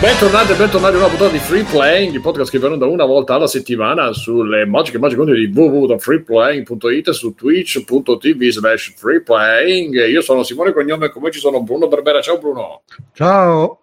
[0.00, 3.04] Bentornati e bentornati a una puntata di Free Playing, il podcast che va da una
[3.04, 10.06] volta alla settimana sulle magiche magiche conti di www.freeplaying.it e su twitch.tv slash freeplaying.
[10.06, 12.20] Io sono Simone Cognome e con me ci sono Bruno Barbera.
[12.20, 12.82] Ciao Bruno.
[13.12, 13.80] Ciao.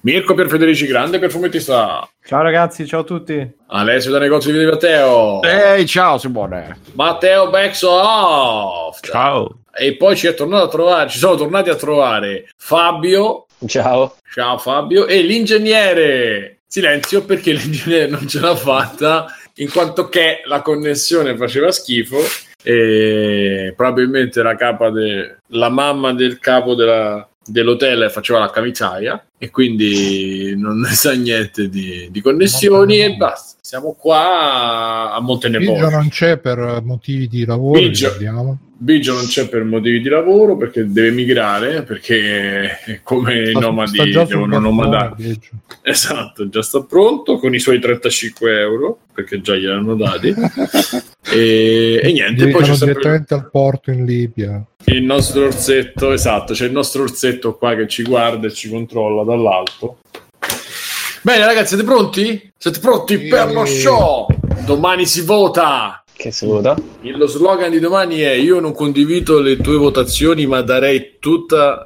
[0.00, 2.08] Mirko per Federici Grande per fumettista.
[2.24, 3.56] Ciao ragazzi, ciao a tutti.
[3.66, 5.42] Alessio da negozio di video Matteo.
[5.42, 6.78] Ehi, ciao Simone.
[6.94, 9.04] Matteo Backsoft.
[9.04, 9.58] Ciao.
[9.70, 13.48] E poi ci è tornato a trovare, ci sono tornati a trovare Fabio.
[13.66, 14.16] Ciao.
[14.32, 15.06] Ciao Fabio.
[15.06, 16.60] E l'ingegnere.
[16.66, 19.26] Silenzio perché l'ingegnere non ce l'ha fatta
[19.56, 22.18] in quanto che la connessione faceva schifo
[22.62, 25.38] e probabilmente la capa de...
[25.48, 27.28] la mamma del capo della...
[27.44, 33.58] dell'hotel faceva la camisaia e quindi non ne sa niente di, di connessioni e basta.
[33.60, 35.72] Siamo qua a Montenepo.
[35.72, 37.80] Biggio non c'è per motivi di lavoro.
[37.80, 38.14] Biggio.
[38.82, 43.60] Biggio non c'è per motivi di lavoro perché deve migrare perché è come i Sta-
[43.60, 45.14] nomadi già sul devono nomadare.
[45.82, 50.34] Esatto, già sta pronto con i suoi 35 euro perché già gliel'hanno dati.
[51.32, 54.64] e, e niente, poi Direttano c'è sempre direttamente al porto in Libia.
[54.86, 59.22] il nostro orsetto, esatto, c'è il nostro orsetto qua che ci guarda e ci controlla
[59.36, 59.98] dall'alto.
[61.22, 62.52] Bene ragazzi, siete pronti?
[62.56, 63.28] Siete pronti Sì.
[63.28, 64.26] per lo show?
[64.64, 66.02] Domani si vota!
[66.14, 66.76] Che saluta.
[67.00, 71.84] Lo slogan di domani è io non condivido le tue votazioni ma darei tutta...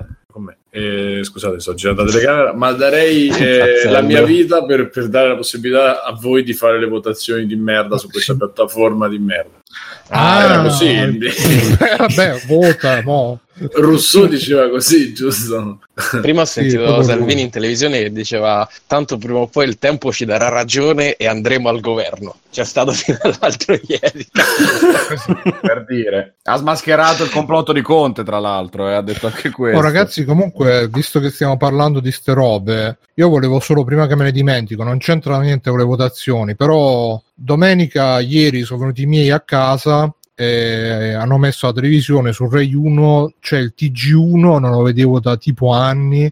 [0.71, 5.29] Eh, scusate, sto girando la telecamera, ma darei eh, la mia vita per, per dare
[5.29, 9.63] la possibilità a voi di fare le votazioni di merda su questa piattaforma di merda.
[10.09, 10.87] Ah, era così.
[10.87, 13.41] eh, vabbè, vota, mo.
[13.59, 15.79] Rousseau diceva così, giusto?
[16.21, 20.13] Prima ho sentito proprio Salvini in televisione che diceva tanto prima o poi il tempo
[20.13, 22.37] ci darà ragione e andremo al governo.
[22.53, 24.27] C'è stato fino all'altro ieri.
[25.63, 26.35] per dire.
[26.43, 29.79] Ha smascherato il complotto di Conte, tra l'altro, e ha detto anche questo.
[29.79, 34.17] Oh, ragazzi, comunque, visto che stiamo parlando di ste robe, io volevo solo, prima che
[34.17, 39.07] me ne dimentico, non c'entra niente con le votazioni, però domenica, ieri, sono venuti i
[39.07, 44.71] miei a casa e hanno messo la televisione su Rai 1, c'è il TG1, non
[44.71, 46.31] lo vedevo da tipo anni,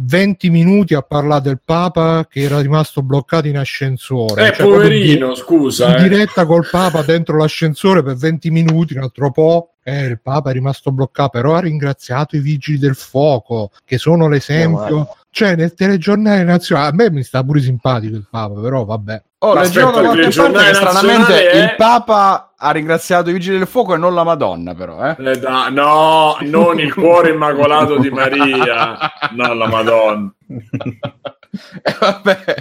[0.00, 4.48] 20 minuti a parlare del Papa che era rimasto bloccato in ascensore.
[4.48, 5.88] Eh, Cioè, poverino, scusa.
[5.96, 6.08] in eh.
[6.08, 9.72] diretta col Papa dentro l'ascensore per 20 minuti, un altro po'.
[9.88, 14.28] Eh, il Papa è rimasto bloccato, però ha ringraziato i vigili del fuoco, che sono
[14.28, 15.16] l'esempio.
[15.30, 19.22] Cioè, nel telegiornale nazionale, a me mi sta pure simpatico il Papa, però vabbè.
[19.38, 23.56] Oh, leggevo da qualche il parte che stranamente è- il Papa ha ringraziato i vigili
[23.56, 25.16] del fuoco e non la Madonna, però, eh.
[25.18, 28.98] Eh, da- no, non il cuore immacolato di Maria,
[29.30, 30.32] no, la Madonna.
[31.82, 32.54] E vabbè,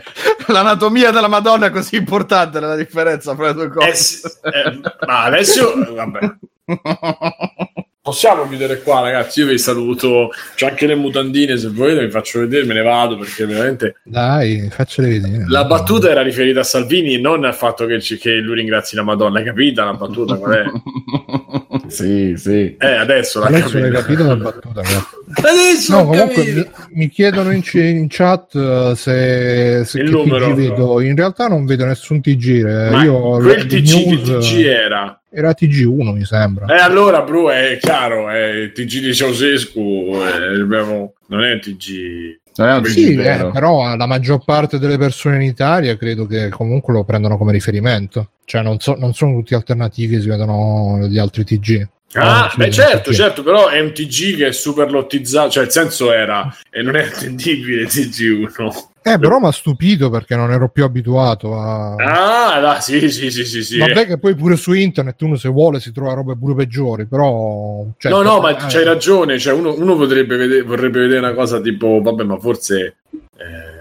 [0.47, 3.93] l'anatomia della Madonna è così importante nella differenza fra le due Eh, cose.
[3.93, 6.19] sì, eh, ma adesso, eh, vabbè,
[8.07, 9.41] possiamo chiudere qua, ragazzi.
[9.41, 10.29] Io vi saluto.
[10.55, 11.57] C'ho anche le mutandine.
[11.57, 15.43] Se volete, vi faccio vedere, me ne vado perché veramente Dai, faccele vedere.
[15.49, 18.95] la battuta era riferita a Salvini e non al fatto che, ci- che lui ringrazi
[18.95, 19.39] la Madonna.
[19.39, 20.35] Hai capita la battuta?
[20.35, 20.63] Qual è?
[21.87, 22.75] sì, sì.
[22.77, 24.01] Eh, adesso l'ha Adesso l'hai capita.
[24.01, 25.15] capito la battuta, ragazzi.
[25.33, 26.69] Adesso No, comunque capito.
[26.89, 31.01] mi, mi chiedono in, c- in chat eh, se, se Il che numero, TG vedo.
[31.01, 32.65] In realtà non vedo nessun TG.
[32.65, 35.19] eh, Ma Io quel TG news- TG era.
[35.29, 36.65] Era TG1, mi sembra.
[36.75, 42.39] Eh, allora, Bru, è chiaro, è TG di Ceausescu, eh, abbiamo- non è TG...
[42.57, 46.49] Non è un Sì, eh, però la maggior parte delle persone in Italia credo che
[46.49, 48.31] comunque lo prendano come riferimento.
[48.45, 51.87] Cioè, non, so- non sono tutti alternativi che si vedono gli altri TG.
[52.13, 53.15] Ah, No, sì, beh, certo, TG.
[53.15, 56.95] certo, però è un TG che è super lottizzato, cioè il senso era, e non
[56.95, 58.71] è attendibile TG1.
[59.13, 61.95] Eh, però mi ha stupito perché non ero più abituato a.
[61.95, 63.77] Ah, là, sì, sì, sì, sì, sì.
[63.77, 67.85] Vabbè, che poi pure su internet uno se vuole si trova robe pure peggiori, però.
[67.97, 71.33] cioè, no, no, ma eh, c'hai ragione, cioè uno, uno potrebbe vedere, vorrebbe vedere una
[71.33, 72.97] cosa tipo, vabbè, ma forse,
[73.37, 73.77] eh,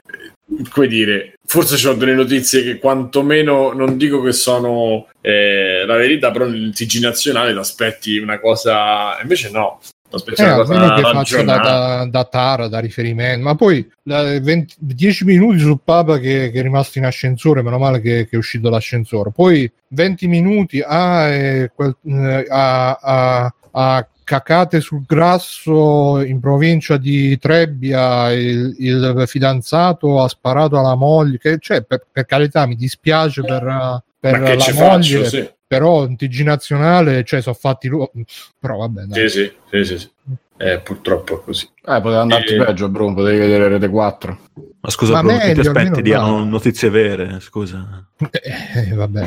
[0.70, 5.96] come dire, forse ci sono delle notizie che quantomeno, non dico che sono eh, la
[5.96, 9.80] verità, però nel TG nazionale ti aspetti una cosa, invece no,
[10.16, 14.74] aspetti Eh, cosa che faccia da, da, da tara, da riferimento, ma poi la- 20
[14.78, 18.36] 10 minuti sul Papa che, che è rimasto in ascensore, meno male che, che è
[18.36, 26.20] uscito dall'ascensore, poi 20 minuti ah, eh, quel- eh, a, a- a cacate sul grasso
[26.20, 32.26] in provincia di Trebbia il, il fidanzato ha sparato alla moglie, che, cioè, per, per
[32.26, 35.50] carità mi dispiace per, per la moglie, faccio, sì.
[35.66, 38.10] Però in TG nazionale cioè, sono fatti loro,
[38.58, 39.28] però vabbè dai.
[39.28, 40.10] Sì, sì, sì, sì, sì.
[40.58, 41.66] Eh, purtroppo è così.
[41.66, 42.64] Eh, poteva andarti Eh.
[42.64, 44.38] peggio, Bruno, potevi vedere Rete 4.
[44.80, 46.48] Ma scusa, Ma Bruno, tu ti meglio, aspetti diano dai.
[46.48, 48.06] notizie vere, scusa.
[48.30, 49.26] Eh, vabbè,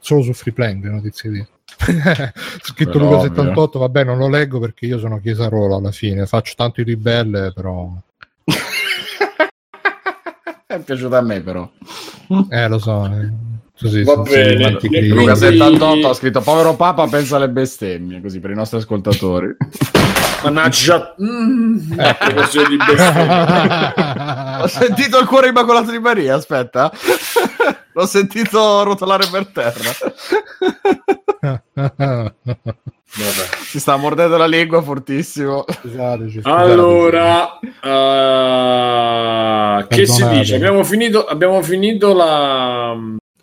[0.00, 1.46] solo su Freeplank le notizie di.
[2.62, 3.28] Scritto Luca ovvio.
[3.28, 7.52] 78, vabbè, non lo leggo perché io sono Chiesarolo alla fine, faccio tanto il ribelle,
[7.52, 7.92] però
[10.66, 11.70] È piaciuta a me, però.
[12.50, 13.04] Eh, lo so.
[13.06, 13.30] eh.
[13.78, 14.76] Tu sei- Va bene.
[14.76, 19.54] Quindi- Luca 78 ha scritto povero Papa pensa alle bestemmie, così per i nostri ascoltatori.
[20.44, 21.14] Mannaggia.
[21.22, 21.76] Mm.
[21.94, 22.78] Bestemmie.
[24.62, 26.90] Ho sentito il cuore immacolato di Maria, aspetta.
[27.92, 29.90] L'ho sentito rotolare per terra.
[31.74, 32.32] Vabbè.
[33.62, 35.64] Si sta mordendo la lingua fortissimo.
[35.66, 36.40] Scusateci, scusateci.
[36.44, 37.58] Allora,
[39.78, 40.56] eh, che si dice?
[40.56, 42.94] Abbiamo finito, abbiamo finito la.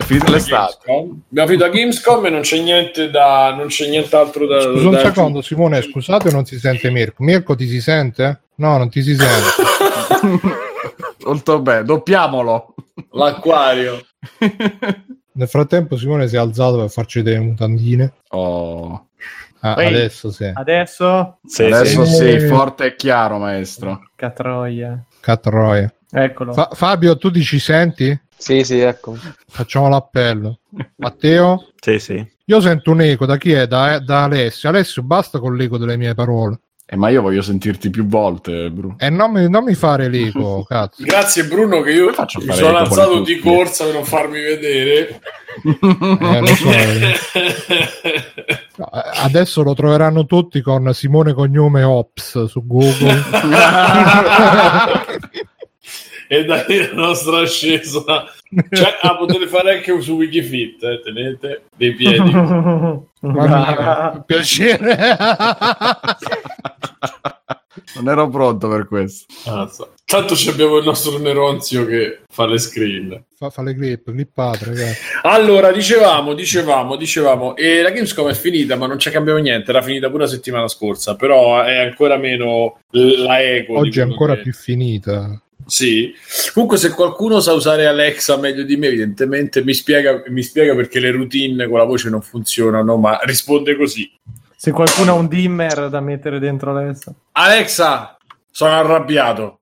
[0.06, 0.92] Finita l'estate.
[0.92, 3.54] Abbiamo finito la Gamescom e non c'è niente da.
[3.56, 4.62] Non c'è nient'altro da.
[4.62, 7.24] Scusa un da- secondo, Simone, scusate, non si sente Mirko.
[7.24, 8.42] Mirko, ti si sente?
[8.56, 10.52] No, non ti si sente.
[11.26, 12.76] Molto bene, doppiamolo.
[13.12, 14.00] L'acquario.
[15.36, 18.14] Nel frattempo Simone si è alzato per farci delle mutandine.
[18.30, 19.08] Oh.
[19.62, 20.52] Ah, adesso sì.
[20.54, 22.38] Adesso, Sì, Adesso sì.
[22.40, 24.02] sì, forte e chiaro, maestro.
[24.16, 25.02] catroia.
[25.22, 25.92] Catroia.
[26.12, 26.52] Eccolo.
[26.54, 28.16] Fa- Fabio, tu ti ci senti?
[28.44, 29.16] Sì, sì, ecco.
[29.48, 30.60] Facciamo l'appello.
[30.98, 31.70] Matteo?
[31.80, 32.32] sì, sì.
[32.48, 33.68] Io sento un eco, da chi è?
[33.68, 34.68] Da, da Alessio.
[34.68, 36.60] Alessio, basta con l'eco delle mie parole.
[36.86, 38.96] Eh, ma io voglio sentirti più volte, Bru.
[38.98, 41.06] E non mi, non mi fare l'eco, cazzo.
[41.06, 45.22] Grazie Bruno che io mi sono alzato di corsa per non farmi vedere.
[45.64, 47.16] Eh, lo so, eh.
[47.34, 48.24] Eh,
[49.24, 53.24] Adesso lo troveranno tutti con Simone Cognome Ops su Google.
[56.28, 58.04] e da lì la nostra ascesa.
[58.70, 62.32] Cioè, ah, potete fare anche su Wikifit, eh, tenete dei piedi.
[62.32, 64.98] Mamma mia, piacere.
[67.96, 69.26] Non ero pronto per questo.
[69.46, 69.88] Mazza.
[70.06, 73.24] Tanto ci abbiamo il nostro Neronzio che fa le screen.
[73.36, 75.00] fa, fa le clip, clippate, ragazzi.
[75.24, 79.82] Allora, dicevamo, dicevamo, dicevamo, e la Gamescom è finita, ma non ci cambiamo niente, era
[79.82, 83.78] finita pure la settimana scorsa, però è ancora meno la eco.
[83.78, 85.40] Oggi è ancora che- più finita.
[85.66, 86.14] Sì.
[86.54, 91.00] Comunque, se qualcuno sa usare Alexa meglio di me, evidentemente mi spiega, mi spiega perché
[91.00, 94.12] le routine con la voce non funzionano, ma risponde così.
[94.56, 97.14] Se qualcuno ha un dimmer da mettere dentro l'essa.
[97.34, 98.18] Alexa,
[98.50, 99.60] sono arrabbiato.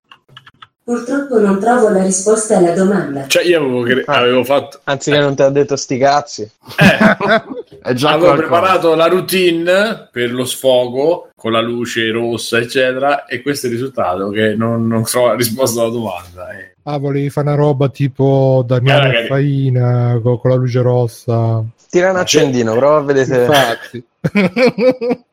[0.83, 3.27] Purtroppo non trovo la risposta alla domanda.
[3.27, 4.17] Cioè, io avevo, cre- Ah.
[4.17, 4.79] avevo fatto.
[4.85, 6.41] Anziché non ti ha detto sti cazzi.
[6.41, 8.35] Eh, È già avevo qualcosa.
[8.35, 13.75] preparato la routine per lo sfogo con la luce rossa, eccetera, e questo è il
[13.77, 16.51] risultato che non, non trovo la risposta alla domanda.
[16.51, 16.75] eh.
[16.83, 19.25] Ah, volevi fare una roba tipo Damiano Eh, e.
[19.25, 21.63] Faina co- con, la luce rossa.
[21.89, 23.45] Tira un accendino, prova a vedere.
[23.45, 24.03] Infatti.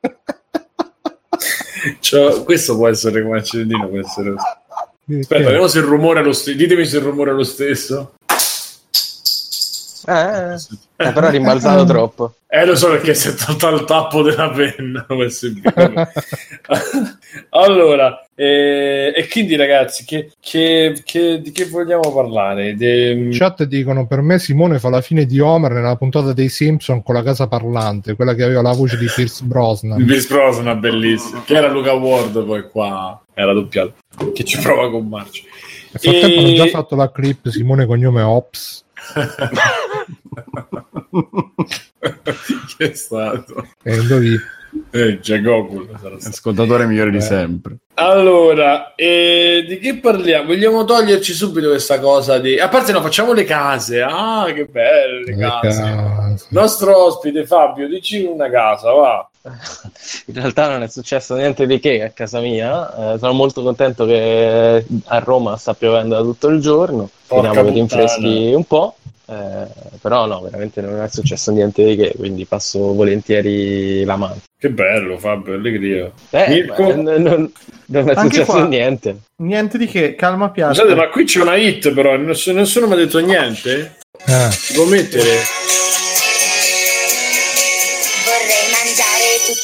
[2.01, 4.35] Cioè, questo può essere come accendino, può essere...
[5.21, 6.57] Aspetta, vediamo se il rumore è lo stesso.
[6.57, 8.15] Ditemi se il rumore è lo stesso.
[10.11, 12.35] Eh, eh, però ha rimbalzato troppo.
[12.49, 15.59] Eh, lo so perché si è tolto il tappo della penna USB.
[17.51, 22.75] allora, eh, e quindi ragazzi, che, che- che- di che vogliamo parlare?
[22.75, 26.49] De- In chat dicono per me Simone fa la fine di Homer nella puntata dei
[26.49, 30.03] Simpson con la casa parlante, quella che aveva la voce di Pierce Brosnan.
[30.03, 31.43] Bill Brosnan, bellissimo.
[31.45, 33.93] Che era Luca Ward, poi qua era doppiato.
[34.33, 35.43] Che ci prova con Marcio.
[35.91, 38.85] Nel frattempo E- hanno già fatto la clip Simone cognome Ops.
[42.77, 43.67] che è stato?
[43.83, 44.37] E indovini.
[44.91, 46.35] Eh, già Gokul sarà stato.
[46.35, 47.21] Ascoltatore migliore di Eh.
[47.23, 47.77] sempre.
[47.95, 50.49] Allora, eh, di che parliamo?
[50.49, 52.61] Vogliamo toglierci subito questa cosa di...
[52.61, 54.01] A parte no, facciamo le case.
[54.03, 55.83] Ah, che belle le Le case.
[55.83, 56.47] case.
[56.51, 59.29] Nostro ospite Fabio, dici una casa, va.
[60.27, 63.15] In realtà non è successo niente di che a casa mia.
[63.15, 67.09] Eh, sono molto contento che a Roma sta piovendo da tutto il giorno.
[67.27, 68.95] Porca Speriamo che rinfreschi un po'.
[69.31, 69.67] Eh,
[70.01, 74.39] però no, veramente non è successo niente di che, quindi passo volentieri la mano.
[74.59, 76.11] Che bello, Fabio, allegria.
[76.31, 76.83] Eh, Mirko?
[76.83, 77.53] ma non, non-
[78.09, 78.67] è Anche successo qua.
[78.67, 79.17] niente.
[79.43, 80.51] Niente di che, calma.
[80.55, 83.97] Scusate, ma qui c'è una hit, però nessuno, nessuno mi ha detto niente.
[84.27, 85.31] Eh, Si può mettere?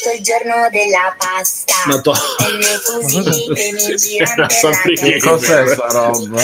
[0.05, 1.73] Tutto il giorno della pasta.
[1.87, 6.43] Ma to- E le fusilite mi girano per Sappi la che cos'è sta roba?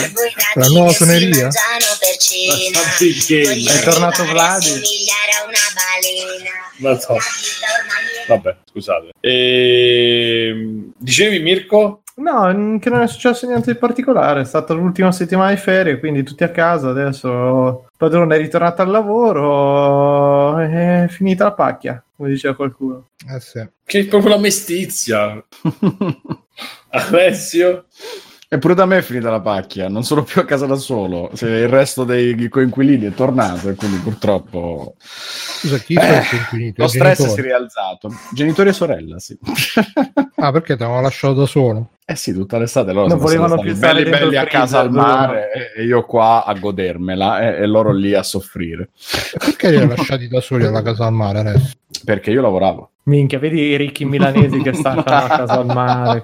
[0.56, 1.48] La nuova suoneria?
[1.48, 1.52] È
[3.84, 4.66] tornato Vladi.
[4.66, 6.50] somigliare a una balena.
[6.78, 9.10] Ma to- La vita ormai è Vabbè, scusate.
[9.20, 12.01] Ehm, dicevi Mirko?
[12.16, 14.42] No, che non è successo niente di particolare.
[14.42, 16.90] È stata l'ultima settimana di ferie, quindi tutti a casa.
[16.90, 20.58] Adesso il padrone è ritornato al lavoro.
[20.60, 23.10] È finita la pacchia, come diceva qualcuno.
[23.34, 23.68] eh sì.
[23.84, 25.44] Che è proprio la mestizia.
[26.90, 27.86] Alessio?
[28.54, 31.30] Eppure da me è finita la pacchia, non sono più a casa da solo.
[31.34, 36.74] Se il resto dei coinquilini è tornato e quindi purtroppo Scusa, chi sono coinquilini?
[36.76, 37.30] lo stress genitori?
[37.32, 38.10] si è rialzato.
[38.34, 39.40] Genitori e sorella, sì.
[40.36, 41.92] Ah, perché ti avevano lasciato da solo?
[42.12, 44.80] Eh sì, tutta l'estate loro Non sono volevano stati più stare belli belli a casa
[44.80, 48.90] al mare e io qua a godermela e, e loro lì a soffrire.
[49.40, 51.72] Perché li hai lasciati da soli alla casa al mare adesso?
[52.04, 52.90] Perché io lavoravo.
[53.04, 56.22] Minchia, vedi i ricchi milanesi che stanno a casa al mare.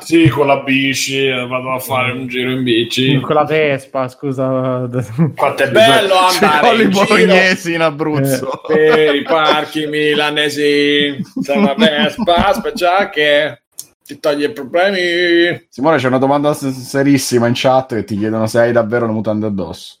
[0.00, 3.18] Sì, con la bici, eh, vado a fare un giro in bici.
[3.20, 4.86] Con la Vespa, scusa.
[5.34, 8.60] Quanto è bello andare in bolognesi in Abruzzo.
[8.66, 11.18] per i parchi milanesi.
[11.40, 13.62] Sei una Vespa, aspetta che
[14.06, 15.66] ti toglie i problemi.
[15.68, 19.46] Simone, c'è una domanda serissima in chat che ti chiedono se hai davvero le mutande
[19.46, 19.96] addosso.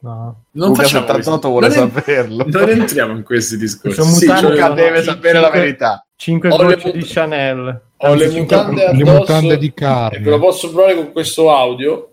[0.00, 0.44] No.
[0.52, 1.48] Non Luca facciamo 78 questo.
[1.48, 2.44] vuole non en- saperlo.
[2.46, 4.02] Non entriamo in questi discorsi.
[4.02, 6.06] Sì, Luca deve cin- sapere la verità.
[6.16, 7.80] 5 Ho le gocce mut- di Chanel.
[7.98, 10.18] Ho le mutande Le mutande di carne.
[10.18, 12.10] ve lo posso provare con questo audio.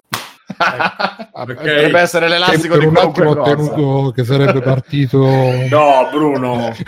[0.58, 1.54] Ah, Ok.
[1.56, 5.18] Dovrebbe essere l'elastico di un attimo ho tenuto che sarebbe partito
[5.70, 6.72] No, Bruno.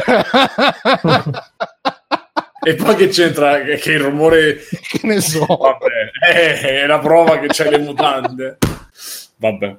[2.65, 3.61] E poi che c'entra?
[3.61, 4.57] Che, il rumore.
[4.89, 8.57] che ne so Vabbè, eh, è la prova che c'hai le mutande.
[9.37, 9.77] Vabbè.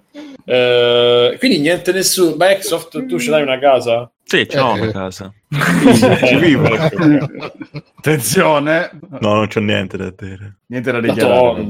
[0.48, 2.36] Eh, quindi niente nessuno.
[2.38, 4.10] Microsoft, tu ce l'hai una casa?
[4.22, 4.80] Sì, ce l'ho Eh.
[4.80, 5.32] una casa.
[6.24, 6.64] Ci vivo.
[6.74, 7.04] Ecco.
[7.98, 10.58] Attenzione, No, non c'ho niente da dire.
[10.66, 11.62] niente da dichiarare.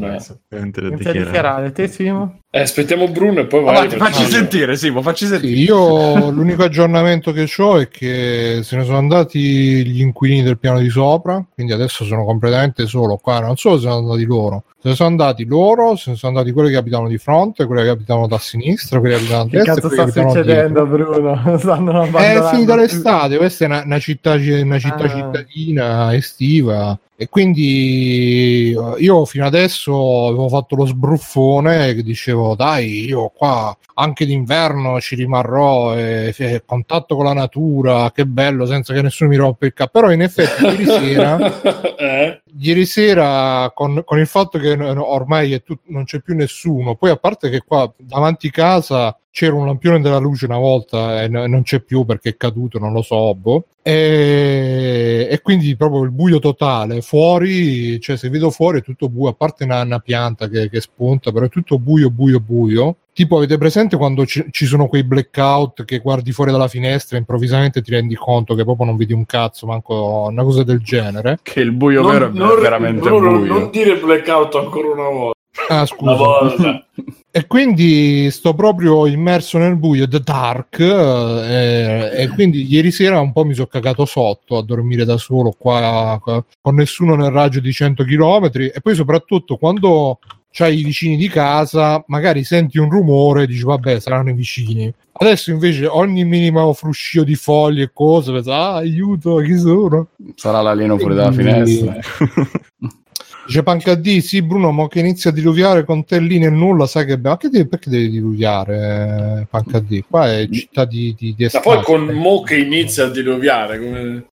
[0.48, 1.72] Niente da a dichiarare.
[1.72, 2.40] te Simo?
[2.50, 3.88] Eh, aspettiamo Bruno e poi Ma vai.
[3.88, 5.54] ti facci sentire, Simo, facci sentire.
[5.54, 9.38] Sì, io l'unico aggiornamento che ho è che se ne sono andati
[9.86, 13.40] gli inquilini del piano di sopra, quindi adesso sono completamente solo qua.
[13.40, 16.32] Non solo se ne sono andati loro, se ne sono andati loro, se ne sono
[16.32, 18.64] andati quelli che abitavano di fronte, quelli che abitavano da sinistra,
[19.00, 20.86] quelli che abitavano Che a destra cazzo quelli sta che abitavano dietro.
[20.86, 21.58] succedendo, Bruno?
[21.58, 22.48] Stanno È abbandonando.
[22.48, 25.08] finita l'estate, questa è una, una città, una città Ah.
[25.08, 33.06] cittadina estiva e quindi eh, io fino adesso avevo fatto lo sbruffone che dicevo dai
[33.06, 38.92] io qua anche d'inverno ci rimarrò e, e contatto con la natura che bello senza
[38.92, 42.42] che nessuno mi rompe il capo però in effetti ieri sera eh?
[42.58, 47.16] ieri sera con, con il fatto che ormai tut- non c'è più nessuno, poi a
[47.16, 51.60] parte che qua davanti casa c'era un lampione della luce una volta e no- non
[51.60, 53.66] c'è più perché è caduto, non lo so, boh.
[53.82, 57.02] E, e quindi proprio il buio totale.
[57.02, 60.80] Fuori, cioè se vedo fuori è tutto buio, a parte una, una pianta che, che
[60.80, 62.96] spunta, però è tutto buio, buio, buio.
[63.12, 67.20] Tipo, avete presente quando ci, ci sono quei blackout che guardi fuori dalla finestra e
[67.20, 71.40] improvvisamente ti rendi conto che proprio non vedi un cazzo, manco una cosa del genere?
[71.42, 73.52] Che il buio vero è veramente Bruno, buio.
[73.52, 75.35] non dire blackout ancora una volta.
[75.68, 76.84] Ah, scusa.
[77.36, 83.30] E quindi sto proprio immerso nel buio, The Dark, eh, e quindi ieri sera un
[83.32, 87.60] po' mi sono cagato sotto a dormire da solo qua, qua, con nessuno nel raggio
[87.60, 90.18] di 100 km e poi soprattutto quando
[90.50, 94.90] c'hai i vicini di casa, magari senti un rumore e dici vabbè saranno i vicini.
[95.12, 100.08] Adesso invece ogni minimo fruscio di foglie e cose, penso, ah aiuto, chi sono?
[100.36, 101.98] Sarà l'alieno fuori dalla finestra.
[103.46, 107.06] Dice Pancadì, sì Bruno, ma che inizia a diluviare con te lì nel nulla, sai
[107.06, 107.20] che...
[107.20, 110.04] Che deve, perché deve diluviare eh, Pancadì?
[110.08, 113.78] Qua è città di, di, di Ma poi con Mo che inizia a diluviare.
[113.78, 114.26] Come...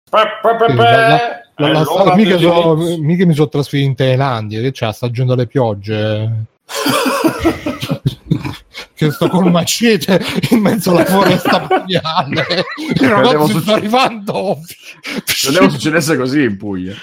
[0.68, 1.94] Sì, la- la- la- so-
[2.98, 6.30] mica mi sono trasferito in Thailandia, che c'è la stagione delle piogge.
[9.06, 10.20] che sto col macete
[10.50, 12.64] in mezzo alla foresta pluviale.
[12.90, 14.60] I Credevo ragazzi succe- sto arrivando.
[15.24, 16.94] Credevo succedesse così in Puglia.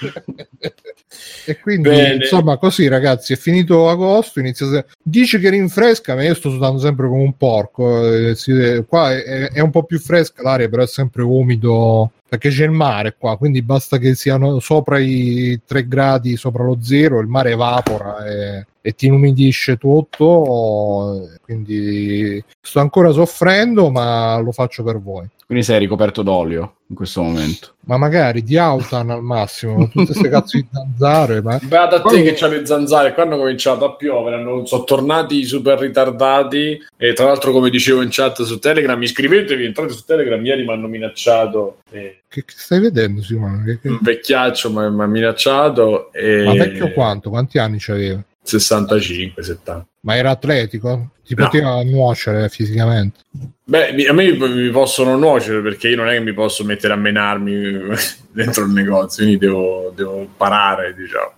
[1.44, 2.14] E quindi, Bene.
[2.14, 6.78] insomma, così ragazzi, è finito agosto, inizia se- dice che rinfresca, ma io sto sudando
[6.78, 8.06] sempre come un porco.
[8.12, 12.48] eh, si- qua è, è un po' più fresca l'aria, però è sempre umido perché
[12.48, 17.18] c'è il mare qua, quindi basta che siano sopra i 3 gradi, sopra lo zero,
[17.18, 21.28] il mare evapora e, e ti inumidisce tutto.
[21.42, 25.28] Quindi sto ancora soffrendo, ma lo faccio per voi.
[25.44, 27.74] Quindi sei ricoperto d'olio in questo momento.
[27.86, 32.22] Ma magari di Autan al massimo, tutte queste cazzo di zanzare, ma Beata a te
[32.22, 37.12] che c'ha le zanzare, qua hanno cominciato a piovere, hanno- sono tornati super ritardati e
[37.14, 40.86] tra l'altro come dicevo in chat su Telegram, iscrivetevi, entrate su Telegram, ieri mi hanno
[40.86, 43.64] minacciato, eh, Che, che stai vedendo, Simone?
[43.64, 46.44] Che- che- un vecchiaccio mi mi ha minacciato e...
[46.44, 47.30] Ma vecchio quanto?
[47.30, 48.22] Quanti anni c'aveva?
[48.42, 49.86] 65, 70.
[50.00, 51.10] Ma era atletico?
[51.24, 51.44] Ti No.
[51.44, 53.20] poteva nuocere fisicamente?
[53.64, 56.96] Beh, a me mi, possono nuocere perché io non è che mi posso mettere a
[56.96, 57.80] menarmi
[58.32, 61.32] dentro il negozio, quindi devo, devo parare, diciamo.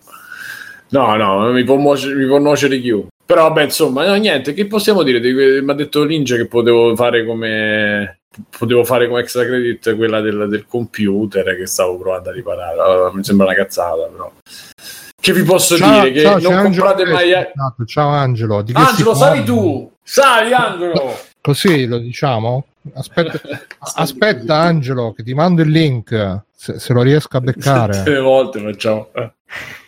[0.88, 3.10] No, no, mi può, nuocere, mi può nuocere chiunque.
[3.26, 5.20] Però, vabbè, insomma, no, niente, che possiamo dire?
[5.62, 8.18] Mi ha detto Linge che potevo fare come
[8.50, 12.80] potevo fare come extra credit quella del, del computer che stavo provando a riparare.
[12.80, 14.32] Allora, mi sembra una cazzata, però.
[15.24, 16.12] Che vi posso Ciao, dire?
[16.12, 17.30] Che ciao, c'è non comprate che- mai...
[17.32, 18.60] Esatto, Ciao Angelo.
[18.60, 19.90] Di che Angelo, sali tu!
[20.02, 21.18] Sali, Angelo!
[21.40, 22.66] Così lo diciamo?
[22.92, 23.40] Aspetta,
[23.96, 28.02] aspetta Angelo, che ti mando il link, se, se lo riesco a beccare.
[28.04, 29.08] le volte facciamo...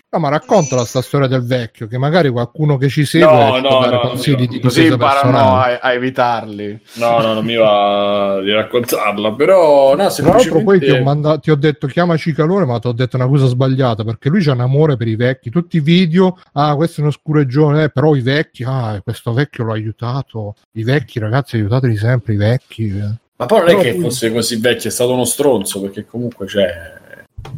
[0.08, 3.84] No, ma raccontala sta storia del vecchio, che magari qualcuno che ci segue No, no,
[3.84, 6.80] no, consigli no, di Così imparano a, a evitarli.
[6.94, 11.02] No, no, non mi va di raccontarla, però no, Tra l'altro poi ti ho, semplicemente...
[11.02, 14.42] manda- ti ho detto chiamaci calore, ma ti ho detto una cosa sbagliata, perché lui
[14.44, 17.90] c'ha un amore per i vecchi, tutti i video, ah questo è uno scureggione, eh,
[17.90, 22.86] però i vecchi, ah questo vecchio l'ho aiutato, i vecchi ragazzi aiutateli sempre, i vecchi.
[22.96, 23.14] eh.
[23.38, 26.06] Ma poi non è Però che poi- fosse così vecchio, è stato uno stronzo, perché
[26.06, 26.94] comunque c'è...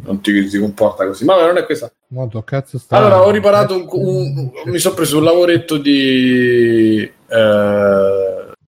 [0.03, 1.23] Non ti, ti comporta così.
[1.25, 1.89] Ma non è questa.
[2.11, 2.97] Molto cazzo sta.
[2.97, 7.11] Allora, ho riparato un, un- mi sono preso un lavoretto di eh,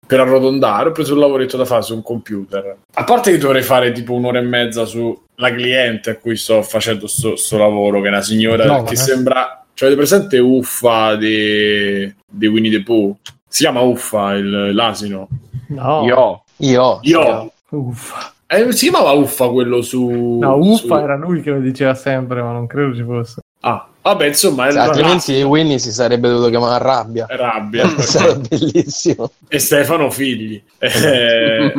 [0.06, 2.78] per arrotondare, ho preso un lavoretto da fare su un computer.
[2.94, 5.16] A parte che dovrei fare tipo un'ora e mezza sulla
[5.56, 8.84] cliente a cui sto facendo sto, sto lavoro, che è una signora Giovane.
[8.84, 9.66] che sembra.
[9.74, 13.16] Cioè, avete presente Uffa di, di Winnie the Pooh?
[13.48, 15.28] Si chiama Uffa il- l'asino.
[15.70, 16.44] No, Io.
[16.58, 17.00] Io.
[17.02, 17.52] Io.
[17.70, 18.34] uffa.
[18.53, 20.38] Eh, si chiamava Uffa quello su.
[20.41, 23.39] No, uffa su- era lui che lo diceva sempre, ma non credo ci fosse.
[23.62, 27.27] Ah, vabbè, insomma, Sì, altrimenti Winnie si sarebbe dovuto chiamare Rabbia.
[27.29, 27.88] rabbia.
[28.01, 29.31] Sarebbe bellissimo.
[29.48, 30.62] e Stefano figli.
[30.79, 31.74] Eh,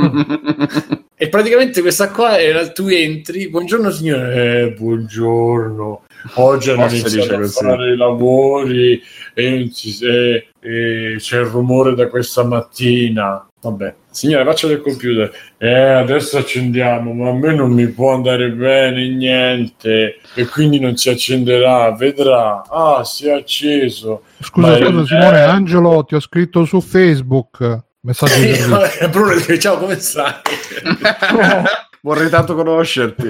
[1.16, 6.02] e praticamente questa qua era tu entri, buongiorno signore, eh, buongiorno.
[6.34, 7.64] Oggi hanno iniziato a così.
[7.64, 9.02] fare i lavori
[9.34, 9.70] e,
[10.02, 13.46] e- e c'è il rumore da questa mattina.
[13.60, 15.30] Vabbè, signore, faccia del computer.
[15.56, 20.96] Eh, adesso accendiamo, ma a me non mi può andare bene niente e quindi non
[20.96, 21.92] si accenderà.
[21.94, 22.62] Vedrà.
[22.68, 24.22] Ah, si è acceso.
[24.40, 25.06] Scusa, Ma- scusa eh.
[25.06, 27.78] Simone, Angelo, ti ho scritto su Facebook.
[28.00, 29.08] Messaggio di servizio.
[29.10, 30.32] Bruno, ciao, come stai?
[32.02, 33.28] Vorrei tanto conoscerti.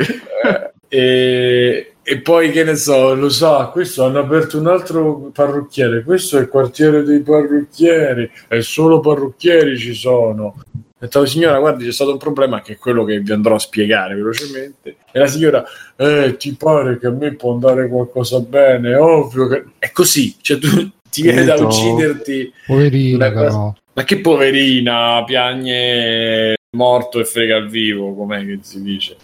[0.89, 6.37] e, e poi che ne so, lo sa, questo hanno aperto un altro parrucchiere, questo
[6.37, 10.55] è il quartiere dei parrucchieri, e solo parrucchieri ci sono.
[11.03, 13.59] Ho detto, signora, guardi, c'è stato un problema che è quello che vi andrò a
[13.59, 14.97] spiegare velocemente.
[15.11, 15.65] E la signora,
[15.97, 18.95] eh, ti pare che a me può andare qualcosa bene?
[18.95, 19.65] Ovvio che...
[19.79, 20.69] È così, cioè tu
[21.11, 22.53] ti viene da ucciderti.
[22.67, 23.75] Poverina, però.
[23.95, 29.17] Ma che poverina, piagne morto e frega al vivo, com'è che si dice?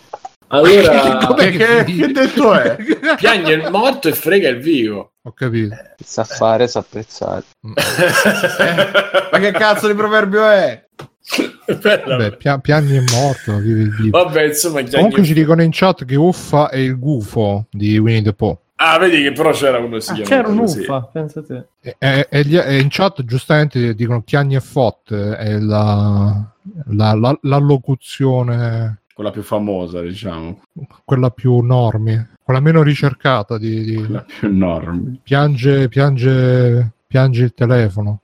[0.49, 2.77] Allora, Che, che- che detto è?
[3.17, 5.13] piagne il morto e frega il vivo.
[5.23, 5.75] Ho capito.
[6.03, 7.45] Sa fare, sa apprezzare.
[7.61, 10.87] Ma che cazzo di proverbio è?
[11.83, 12.17] Bella.
[12.17, 14.23] Vabbè, pia- piani è morto, vive il vivo.
[14.25, 18.33] Vabbè, insomma, Comunque ci dicono in chat che Uffa è il gufo di Winnie the
[18.33, 18.59] Pooh.
[18.77, 20.29] Ah, vedi che però c'era come si Ah, chiama.
[20.31, 21.67] c'era un uffa, pensa te.
[21.83, 26.49] E, e- e e in chat giustamente dicono Chiagni e Fot è la,
[26.87, 30.61] la- la- l'allocuzione, Quella più famosa, diciamo.
[31.05, 35.19] quella più normi, quella meno ricercata di, di- Quella più enorme.
[35.25, 38.21] piange, piange, piange il telefono.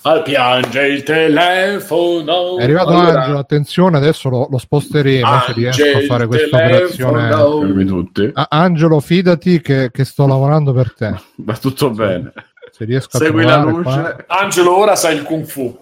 [0.00, 2.56] Al piange il telefono.
[2.56, 8.30] È arrivato Allora, Angelo, attenzione, adesso lo, lo sposteremo se riesco a fare questa operazione.
[8.32, 11.14] Ah, Angelo, fidati che, che sto lavorando per te.
[11.36, 12.32] Va tutto bene.
[12.70, 14.24] Se riesco a Segui la trovare qua- luce.
[14.28, 15.78] Angelo, ora sai il kung fu.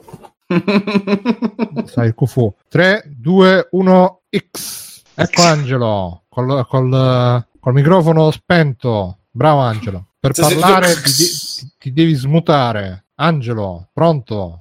[1.87, 5.03] sai il Kufu 3, 2, 1 X.
[5.15, 9.19] Ecco Angelo col, col, col microfono spento.
[9.31, 10.07] Bravo Angelo.
[10.19, 13.05] Per Se parlare ti, ti- ti devi smutare.
[13.17, 14.59] Angelo pronto?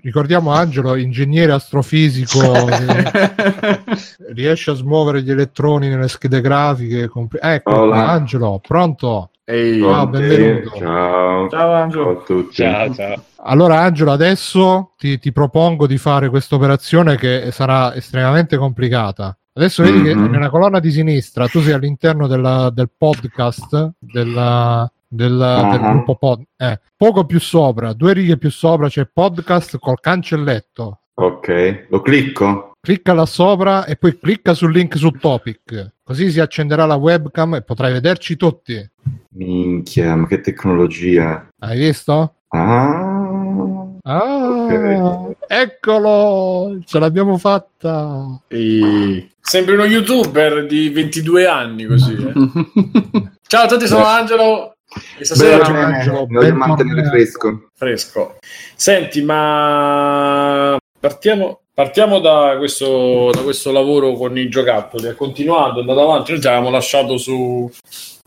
[0.00, 2.40] Ricordiamo Angelo ingegnere astrofisico.
[4.32, 8.08] Riesce a smuovere gli elettroni nelle schede grafiche compri- ecco Hola.
[8.08, 10.76] Angelo pronto Ehi, Ciao, benvenuto.
[10.76, 11.48] Ciao.
[11.48, 12.04] Ciao Angelo.
[12.04, 12.54] Ciao a tutti.
[12.54, 13.22] Ciao, ciao.
[13.36, 19.34] Allora, Angelo, adesso ti, ti propongo di fare questa operazione che sarà estremamente complicata.
[19.54, 20.30] Adesso vedi che Mhm.
[20.30, 25.90] nella colonna di sinistra tu sei all'interno della- del podcast della- del, del Ah.
[25.92, 26.42] gruppo pod.
[26.58, 31.00] eh, poco più sopra, due righe più sopra c'è podcast col cancelletto.
[31.14, 32.67] Ok, lo clicco?
[32.80, 35.94] Clicca là sopra e poi clicca sul link su topic.
[36.04, 38.88] Così si accenderà la webcam e potrai vederci tutti.
[39.30, 41.48] Minchia, ma che tecnologia.
[41.58, 42.34] Hai visto?
[42.48, 45.36] Ah, Ah, Ok.
[45.48, 46.78] eccolo!
[46.86, 48.40] Ce l'abbiamo fatta!
[48.48, 49.28] ehi.
[49.40, 52.14] Sembri uno youtuber di 22 anni così.
[52.14, 52.32] eh.
[53.46, 54.72] Ciao a tutti, sono Angelo.
[55.18, 57.68] E stasera gioco Angelo, voglio mantenere fresco.
[57.74, 58.36] fresco.
[58.76, 65.06] Senti, ma partiamo, partiamo da, questo, da questo lavoro con i giocattoli.
[65.08, 66.32] È continuato, è andato avanti.
[66.32, 67.70] Noi ci avevamo lasciato su,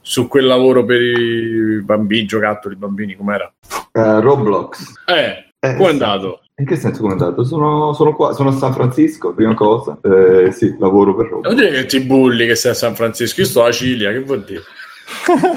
[0.01, 3.51] su quel lavoro per i bambini, giocattoli, bambini, com'era?
[3.91, 4.93] Eh, Roblox.
[5.05, 6.01] Eh, Eh, come è sì.
[6.03, 6.41] andato?
[6.57, 7.43] In che senso come è andato?
[7.43, 9.97] Sono, sono qua, sono a San Francisco, prima cosa.
[10.03, 11.53] Eh, sì, lavoro per Roblox.
[11.55, 13.41] dire che ti bulli che sei a San Francisco?
[13.41, 14.61] Io sto a Cilia, che vuol dire?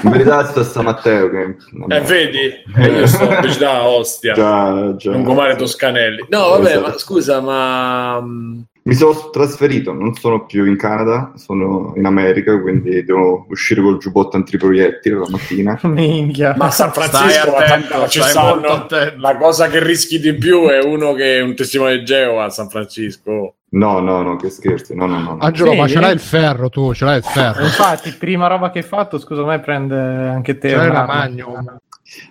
[0.03, 1.55] In verità sta sta Matteo che...
[1.71, 1.95] vabbè.
[1.95, 2.39] Eh, vedi?
[2.77, 4.33] Eh, io sto in pubblicità a Ostia.
[4.33, 5.11] Già, già.
[5.11, 6.25] Lungomare Toscanelli.
[6.29, 6.87] No, vabbè, Esatto.
[6.87, 8.21] ma scusa, ma...
[8.21, 13.81] mm, Mi sono trasferito, non sono più in Canada, sono in America, quindi devo uscire
[13.81, 15.79] col giubbotto antiproiettili la mattina.
[15.83, 16.53] Minchia.
[16.57, 18.87] Ma a San Francisco Stai attento, ma ci stai stanno-
[19.17, 22.49] la cosa che rischi di più è uno che è un testimone di Geo a
[22.49, 23.55] San Francisco.
[23.75, 25.33] No, no, no, che scherzi, no, no, no.
[25.33, 25.37] no.
[25.41, 25.77] Angelo, Sì.
[25.77, 27.63] ma ce l'hai il ferro tu, ce l'hai il ferro.
[27.63, 30.69] Infatti, prima roba che hai fatto, scusa, me prende anche te.
[30.69, 31.13] Ce l'hai la un'arma.
[31.13, 31.77] Magnum.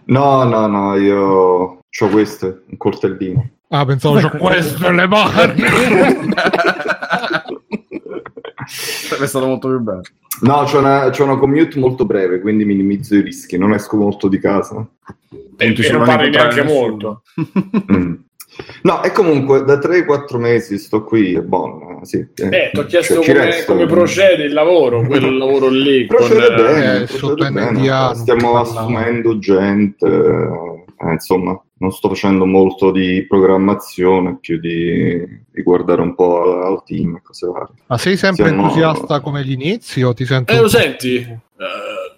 [0.07, 3.50] No, no, no, io ho questo, un coltellino.
[3.68, 5.62] Ah, pensavo c'ho questo nelle mani.
[8.66, 10.02] Sarebbe stato molto più bello.
[10.40, 14.28] No, c'ho una, c'ho una commute molto breve, quindi minimizzo i rischi, non esco molto
[14.28, 14.85] di casa.
[15.57, 16.80] E, e ci non parli neanche nessuno.
[16.80, 17.22] molto.
[17.92, 18.14] Mm.
[18.83, 22.01] No, e comunque da 3-4 mesi sto qui, è buono.
[22.05, 23.73] Sì, Eh, ti ho chiesto Cioè, ci come, resto.
[23.73, 26.07] come procede il lavoro, quel lavoro lì.
[26.07, 27.71] Procede con, eh, bene, eh, procede bene.
[27.73, 35.19] mediano, Stiamo assumendo gente, eh, insomma, non sto facendo molto di programmazione, più di,
[35.51, 37.75] di guardare un po' al, al team e cose varie.
[37.87, 41.17] Ma sei sempre Siamo- entusiasta come gli inizi o ti sento Eh, lo senti?
[41.17, 41.38] Eh,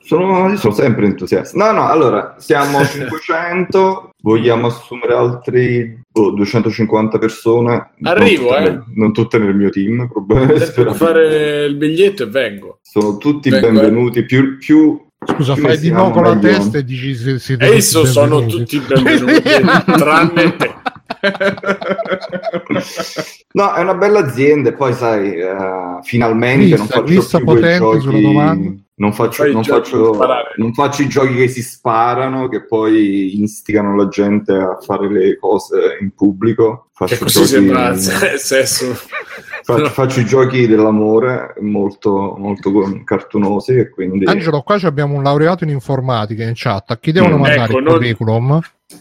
[0.03, 1.57] Sono, io sono sempre entusiasta.
[1.59, 7.90] No, no, allora, siamo 500, vogliamo assumere altri boh, 250 persone.
[8.02, 8.70] Arrivo, non tutte eh.
[8.70, 10.72] nel- non tutte nel mio team, probabilmente.
[10.74, 12.79] devo fare il biglietto e vengo.
[12.83, 13.70] Sono tutti Vengo, eh.
[13.72, 14.57] benvenuti, più...
[14.59, 18.05] più Scusa, più fai di siamo, con la testa e dici se siete E esso
[18.05, 18.79] sono benvenuti.
[18.79, 19.42] tutti benvenuti,
[19.98, 20.74] tranne te.
[23.52, 25.56] No, è una bella azienda e poi sai, eh,
[26.02, 28.64] finalmente non Vista- faccio vista più quei potente sulla domanda.
[28.68, 28.84] giochi...
[28.98, 30.18] Non faccio, non, giochi faccio,
[30.56, 35.36] non faccio i giochi che si sparano, che poi instigano la gente a fare le
[35.38, 36.86] cose in pubblico.
[36.94, 38.94] Faccio Che così giochi- sembra se- sesso.
[39.64, 42.72] Faccio, faccio i giochi dell'amore molto, molto
[43.04, 44.24] cartunosi e quindi...
[44.24, 46.90] Angelo, qua ci abbiamo un laureato in informatica in chat.
[46.92, 48.60] A chi devono Mm, mandare ecco, il non- curriculum?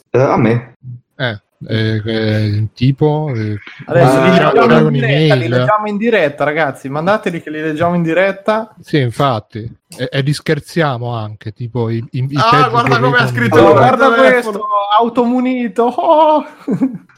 [0.09, 0.73] Eh, a me.
[1.15, 3.32] Eh, eh, eh, tipo...
[3.36, 6.89] eh, Adesso li, leggiamo in diretta, li leggiamo in diretta, ragazzi.
[6.89, 8.76] Mandateli che li leggiamo in diretta.
[8.82, 9.70] Sì, infatti.
[9.98, 13.72] E, e li scherziamo anche, tipo i, i, i Ah, guarda come ha scritto Oh,
[13.74, 14.62] guarda questo,
[15.00, 15.84] automunito.
[15.84, 16.46] Oh!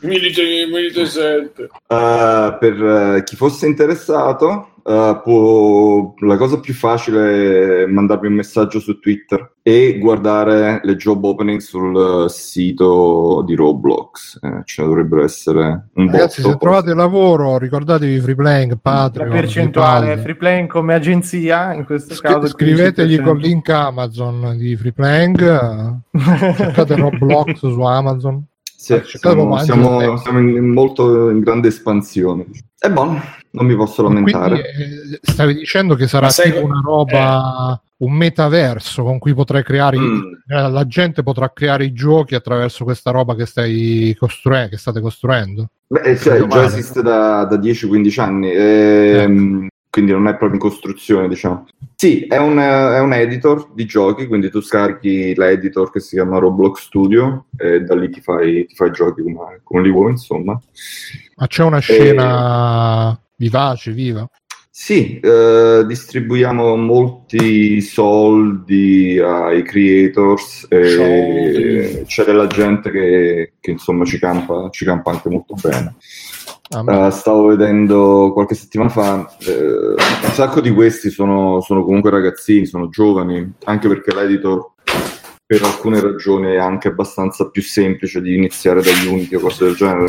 [0.02, 1.64] Milite, milite 7.
[1.64, 2.84] Eh, per
[3.16, 9.00] eh, chi fosse interessato, eh, può- la cosa più facile è mandarmi un messaggio su
[9.00, 14.40] Twitter e guardare le job opening sul eh, sito di Roblox.
[14.42, 16.54] Eh, ce ne dovrebbero essere un Ragazzi, botto.
[16.54, 20.24] se trovate lavoro, ricordatevi Free Playing, La Patreon, percentuale PayPal.
[20.24, 22.48] free playing come agenzia, in questo Scri- caso.
[22.48, 23.24] scrivetegli 15%.
[23.24, 26.00] col link Amazon di Free Playing,
[26.56, 28.42] cercate Roblox su Amazon.
[28.80, 32.46] Sì, siamo, siamo- siamo in, in molto in grande espansione.
[32.80, 33.20] È buono,
[33.58, 34.62] non mi posso lamentare.
[34.76, 39.98] Quindi eh, stavi dicendo che sarà tipo una roba, un metaverso con cui potrai creare,
[39.98, 40.22] Mm.
[40.48, 45.02] eh, la gente potrà creare i giochi attraverso questa roba che stai costruendo, che state
[45.02, 45.70] costruendo.
[45.88, 46.66] Beh, eh, cioè, già male.
[46.66, 51.66] esiste da, da 10-15 anni, ehm, quindi non è proprio in costruzione, diciamo.
[51.96, 56.16] Sì, è un, eh, è un editor di giochi, quindi tu scarichi l'editor che si
[56.16, 60.12] chiama Roblox Studio e da lì ti fai, ti fai giochi come, come li vuoi,
[60.12, 60.60] insomma.
[61.38, 64.30] Ma c'è una scena vivace, viva.
[64.70, 74.20] Sì, eh, distribuiamo molti soldi ai creators e c'è della gente che, che, insomma ci
[74.20, 75.96] campa, ci campa anche molto bene.
[76.70, 82.68] Eh, stavo vedendo qualche settimana fa, eh, un sacco di questi sono, sono comunque ragazzini,
[82.68, 84.74] sono giovani, anche perché l'editor
[85.44, 89.76] per alcune ragioni è anche abbastanza più semplice di iniziare dagli Unity o cose del
[89.76, 90.08] genere.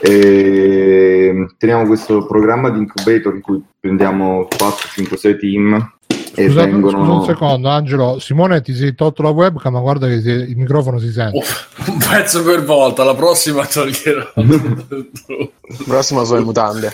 [0.00, 1.13] E
[1.58, 5.92] teniamo questo programma di incubator in cui prendiamo 4, 5, 6 team
[6.36, 6.98] e Scusa, vengono...
[6.98, 8.18] scusa un secondo, Angelo.
[8.18, 11.44] Simone, ti sei tolto la webcam, ma guarda che si- il microfono si sente.
[11.86, 14.32] Un pezzo per volta, la prossima toglierò.
[15.86, 16.92] Prossima sono le mutande.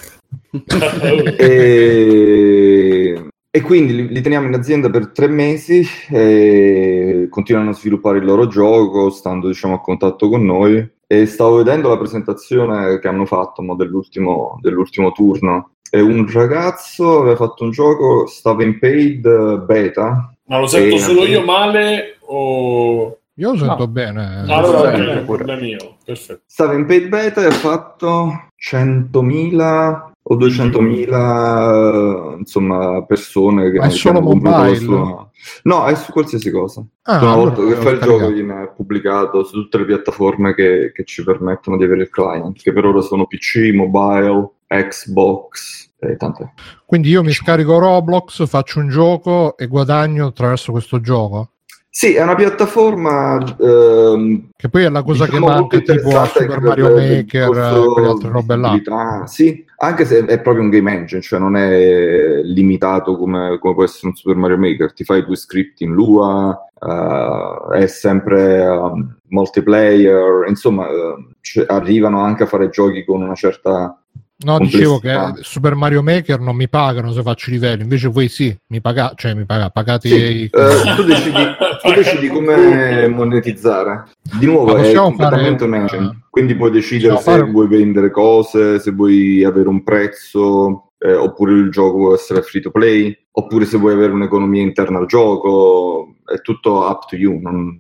[1.39, 8.19] e, e quindi li, li teniamo in azienda per tre mesi e continuano a sviluppare
[8.19, 13.09] il loro gioco stando diciamo a contatto con noi e stavo vedendo la presentazione che
[13.09, 18.79] hanno fatto mo, dell'ultimo, dell'ultimo turno e un ragazzo aveva fatto un gioco stava in
[18.79, 23.19] paid eh, beta Ma lo sento solo io male o...
[23.35, 23.87] Io lo sento No.
[23.89, 24.45] bene.
[24.47, 25.97] Allora, sì, ok, sì, è un problema mio.
[26.05, 26.43] Perfetto.
[26.47, 33.91] stava in paid beta e ha fatto 100.000 o 200.000 insomma persone che Ma è
[33.91, 34.77] solo la mobile?
[34.77, 35.31] sua-
[35.65, 38.19] no è su qualsiasi cosa Ah, una allora volta che fa il caricato.
[38.19, 42.61] gioco viene pubblicato su tutte le piattaforme che, che ci permettono di avere il client
[42.63, 46.49] che per ora sono PC, mobile, Xbox e tant'è.
[46.87, 51.51] Quindi io mi scarico Roblox, faccio un gioco e guadagno attraverso questo gioco.
[51.93, 56.25] Sì, è una piattaforma ehm, Che poi è la cosa diciamo, che manca tipo a
[56.25, 59.25] Super per- Mario Maker corso e altre robe là.
[59.27, 63.83] Sì, anche se è proprio un game engine, cioè non è limitato come, come può
[63.83, 64.93] essere un Super Mario Maker.
[64.93, 72.21] Ti fai tuoi script in Lua, eh, è sempre um, multiplayer, insomma, eh, cioè, arrivano
[72.21, 74.00] anche a fare giochi con una certa
[74.43, 75.15] No, dicevo che.
[75.41, 79.15] Super Mario Maker non mi pagano se faccio i livelli, invece voi sì, mi pagate,
[79.19, 81.43] cioè mi paga, pagate Sì, i- eh, tu, decidi,
[81.83, 84.05] tu decidi come monetizzare.
[84.39, 88.79] Di nuovo è completamente fare- un engine, quindi puoi decidere se fare- vuoi vendere cose,
[88.79, 93.67] se vuoi avere un prezzo, eh, oppure il gioco può essere free to play, oppure
[93.67, 97.39] se vuoi avere un'economia interna al gioco, è tutto up to you.
[97.43, 97.77] Non...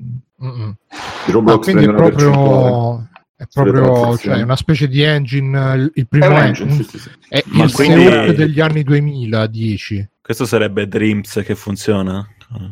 [1.26, 3.08] Roblox Ah, quindi è proprio,
[3.40, 4.36] è proprio transazioni.
[4.36, 7.08] cioè, una specie di engine, il, il primo È engine, engine, sì, sì, sì.
[7.28, 10.08] è Ma il quindi- Seoul degli anni 2000, 10.
[10.20, 12.26] Questo sarebbe Dreams che funziona?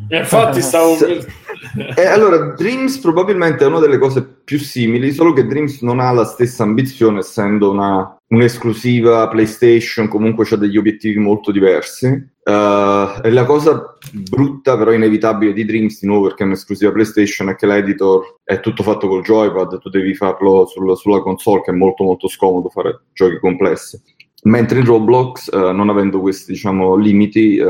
[0.08, 0.94] E infatti stavo...
[0.96, 1.26] Se-
[1.96, 6.10] E allora, Dreams probabilmente è una delle cose più simili, solo che Dreams non ha
[6.12, 12.06] la stessa ambizione, essendo una, un'esclusiva PlayStation, comunque c'ha degli obiettivi molto diversi.
[12.48, 17.56] E la cosa brutta, però inevitabile di Dreams, di nuovo perché è un'esclusiva PlayStation, è
[17.56, 21.74] che l'editor è tutto fatto col joypad, tu devi farlo sul- sulla console, che è
[21.74, 24.00] molto molto scomodo fare giochi complessi.
[24.44, 27.66] Mentre in Roblox, eh, non avendo questi diciamo, limiti, eh,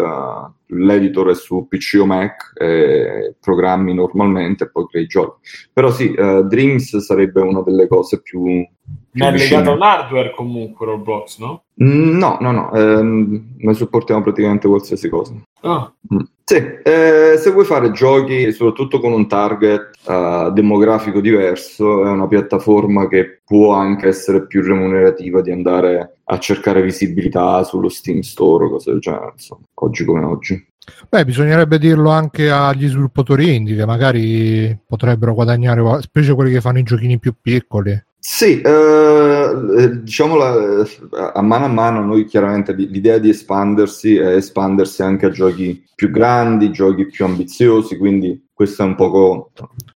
[0.67, 5.41] l'editor è su PC o Mac, e programmi normalmente e poi crei giochi.
[5.73, 8.43] Però sì, eh, Dreams sarebbe una delle cose più...
[8.45, 8.67] più
[9.13, 9.61] Ma è vicine.
[9.61, 11.63] legato a un hardware comunque Roblox, no?
[11.83, 15.35] Mm, No, no, no, ehm, noi supportiamo praticamente qualsiasi cosa.
[15.63, 16.21] Ah, Mm.
[16.45, 22.27] Sì, eh, se vuoi fare giochi soprattutto con un target eh, demografico diverso, è una
[22.27, 28.67] piattaforma che può anche essere più remunerativa di andare a cercare visibilità sullo Steam Store
[28.67, 30.67] o cose del genere, insomma, oggi come oggi.
[31.09, 36.79] Beh, bisognerebbe dirlo anche agli sviluppatori indie che magari potrebbero guadagnare, specie quelli che fanno
[36.79, 38.05] i giochini più piccoli.
[38.21, 40.87] Sì, eh, eh, diciamo la-
[41.33, 46.11] a mano a mano noi chiaramente l'idea di espandersi è espandersi anche a giochi più
[46.11, 49.53] grandi, giochi più ambiziosi, quindi questo è un poco...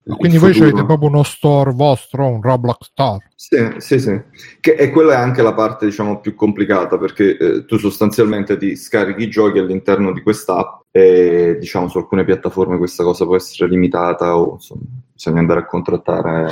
[0.04, 3.30] Quindi voi avete proprio uno store vostro, un Roblox Store.
[3.34, 4.20] Sì, sì, sì.
[4.60, 8.76] Che, e quella è anche la parte, diciamo, più complicata perché eh, tu sostanzialmente ti
[8.76, 13.66] scarichi i giochi all'interno di quest'app e, diciamo, su alcune piattaforme questa cosa può essere
[13.70, 16.50] limitata o, insomma, bisogna andare a contrattare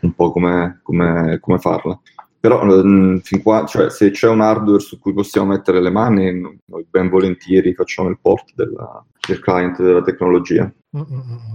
[0.00, 2.00] un po' come, come- come farla.
[2.46, 6.30] Però, ehm, fin qua, cioè, se c'è un hardware su cui possiamo mettere le mani,
[6.66, 10.72] noi ben volentieri facciamo il port della- del client della tecnologia.
[10.96, 11.54] Mm, mm, mm.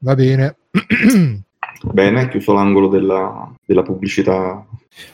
[0.00, 0.56] Va bene.
[1.92, 4.64] Bene, chiuso l'angolo della, della pubblicità.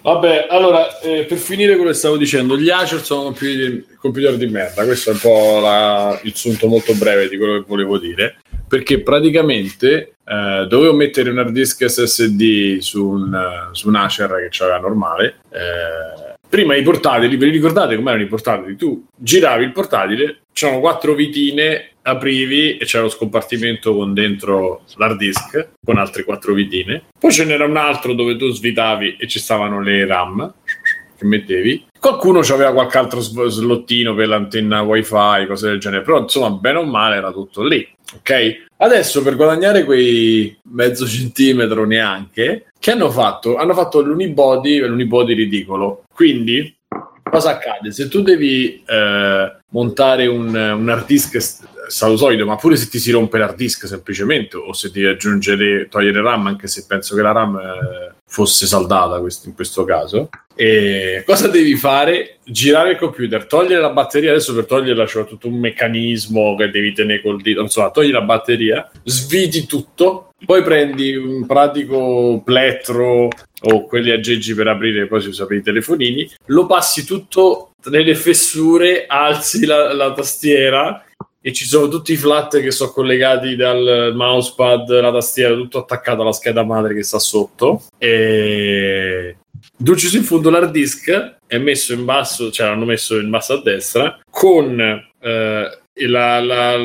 [0.02, 4.46] Vabbè, allora, eh, per finire quello che stavo dicendo, gli Acer sono computer, computer di
[4.46, 8.36] merda, questo è un po' la- il sunto molto breve di quello che volevo dire,
[8.68, 14.48] perché praticamente eh, dovevo mettere un hard disk SSD su un, su un Acer che
[14.50, 18.76] c'aveva normale, eh, prima i portatili, ve li ricordate com'erano i portatili?
[18.76, 25.16] Tu giravi il portatile, c'erano quattro vitine, aprivi e c'era lo scompartimento con dentro l'hard
[25.16, 27.04] disk, con altre quattro vitine.
[27.18, 30.54] Poi ce n'era un altro dove tu svitavi e ci stavano le RAM
[31.16, 31.86] che mettevi.
[31.98, 36.84] Qualcuno aveva qualche altro slottino per l'antenna wifi, cose del genere, però insomma, bene o
[36.84, 37.88] male era tutto lì.
[38.14, 38.64] Ok?
[38.76, 43.56] Adesso per guadagnare quei mezzo centimetro neanche, che hanno fatto?
[43.56, 46.02] Hanno fatto l'unibody, l'unibody ridicolo.
[46.12, 46.74] Quindi
[47.22, 47.92] cosa accade?
[47.92, 51.36] Se tu devi eh, montare un, un hard disk
[51.92, 55.06] s- stato solido, ma pure se ti si rompe l'hard disk semplicemente, o se devi
[55.06, 59.84] aggiungere, togliere RAM, anche se penso che la RAM eh, fosse saldata questo- in questo
[59.84, 62.38] caso, e cosa devi fare?
[62.44, 64.30] Girare il computer, togliere la batteria.
[64.32, 67.62] Adesso per toglierla c'è tutto un meccanismo che devi tenere col dito.
[67.62, 73.28] Insomma, togli la batteria, sviti tutto, poi prendi un pratico plettro
[73.64, 78.14] o quelli aggeggi per aprire, poi si usa per i telefonini, lo passi tutto nelle
[78.14, 81.04] fessure, alzi la, la tastiera
[81.44, 86.22] e ci sono tutti i flat che sono collegati dal mousepad, la tastiera, tutto attaccato
[86.22, 87.82] alla scheda madre che sta sotto.
[87.98, 89.36] E
[89.76, 93.62] Dulcis in fondo l'hard disk è messo in basso, cioè l'hanno messo in basso a
[93.62, 96.78] destra con eh, la, la-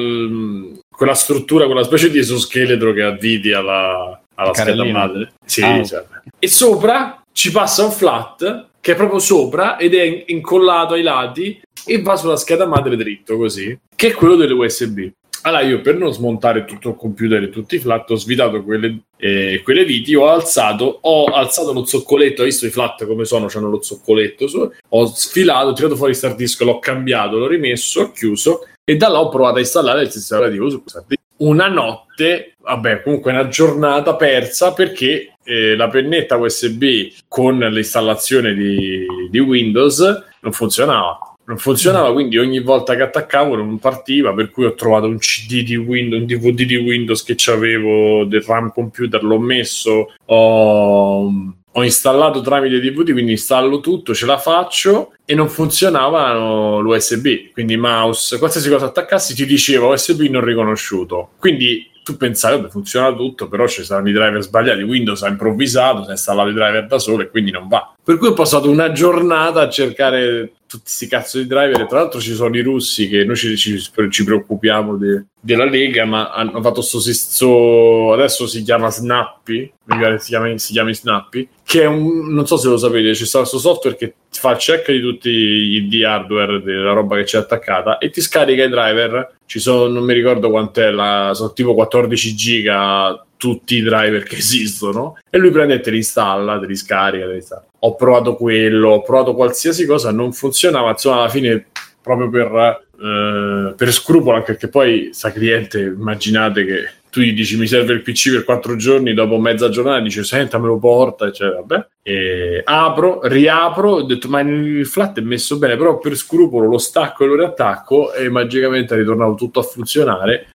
[0.90, 5.34] quella struttura, quella specie di esoscheletro che avvidi alla, alla scheda madre.
[5.46, 5.84] Sì, Ah.
[5.84, 6.04] cioè.
[6.40, 11.04] E sopra ci passa un flat che è proprio sopra ed è in- incollato ai
[11.04, 15.08] lati e va sulla scheda madre dritto così, che è quello delle USB.
[15.44, 19.04] Allora io per non smontare tutto il computer e tutti i flat ho svitato quelle,
[19.16, 23.46] eh, quelle viti, ho alzato, ho alzato lo zoccoletto, hai visto i flat come sono,
[23.48, 27.48] c'hanno lo zoccoletto, su, ho sfilato, ho tirato fuori il hard disk, l'ho cambiato, l'ho
[27.48, 31.06] rimesso, ho chiuso e da là ho provato a installare il sistema operativo su questo.
[31.38, 36.84] Una notte, vabbè, comunque una giornata persa perché eh, la pennetta USB
[37.28, 40.00] con l'installazione di, di Windows
[40.42, 45.06] non funzionava non funzionava, quindi ogni volta che attaccavo non partiva, per cui ho trovato
[45.06, 50.14] un CD di Windows, un DVD di Windows che avevo del RAM computer, l'ho messo,
[50.26, 51.34] ho,
[51.72, 56.34] ho installato tramite DVD, quindi installo tutto, ce la faccio e non funzionava
[56.80, 61.30] l'USB, quindi mouse, qualsiasi cosa attaccassi ti diceva USB non riconosciuto.
[61.40, 64.82] Quindi tu pensavi, vabbè, funziona tutto, però ci saranno i driver sbagliati.
[64.82, 67.94] Windows ha improvvisato, si è installato i driver da solo e quindi non va.
[68.02, 71.86] Per cui ho passato una giornata a cercare tutti questi cazzo di driver.
[71.86, 73.78] Tra l'altro ci sono i russi che noi ci, ci,
[74.10, 80.00] ci preoccupiamo de, della Lega, ma hanno fatto sto, sto adesso si chiama Snappy, mi
[80.00, 83.26] pare si chiami, si chiami Snappy, che è un, non so se lo sapete, c'è
[83.26, 87.24] stato questo software che fa il check di tutti i di hardware della roba che
[87.24, 89.36] c'è attaccata e ti scarica i driver.
[89.48, 94.36] Ci sono, non mi ricordo quant'è, la, sono tipo 14 giga tutti i driver che
[94.38, 97.66] esistono e lui prende e te li installa, te li scarica, te li installa.
[97.80, 101.68] Ho provato quello, ho provato qualsiasi cosa, non funzionava, insomma alla fine
[102.02, 107.58] proprio per, eh, per scrupolo, anche perché poi sta cliente, immaginate che tu gli dici
[107.58, 111.32] mi serve il PC per quattro giorni, dopo mezza giornata dice senta me lo porta,
[111.32, 111.88] cioè vabbè.
[112.04, 116.78] E apro, riapro, ho detto ma il flat è messo bene, però per scrupolo lo
[116.78, 120.50] stacco e lo riattacco e magicamente è ritornato tutto a funzionare.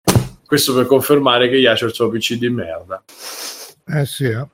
[0.46, 3.02] Questo per confermare che Yacer sono PC di merda.
[3.92, 4.46] Eh sì, eh.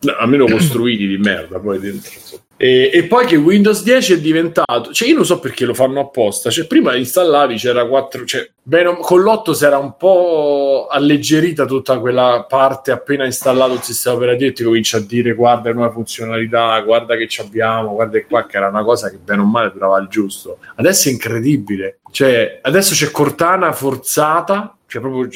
[0.00, 2.10] No, almeno costruiti di merda, poi dentro.
[2.58, 6.00] E, e poi che Windows 10 è diventato, cioè io non so perché lo fanno
[6.00, 11.66] apposta, cioè prima installavi c'era 4, cioè bene, con l'8 si era un po' alleggerita
[11.66, 15.92] tutta quella parte appena installato il sistema operativo e ti comincia a dire guarda nuove
[15.92, 19.70] funzionalità, guarda che ci abbiamo, guarda qua che era una cosa che bene o male
[19.70, 20.58] durava il giusto.
[20.76, 25.28] Adesso è incredibile, cioè adesso c'è Cortana forzata cioè proprio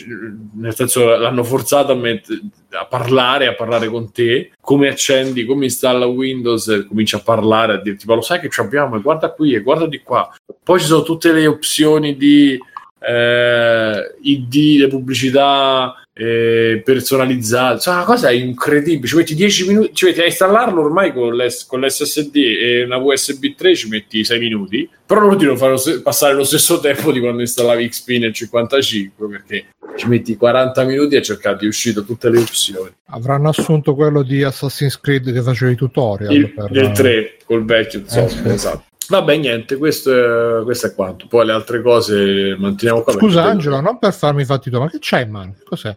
[0.55, 5.65] nel senso l'hanno forzato a, met- a, parlare, a parlare con te, come accendi, come
[5.65, 9.33] installa Windows, comincia a parlare, a dirti ma lo sai che ci abbiamo e guarda
[9.33, 10.33] qui e guarda di qua.
[10.63, 12.59] Poi ci sono tutte le opzioni di
[13.01, 20.05] eh, ID, le pubblicità eh, personalizzate, cioè, una cosa incredibile, ci metti 10 minuti, ci
[20.07, 24.38] metti a installarlo ormai con, l'S- con l'SSD e una USB 3 ci metti 6
[24.38, 27.88] minuti, però loro ti devono fare lo se- passare lo stesso tempo di quando installavi
[27.88, 29.64] XP nel 55 perché
[29.96, 32.90] ci metti 40 minuti a cercare di uscire tutte le opzioni.
[33.11, 36.33] Avranno assunto quello di Assassin's Creed che faceva i tutorial.
[36.33, 38.40] Il, per- del 3 col vecchio insomma, sì.
[38.44, 38.85] esatto.
[39.11, 41.27] Vabbè, niente, questo è, questo è quanto.
[41.27, 43.12] Poi le altre cose manteniamo qua.
[43.14, 45.53] Scusa Angelo, non per farmi fatti tuoi, ma che c'hai in mano?
[45.59, 45.96] Che Cos'è?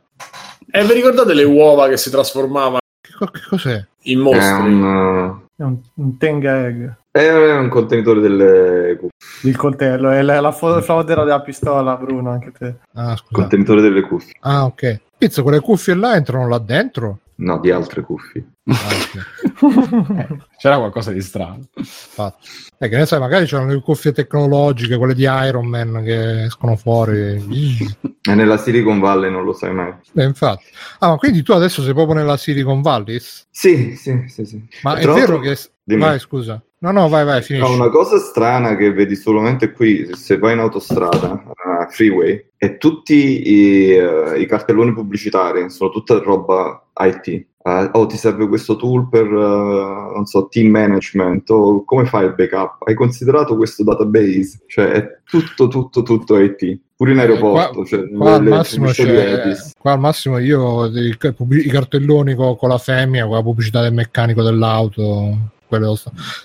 [0.72, 3.86] E vi ricordate le uova che si trasformavano Che, co- che cos'è?
[4.06, 4.74] in È mostri?
[4.74, 6.90] un, È un, un Tenga Egg.
[7.12, 9.50] è un contenitore delle cuffie.
[9.50, 12.76] Il coltello, è la, la fo- fodera della pistola, Bruno, anche te.
[12.96, 13.42] Ah, scusa.
[13.42, 14.34] Contenitore delle cuffie.
[14.40, 15.00] Ah, ok.
[15.20, 17.20] Pizza, quelle cuffie là entrano là dentro?
[17.36, 18.44] No, di altre cuffie.
[18.66, 20.48] Ok.
[20.58, 21.60] C'era qualcosa di strano.
[21.76, 22.48] Infatti.
[22.78, 26.76] Eh, che ne sai, magari c'erano le cuffie tecnologiche, quelle di Iron Man che escono
[26.76, 27.92] fuori.
[28.26, 29.94] E nella Silicon Valley non lo sai mai.
[30.14, 30.64] Beh, infatti.
[31.00, 33.20] Ah, ma quindi tu adesso sei proprio nella Silicon Valley?
[33.20, 34.46] Sì, sì, sì.
[34.46, 34.66] sì.
[34.82, 35.58] Ma è vero che...
[35.84, 36.00] Dimmi.
[36.00, 36.64] Vai, scusa.
[36.84, 37.72] No, no, vai, vai, No, finisci.
[37.74, 43.50] una cosa strana che vedi solamente qui, se vai in autostrada, uh, freeway, e tutti
[43.50, 47.28] i, eh, i cartelloni pubblicitari sono tutta roba IT.
[47.66, 52.36] Eh, oh, ti serve questo tool per, non so, team management, o come fai il
[52.36, 52.86] backup?
[52.86, 54.64] Hai considerato questo database?
[54.68, 56.80] Cioè, è tutto, tutto, tutto IT.
[56.98, 59.72] Pure in aeroporto, qua- cioè, Qua al, massimo Edis.
[59.80, 63.94] qua al massimo io i, i cartelloni co- con, la femmina, con la pubblicità del
[63.94, 65.38] meccanico dell'auto.
[65.78, 65.98] Quello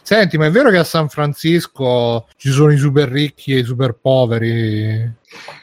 [0.02, 3.64] Senti, ma è vero che a San Francisco ci sono i super ricchi e i
[3.64, 5.12] super poveri?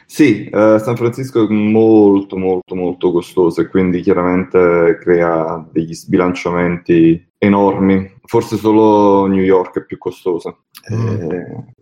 [0.06, 7.26] Sì, eh, San Francisco è molto molto molto costoso e quindi chiaramente crea degli sbilanciamenti
[7.38, 8.14] enormi.
[8.24, 10.56] Forse solo New York è più costosa.
[10.82, 10.92] È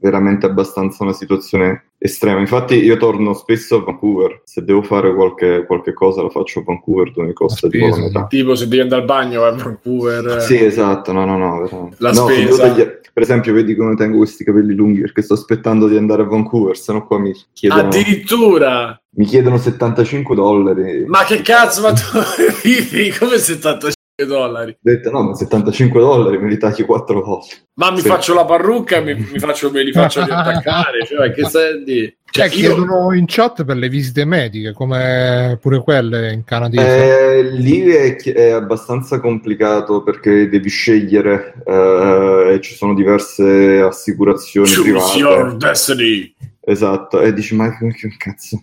[0.01, 2.41] veramente abbastanza una situazione estrema.
[2.41, 4.43] Infatti io torno spesso a Vancouver.
[4.45, 7.93] Se devo fare qualche, qualche cosa la faccio a Vancouver dove mi costa tipo la
[7.93, 8.27] spesa, metà.
[8.27, 10.41] Tipo se devi andare al bagno a Vancouver.
[10.43, 11.63] Sì, esatto, no, no, no.
[11.63, 11.97] veramente.
[11.99, 12.69] La No, se spesa.
[12.69, 16.27] taglia- Per esempio, vedi come tengo questi capelli lunghi perché sto aspettando di andare a
[16.27, 19.01] Vancouver, sennò qua mi chiedono, Addirittura!
[19.17, 21.05] mi chiedono 75 dollari.
[21.07, 22.03] Ma che cazzo, ma tu
[22.65, 23.93] vivi come 75
[24.25, 24.71] dollari.
[24.71, 27.67] Ho detto no, ma 75 dollari me li tagli 4 volte.
[27.75, 28.07] Ma mi Sì.
[28.07, 31.05] faccio la parrucca e mi, mi faccio, me li faccio riattaccare.
[31.07, 32.17] Cioè, che senti?
[32.31, 37.39] Cioè, Cioè, io- chiedono in chat per le visite mediche, come pure quelle in canadese.
[37.39, 44.69] Eh, lì è, è abbastanza complicato perché devi scegliere, eh, e ci sono diverse assicurazioni
[44.69, 45.19] Choose private.
[45.19, 46.35] your destiny.
[46.67, 48.63] Esatto, e dici, ma che che cazzo?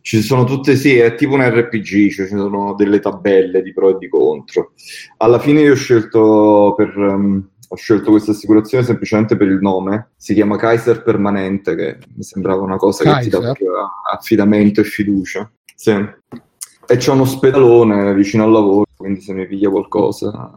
[0.00, 3.90] Ci sono tutte, sì, è tipo un RPG, cioè ci sono delle tabelle di pro
[3.90, 4.72] e di contro.
[5.18, 10.12] Alla fine io ho scelto per, ehm, ho scelto questa assicurazione semplicemente per il nome,
[10.16, 13.68] si chiama Kaiser Permanente, che mi sembrava una cosa che ti dà Kaiser?
[14.12, 15.50] affidamento e fiducia.
[15.74, 15.90] Sì.
[16.86, 20.52] E c'è un ospedalone vicino al lavoro, quindi se mi piglia qualcosa.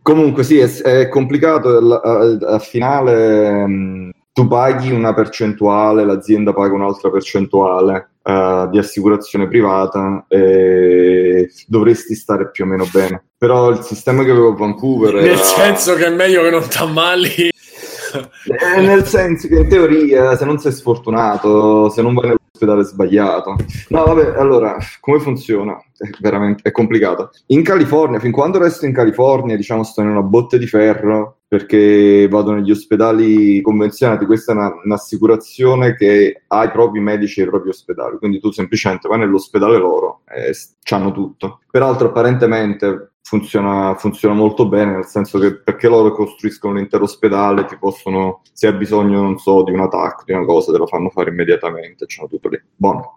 [0.00, 6.52] Comunque sì, è, è complicato, al, al- al finale mh, tu paghi una percentuale, l'azienda
[6.54, 13.22] paga un'altra percentuale eh, di assicurazione privata e dovresti stare più o meno bene.
[13.36, 16.66] Però il sistema che avevo a Vancouver Nel era- senso che è meglio che non
[16.68, 17.50] t'ammali.
[17.50, 23.56] eh, nel senso che in teoria, se non sei sfortunato, se non vai nell'ospedale sbagliato.
[23.88, 25.82] No, vabbè, allora, come funziona?
[25.96, 27.30] È veramente è complicato.
[27.46, 32.28] In California, fin quando resto in California, diciamo, sto in una botte di ferro perché
[32.28, 34.26] vado negli ospedali convenzionati.
[34.26, 38.18] Questa è una- un'assicurazione che ha i propri medici e i propri ospedali.
[38.18, 41.60] Quindi tu semplicemente vai nell'ospedale loro e c'hanno tutto.
[41.70, 47.78] Peraltro, apparentemente funziona, funziona molto bene, nel senso che perché loro costruiscono l'intero ospedale, ti
[47.78, 51.08] possono, se hai bisogno, non so, di un attacco, di una cosa, te lo fanno
[51.08, 52.60] fare immediatamente, c'hanno tutto lì.
[52.74, 53.16] Buono.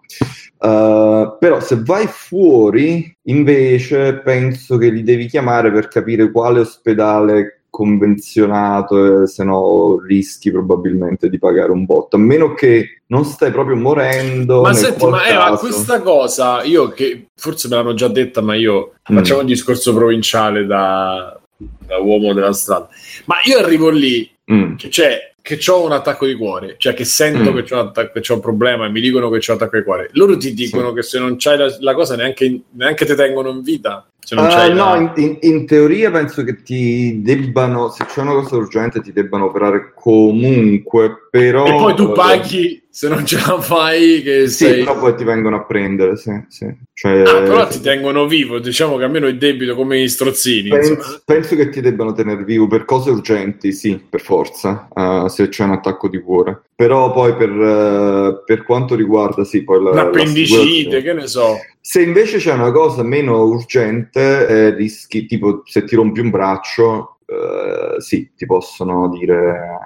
[0.58, 7.64] Uh, però se vai fuori, invece, penso che li devi chiamare per capire quale ospedale
[7.76, 13.50] convenzionato, e se no rischi probabilmente di pagare un botto, a meno che non stai
[13.50, 14.62] proprio morendo.
[14.62, 18.54] Ma senti, ma, eh, ma questa cosa, io che forse me l'hanno già detta, ma
[18.54, 19.16] io Mm.
[19.16, 21.38] facciamo un discorso provinciale da,
[21.86, 22.88] da uomo della strada.
[23.26, 24.76] Ma io arrivo lì Mm.
[24.76, 27.54] che c'è che ho un attacco di cuore, cioè che sento Mm.
[27.54, 29.76] che c'ho un, attacco, che c'ho un problema e mi dicono che c'ho un attacco
[29.76, 30.08] di cuore.
[30.14, 33.62] Loro ti dicono che se non c'hai la, la cosa neanche, neanche ti tengono in
[33.62, 34.04] vita.
[34.34, 38.56] C'hai no, la- in, in- in teoria penso che ti debbano, se c'è una cosa
[38.56, 41.64] urgente, ti debbano operare comunque, però...
[41.66, 44.78] E poi tu paghi se non ce la fai che Sì, sei...
[44.78, 46.66] però poi ti vengono a prendere, sì, sì.
[46.94, 50.70] Cioè, Ah, però ti tengono vivo, diciamo che almeno il debito come gli strozzini.
[50.70, 55.48] penso, penso che ti debbano tenere vivo per cose urgenti, sì, per forza, eh, se
[55.50, 56.62] c'è un attacco di cuore.
[56.74, 61.56] Però poi per, eh, per quanto riguarda, sì, poi la, Un'appendicite, l'assicurazione- che ne so.
[61.82, 67.18] Se invece c'è una cosa meno urgente, eh, rischi, tipo se ti rompi un braccio,
[67.26, 69.76] eh, sì, ti possono dire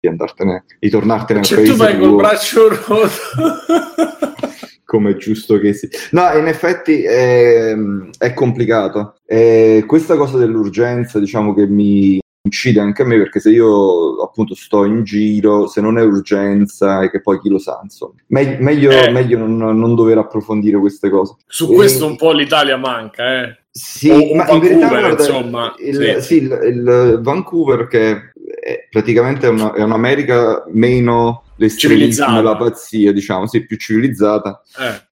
[0.00, 3.08] di andartene, di tornartene al Cioè, paese tu vai col braccio rotto.
[4.84, 5.88] come è giusto che sia.
[6.12, 7.74] No, in effetti è,
[8.18, 9.16] è complicato.
[9.26, 14.54] Eh, questa cosa dell'urgenza, diciamo che mi incide anche a me, perché se io appunto
[14.54, 18.14] sto in giro, se non è urgenza, e che poi chi lo sa, insomma.
[18.28, 19.10] Me- meglio Eh.
[19.10, 21.34] meglio non, non dover approfondire queste cose.
[21.46, 23.58] Su questo un po' l'Italia manca, eh.
[23.70, 26.22] Sì, O- ma in Vancouver, verità guarda, insomma, il, sì.
[26.22, 28.32] sì, il- il Vancouver che
[28.62, 32.38] è praticamente una- è un'America meno l'estremismo Civilizzata.
[32.38, 34.62] e la pazzia, diciamo, sì, più civilizzata,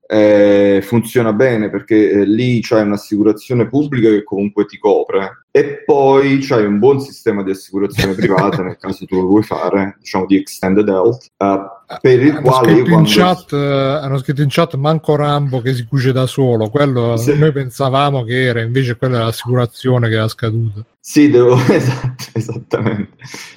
[0.09, 0.76] Eh.
[0.76, 6.39] eh, funziona bene perché eh, lì c'hai un'assicurazione pubblica che comunque ti copre e poi
[6.39, 8.14] c'hai un buon sistema di assicurazione
[8.55, 11.61] privata nel caso tu lo vuoi fare, diciamo di extended health, eh,
[12.01, 13.09] per il Hanno quale scritto, in quando...
[13.11, 16.68] chat, eh, hanno scritto in chat manco Rambo che si cuce da solo.
[16.70, 17.37] Quello Sì.
[17.37, 20.84] noi pensavamo che era, invece quella è l'assicurazione che era scaduta.
[21.09, 21.54] Sì, devo...
[21.70, 23.11] esatto, esattamente.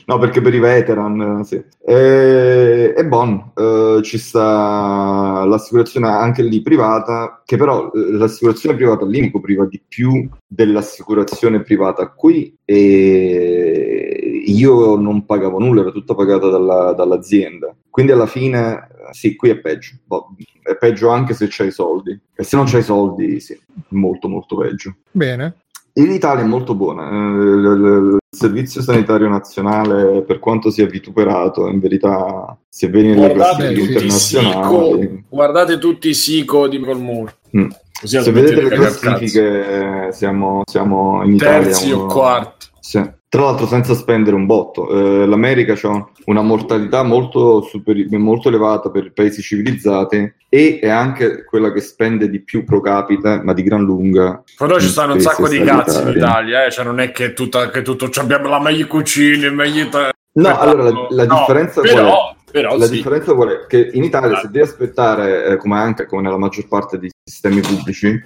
[0.05, 1.59] No, perché per i veteran, sì.
[1.83, 9.03] E, e buono, eh, ci sta l'assicurazione anche lì privata, che però eh, l'assicurazione privata
[9.07, 16.13] lì mi copriva di più dell'assicurazione privata qui e io non pagavo nulla, era tutto
[16.13, 17.75] pagato dalla- dall'azienda.
[17.89, 19.95] Quindi alla fine, eh, sì, qui è peggio.
[20.05, 22.17] Boh, è peggio anche se c'hai i soldi.
[22.35, 24.97] E se non c'hai i soldi, sì, molto molto peggio.
[25.09, 25.55] Bene.
[25.99, 27.09] In Italia è molto buona.
[27.09, 33.81] eh, il, servizio sanitario nazionale, per quanto sia vituperato, in verità, se vedi nelle classifiche
[33.81, 37.35] internazionali, Sico, guardate tutti i Sico di Colmore.
[37.57, 37.69] Mm.
[38.03, 41.49] Se vedete le classifiche, eh, siamo, siamo in cazzo.
[41.49, 41.67] Italia.
[41.67, 42.67] Terzi o quarti.
[42.79, 43.17] Sì.
[43.31, 44.89] Tra l'altro senza spendere un botto.
[44.89, 50.89] Eh, L'America ha una mortalità molto, superi- molto elevata per i paesi civilizzati e è
[50.89, 54.43] anche quella che spende di più pro capite, ma di gran lunga.
[54.57, 56.07] Però ci stanno un sacco di cazzi in.
[56.07, 56.71] Italia, eh?
[56.71, 60.57] cioè non è che tutta, che tutto cioè abbiamo la meglio cucina, meglio ta- No,
[60.57, 61.93] allora la, la No, differenza qual è?
[61.93, 62.91] però, però La sì.
[62.93, 63.65] differenza qual è?
[63.67, 67.61] Che in Italia se devi aspettare, eh, come anche come nella maggior parte dei sistemi
[67.61, 68.19] pubblici,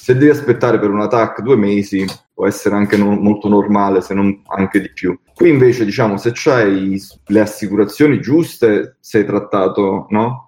[0.00, 4.14] se devi aspettare per un attack due mesi, può essere anche no- molto normale, se
[4.14, 5.16] non anche di più.
[5.34, 10.46] Qui invece, diciamo, se c'hai le assicurazioni giuste, sei trattato, no?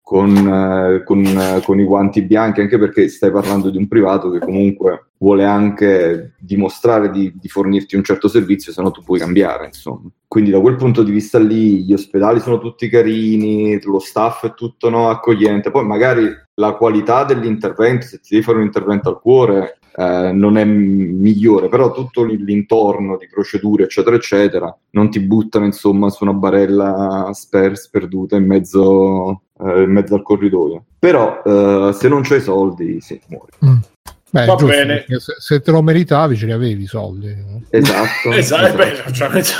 [0.00, 4.30] Con, eh, con, eh, con i guanti bianchi, anche perché stai parlando di un privato
[4.30, 9.18] che comunque vuole anche dimostrare di, di fornirti un certo servizio, se no tu puoi
[9.18, 10.08] cambiare, insomma.
[10.26, 14.54] Quindi da quel punto di vista lì gli ospedali sono tutti carini, lo staff è
[14.54, 16.26] tutto no, accogliente, poi magari
[16.58, 21.68] la qualità dell'intervento, se ti devi fare un intervento al cuore, eh, non è migliore,
[21.68, 27.76] però tutto l'intorno di procedure, eccetera, eccetera, non ti buttano insomma su una barella sper-
[27.76, 30.84] sperduta in mezzo, eh, in mezzo al corridoio.
[30.98, 33.52] Però eh, se non c'hai soldi, sì, muori.
[34.30, 35.04] Beh, Va giusto, bene.
[35.06, 37.34] Se, se te lo meritavi, ce li avevi i soldi.
[37.34, 37.62] no?
[37.70, 38.30] Esatto.
[38.34, 39.04] Esatto, beh, il esatto.
[39.04, 39.52] ragionamento-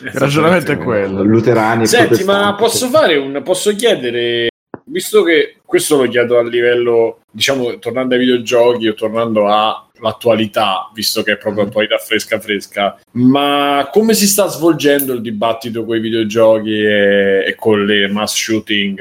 [0.00, 1.22] Il ragionamento è quello.
[1.24, 4.48] Luterani Senti, ma posso fare un posso chiedere
[4.88, 11.22] visto che questo lo chiedo a livello diciamo tornando ai videogiochi o tornando all'attualità visto
[11.22, 16.00] che è proprio attualità fresca fresca ma come si sta svolgendo il dibattito con i
[16.00, 18.98] videogiochi e, e con le mass shooting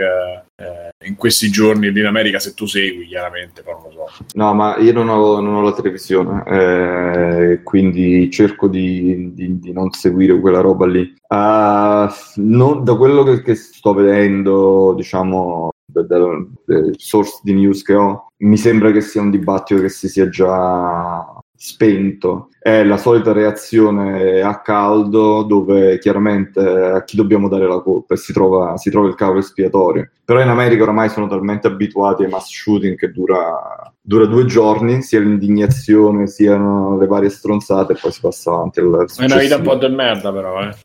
[0.59, 4.25] eh, in questi giorni lì in America se tu segui chiaramente però non lo so
[4.33, 9.71] No, ma io non ho, non ho la televisione, eh, quindi cerco di, di- di
[9.73, 11.13] non seguire quella roba lì.
[11.27, 17.81] Ah, non- da quello che, che sto vedendo, diciamo, da- da- dai source di news
[17.81, 22.49] che ho, mi sembra che sia un dibattito che si sia già spento.
[22.68, 28.18] È la solita reazione a caldo dove chiaramente a chi dobbiamo dare la colpa e
[28.18, 30.09] si trova, si trova il cavo espiatorio.
[30.26, 35.01] Però in America oramai sono talmente abituati ai mass shooting che dura, dura due giorni,
[35.01, 39.55] sia l'indignazione, siano le varie stronzate e poi si passa avanti al è una vita
[39.55, 40.76] un po' di merda però eh.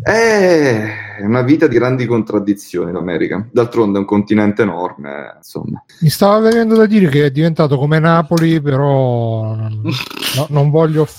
[0.00, 3.46] È una vita di grandi contraddizioni l'America.
[3.50, 5.82] D'altronde è un continente enorme, insomma.
[6.00, 9.82] Mi stava venendo da dire che è diventato come Napoli, però non,
[10.36, 11.17] no- non voglio offendere.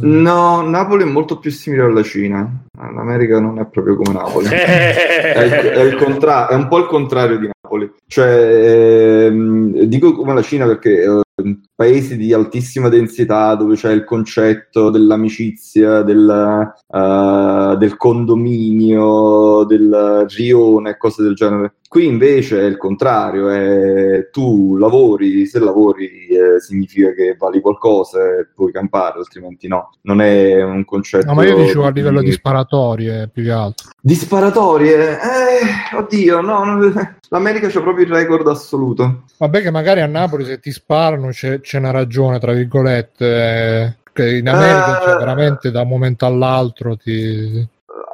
[0.00, 2.50] No, Napoli è molto più simile alla Cina.
[2.78, 4.46] L'America non è proprio come Napoli.
[4.48, 7.92] è, il, è il contra- è un po' il contrario di Napoli.
[8.08, 14.04] Cioè, ehm, dico come la Cina perché eh, paesi di altissima densità dove c'è il
[14.04, 21.74] concetto dell'amicizia, del, eh, del condominio, del rione, cose del genere.
[21.88, 28.18] Qui invece è il contrario, è tu lavori, se lavori eh, significa che vali qualcosa
[28.18, 29.90] e puoi campare, altrimenti no.
[30.02, 31.26] Non è un concetto...
[31.26, 33.90] No, ma io dicevo a livello di sparatorie più che altro.
[34.00, 35.12] Di sparatorie?
[35.12, 36.64] Eh, oddio, no,
[37.28, 39.22] l'America c'ha proprio il record assoluto.
[39.38, 43.24] Vabbè, che magari a Napoli se ti sparano c'è, c'è una ragione, tra virgolette.
[43.26, 45.04] eh, che in America, Eh.
[45.04, 47.68] cioè, veramente da un momento all'altro ti.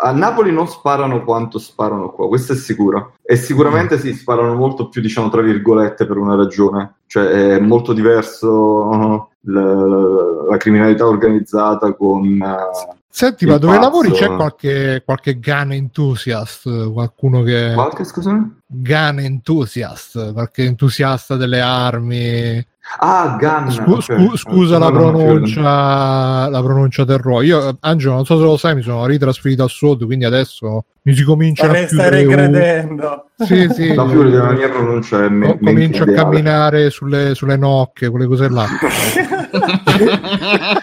[0.04, 3.14] A Napoli non sparano quanto sparano qua, questo è sicuro.
[3.22, 6.94] E sicuramente si sparano molto più, diciamo, tra virgolette, per una ragione.
[7.06, 9.74] Cioè è molto diverso la,
[10.50, 12.24] la criminalità organizzata con...
[12.24, 13.84] eh, Senti, ma dove pazzo.
[13.88, 16.90] lavori c'è qualche, qualche gun enthusiast?
[16.92, 17.72] Qualcuno che.
[17.74, 18.60] Qualche, scusami?
[18.66, 22.66] Gun enthusiast, qualche entusiasta delle armi.
[22.98, 23.70] Ah, Gun.
[23.70, 24.02] Scu- ok.
[24.02, 27.42] scu- scusa la No, pronuncia, la pronuncia del ruolo.
[27.42, 31.14] Io, Angelo, non so se lo sai, mi sono ritrasferito al sud, quindi adesso mi
[31.14, 33.26] si cominciano Ma a chiudere regredendo.
[33.38, 33.94] Sì, sì.
[33.94, 36.22] No, più la mia pronuncia è me- Co- comincio a ideale.
[36.22, 38.66] camminare sulle, sulle nocche, quelle cose là.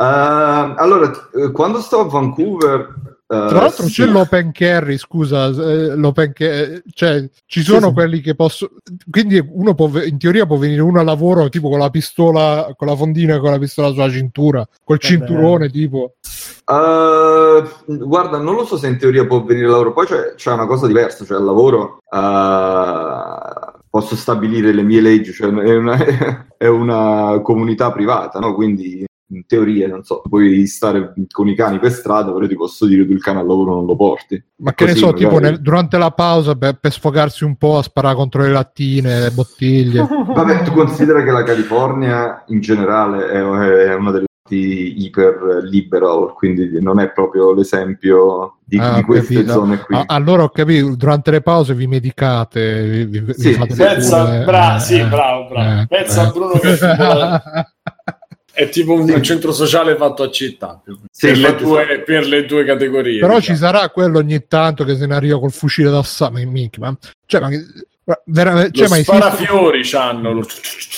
[0.00, 2.94] Eh, allora, eh, quando sto a Vancouver...
[3.32, 3.92] eh, Tra l'altro sì.
[3.92, 7.92] c'è l'open carry, scusa, eh, l'open ca- cioè ci sono Sì, sì.
[7.92, 8.72] quelli che possono,
[9.08, 12.88] quindi uno può, in teoria può venire uno a lavoro tipo con la pistola, con
[12.88, 16.14] la fondina e con la pistola sulla cintura, col cinturone tipo.
[16.64, 17.62] Uh,
[18.06, 20.66] guarda, non lo so se in teoria può venire al lavoro, poi c'è, c'è una
[20.66, 25.96] cosa diversa, cioè al lavoro uh, posso stabilire le mie leggi, cioè è una,
[26.58, 28.54] è una comunità privata, no?
[28.54, 32.86] quindi in teoria, non so, puoi stare con i cani per strada, però ti posso
[32.86, 34.42] dire tu il cane al lavoro non lo porti.
[34.56, 37.56] Ma che ne Così so, tipo magari- nel- durante la pausa per, per sfogarsi un
[37.56, 40.06] po' a sparare contro le lattine, le bottiglie.
[40.34, 46.32] Vabbè, tu considera che la California in generale è, è una delle parti iper liberal,
[46.34, 49.52] quindi non è proprio l'esempio di, Ah, di queste capito.
[49.52, 49.96] zone qui.
[49.96, 53.80] Ah, allora ho capito, durante le pause vi medicate, vi, vi- vi Sì, fate sì.
[53.82, 55.80] le Pensa, bra- eh, sì, bravo, bravo.
[55.82, 56.26] eh, Pensa eh.
[56.26, 56.76] a Bruno che
[58.52, 60.80] è tipo un centro sociale fatto a città
[61.10, 63.20] Sì, per, le due, per le due categorie.
[63.20, 63.56] Però diciamo.
[63.56, 66.38] ci sarà quello ogni tanto che se ne arriva col fucile d'assalto.
[66.78, 66.96] Ma,
[67.26, 70.32] cioè, ma, Lo cioè, ma esistono, sparafiori c'hanno.
[70.32, 70.46] lo-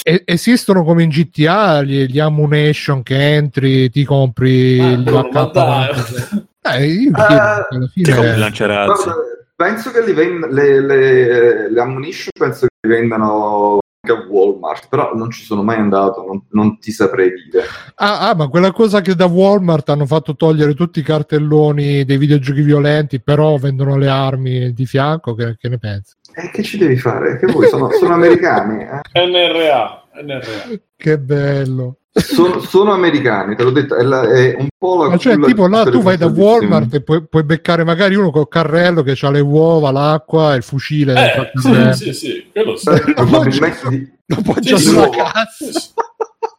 [0.03, 5.29] e- esistono come in GTA gli, gli ammunition che entri, ti compri Ah, gli Bruno,
[5.31, 5.89] ma dai.
[5.91, 6.45] AK-47.
[6.63, 9.09] Eh, io alla Ti compri fine, lanciarazzi.
[9.55, 13.79] Penso che li vend- le, le, le ammunition penso che li vendano
[14.11, 17.65] a Walmart, però non ci sono mai andato, non, non ti saprei dire.
[17.95, 22.17] Ah, ah, ma quella cosa che da Walmart hanno fatto togliere tutti i cartelloni dei
[22.17, 26.17] videogiochi violenti, però vendono le armi di fianco, che, che ne pensi?
[26.35, 27.39] E che ci devi fare?
[27.39, 27.69] Che vuoi?
[27.69, 28.83] Sono, sono americani.
[28.83, 29.27] eh?
[29.27, 30.81] NRA, NRA.
[30.97, 31.99] Che bello.
[32.15, 35.67] Sono, sono americani, te l'ho detto, è, la- è un po' la Ma cioè, tipo
[35.67, 36.27] là tu vai da.
[36.27, 40.57] Walmart e puoi, puoi beccare magari uno col carrello che ha le uova, l'acqua e
[40.59, 41.13] il fucile.
[41.15, 41.93] Eh, frattempo.
[41.95, 42.91] sì, sì, sì, quello sì.
[43.15, 45.65] Probabilmente di- Lo puoi Sì, sulla cazzo.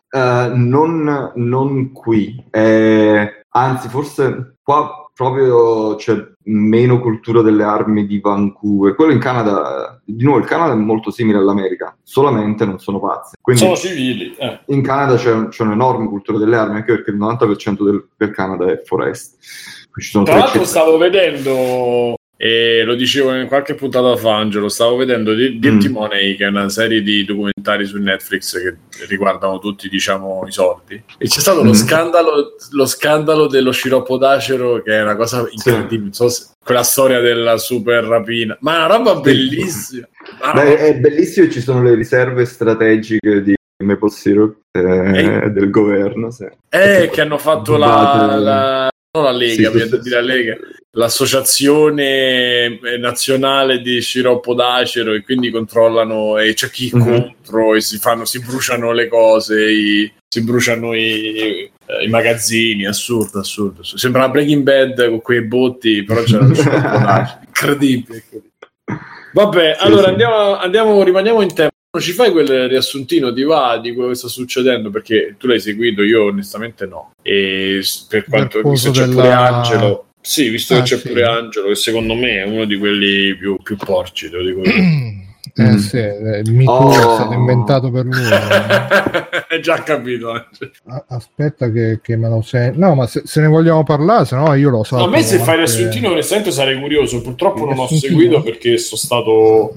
[0.10, 8.20] Eh, non, non qui, Eh, anzi, forse qua proprio c'è meno cultura delle armi di
[8.20, 8.96] Vancouver.
[8.96, 13.36] Quello in Canada, di nuovo, il Canada è molto simile all'America, solamente non sono pazzi.
[13.40, 14.36] Quindi Sono civili.
[14.38, 14.60] eh.
[14.68, 18.72] in Canada c'è, c'è un'enorme cultura delle armi, anche perché il 90% del, del Canada
[18.72, 19.38] è forest.
[19.92, 24.68] Qui ci sono Tra l'altro stavo vedendo, e lo dicevo in qualche puntata fa Angelo,
[24.68, 25.92] stavo vedendo Di- Dirty Mm.
[25.94, 28.76] Money, che è una serie di documentari su Netflix che
[29.08, 31.02] riguardano tutti, diciamo, i soldi.
[31.18, 31.74] E c'è stato lo, Mm.
[31.74, 36.02] scandalo, lo scandalo dello sciroppo d'acero, che è una cosa incredibile.
[36.02, 40.08] Non so se- quella storia della super rapina, ma è una roba bellissima.
[40.42, 43.54] Ma Beh, è bellissimo ci sono le riserve strategiche di
[43.84, 46.32] Maple Syrup eh, del governo.
[46.32, 46.46] sì.
[46.70, 48.90] Eh, che hanno fatto la, la-
[49.22, 50.58] la Lega, Sì, sì, la Lega,
[50.92, 57.04] l'associazione nazionale di sciroppo d'acero e quindi controllano e c'è chi Mhm.
[57.04, 62.88] contro e si fanno, si bruciano le cose, i- si bruciano i, eh, i magazzini,
[62.88, 63.84] assurdo, assurdo.
[63.84, 68.16] Sembra una Breaking Bad con quei botti, però c'era lo sciroppo d'acero, incredibile.
[68.18, 68.52] incredibile.
[69.34, 70.08] Vabbè, Sì, allora.
[70.08, 71.72] Andiamo, andiamo, rimaniamo in tempo.
[71.96, 74.90] Ci fai quel riassuntino di va di quello che sta succedendo?
[74.90, 77.12] Perché tu l'hai seguito, io onestamente no.
[77.22, 81.08] E per quanto visto c'è della- pure Angelo, sì, visto Ah, che c'è sì.
[81.10, 84.62] pure Angelo, che secondo me è uno di quelli più, più porci, te lo dico
[84.62, 84.74] io.
[85.56, 85.76] Eh Mm.
[85.76, 86.90] sì, eh, il Me Too Oh.
[86.90, 88.24] è stato inventato per lui.
[88.24, 89.46] eh.
[89.50, 90.32] Hai già capito.
[90.32, 90.48] A-
[91.10, 92.72] Aspetta che, che me lo sei.
[92.74, 94.96] No, ma se, se ne vogliamo parlare, se no io lo so.
[94.98, 98.80] No, a me se fai anche- riassuntino onestamente sarei curioso, purtroppo non ho seguito perché
[98.80, 99.76] sono stato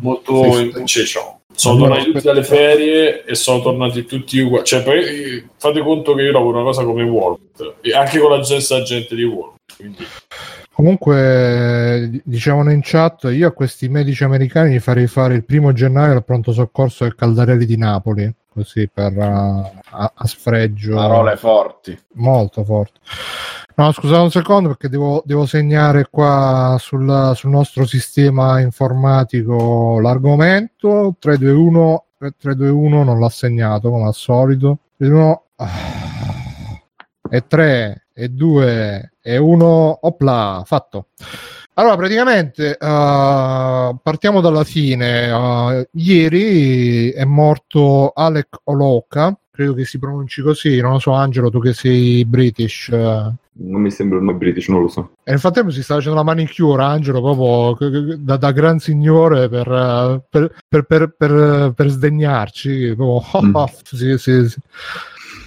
[0.00, 1.40] molto Sì, in ciecio.
[1.54, 4.64] Sono tornati tutti dalle ferie e sono tornati tutti uguali.
[4.64, 8.42] Cioè, poi, fate conto che io lavoro una cosa come World, e anche con la
[8.42, 9.56] stessa gente di World.
[9.76, 10.04] Quindi,
[10.74, 16.14] Comunque, dicevano in chat, io a questi medici americani gli farei fare il primo gennaio
[16.14, 20.96] al pronto soccorso del Caldarelli di Napoli, così per uh, a, a sfregio.
[20.96, 21.96] Parole forti.
[22.14, 22.98] Molto forte.
[23.76, 31.16] No, scusate un secondo perché devo, devo segnare qua sul, sul nostro sistema informatico l'argomento.
[31.18, 34.78] 321, 321 non l'ha segnato come al solito.
[34.96, 35.70] 321, ah,
[37.28, 41.08] e 3 e 2 e 1, opla, fatto.
[41.74, 45.32] Allora, praticamente uh, partiamo dalla fine.
[45.32, 51.50] Uh, ieri è morto Alec Oloka, credo che si pronunci così, non lo so, Angelo,
[51.50, 52.86] tu che sei British.
[52.92, 55.12] uh, Non mi sembra nome British, non lo so.
[55.22, 59.68] e nel frattempo si sta facendo la manicure, Angelo, proprio da, da gran signore per,
[59.68, 62.94] uh, per, per, per, per, per sdegnarci.
[62.96, 63.54] Proprio, Mm.
[63.84, 64.58] sì, sì, sì.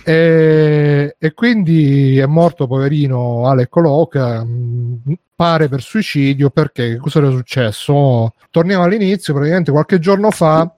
[0.05, 5.01] E, e quindi è morto poverino Alec Oloka mh,
[5.35, 10.71] pare per suicidio perché cosa era successo torniamo all'inizio praticamente qualche giorno fa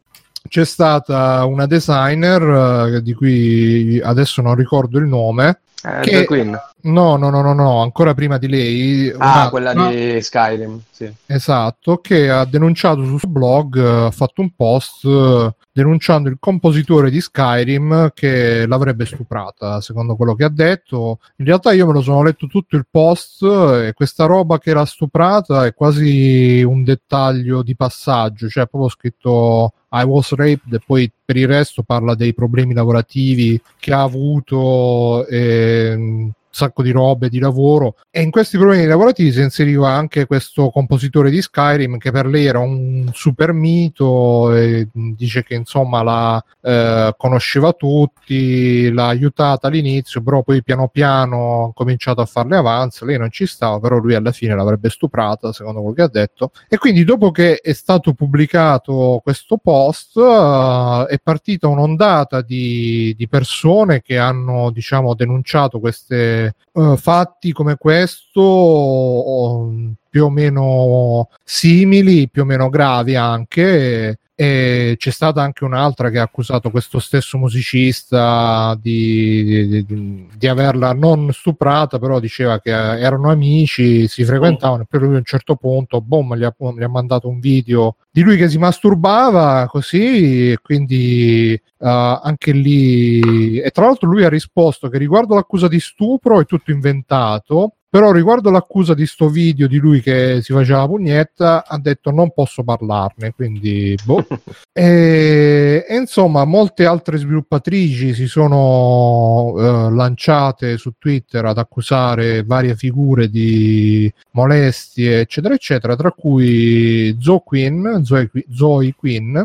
[0.48, 6.60] c'è stata una designer eh, di cui adesso non ricordo il nome Eh, Che- Queen.
[6.82, 11.10] no no no no no ancora prima di lei Ah, una- quella di Skyrim, sì.
[11.26, 16.38] Esatto, che ha denunciato sul suo blog, eh, ha fatto un post eh, denunciando il
[16.40, 21.20] compositore di Skyrim che l'avrebbe stuprata, secondo quello che ha detto.
[21.38, 24.86] In realtà io me lo sono letto tutto il post e questa roba che era
[24.86, 31.12] stuprata è quasi un dettaglio di passaggio, cioè proprio scritto I was raped e poi
[31.24, 37.40] per il resto parla dei problemi lavorativi che ha avuto e sacco di robe di
[37.40, 37.96] lavoro.
[38.10, 42.46] E in questi problemi lavorativi si inseriva anche questo compositore di Skyrim che per lei
[42.46, 50.22] era un super mito e dice che insomma la eh, conosceva tutti l'ha aiutata all'inizio
[50.22, 54.16] però poi piano piano ha cominciato a farle avanza lei non ci stava però lui
[54.16, 56.52] alla fine l'avrebbe stuprata secondo quello che ha detto.
[56.68, 63.28] E quindi dopo che è stato pubblicato questo post eh, è partita un'ondata di, di
[63.28, 69.72] persone che hanno diciamo denunciato queste eh, fatti come questo o-
[70.10, 76.18] più o meno simili, più o meno gravi anche e c'è stata anche un'altra che
[76.18, 83.32] ha accusato questo stesso musicista di, di, di, averla non stuprata, però diceva che erano
[83.32, 87.28] amici, si frequentavano poi lui a un certo punto, boom, gli ha, gli ha mandato
[87.28, 91.86] un video di lui che si masturbava così, e quindi uh,
[92.24, 93.60] anche lì...
[93.60, 98.12] E tra l'altro lui ha risposto che riguardo l'accusa di stupro è tutto inventato, però
[98.12, 102.32] riguardo l'accusa di sto video di lui che si faceva la pugnetta, ha detto non
[102.32, 104.26] posso parlarne, quindi boh.
[104.72, 112.76] e, e, insomma, molte altre sviluppatrici si sono eh, lanciate su Twitter ad accusare varie
[112.76, 119.38] figure di molestie, eccetera, eccetera, tra cui Zoe Quinn, Zoe, Zoe Quinn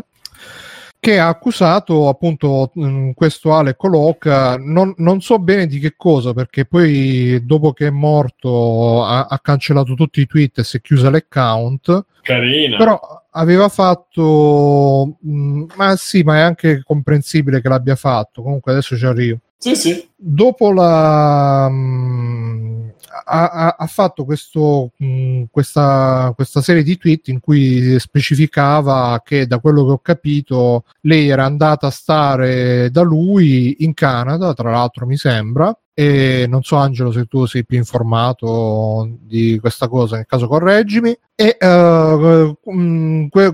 [1.05, 6.33] che ha accusato appunto mh, questo Ale Coloca, non, non, so bene di che cosa,
[6.33, 10.81] perché poi dopo che è morto ha, ha cancellato tutti i tweet e si è
[10.81, 12.05] chiusa l'account.
[12.23, 12.77] Carina.
[12.77, 12.99] Però
[13.29, 18.41] aveva fatto, mh, ma sì, ma è anche comprensibile che l'abbia fatto.
[18.41, 19.37] Comunque adesso ci arrivo.
[19.59, 20.09] Sì, sì.
[20.15, 21.69] Dopo la...
[21.69, 22.74] Mh,
[23.23, 29.59] ha, ha, fatto questo, mh, questa, questa, serie di tweet in cui specificava che da
[29.59, 35.05] quello che ho capito lei era andata a stare da lui in Canada, tra l'altro
[35.05, 40.25] mi sembra, e non so Angelo se tu sei più informato di questa cosa, nel
[40.25, 42.57] caso correggimi, e uh,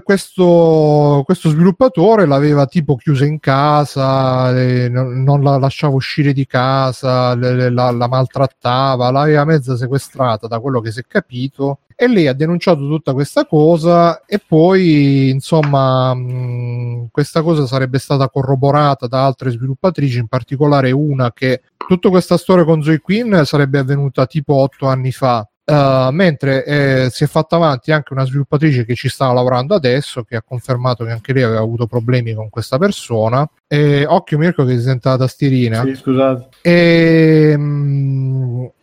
[0.04, 4.52] questo, questo, sviluppatore l'aveva tipo chiusa in casa,
[4.90, 10.92] non, la lasciava uscire di casa, la, la maltrattava, l'aveva mezza sequestrata da quello che
[10.92, 17.44] si è capito e lei ha denunciato tutta questa cosa e poi insomma mh, questa
[17.44, 22.82] cosa sarebbe stata corroborata da altre sviluppatrici in particolare una che tutta questa storia con
[22.82, 25.46] Zoe Quinn sarebbe avvenuta tipo otto anni fa.
[25.64, 30.24] Uh, mentre eh, si è fatta avanti anche una sviluppatrice che ci stava lavorando adesso
[30.24, 33.48] che ha confermato che anche lei aveva avuto problemi con questa persona.
[33.68, 35.84] E occhio Mirko che si sente la tastierina.
[35.84, 36.50] Sì scusate.
[36.62, 38.01] E, mm,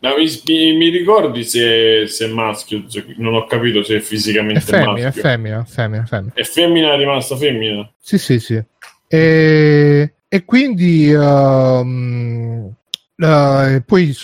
[0.01, 2.85] Ma mi, mi, ricordi se, se, è maschio?
[3.17, 5.09] Non ho capito se è fisicamente è femmina, maschio.
[5.09, 6.33] è femmina, femmina, femmina.
[6.35, 7.93] è femmina è rimasta femmina?
[7.99, 8.63] Sì sì sì.
[9.09, 12.77] E, e quindi uh,
[13.21, 14.17] Uh, poi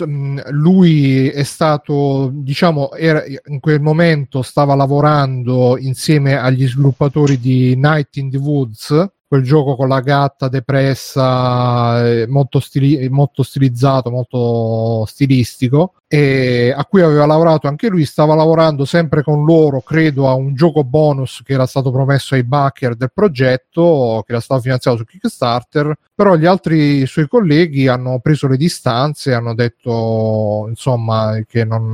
[0.51, 8.15] lui è stato, diciamo, era, in quel momento stava lavorando insieme agli sviluppatori di Night
[8.19, 15.05] in the Woods, quel gioco con la gatta depressa, eh, molto, stili- molto stilizzato, molto
[15.07, 20.35] stilistico, e a cui aveva lavorato anche lui, stava lavorando sempre con loro, credo, a
[20.35, 24.99] un gioco bonus che era stato promesso ai backer del progetto, che era stato finanziato
[24.99, 31.65] su Kickstarter, però gli altri suoi colleghi hanno preso le distanze, hanno detto insomma che
[31.65, 31.91] non,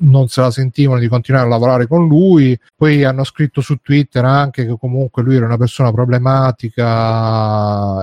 [0.00, 4.26] non se la sentivano di continuare a lavorare con lui, poi hanno scritto su Twitter
[4.26, 6.86] anche che comunque lui era una persona problematica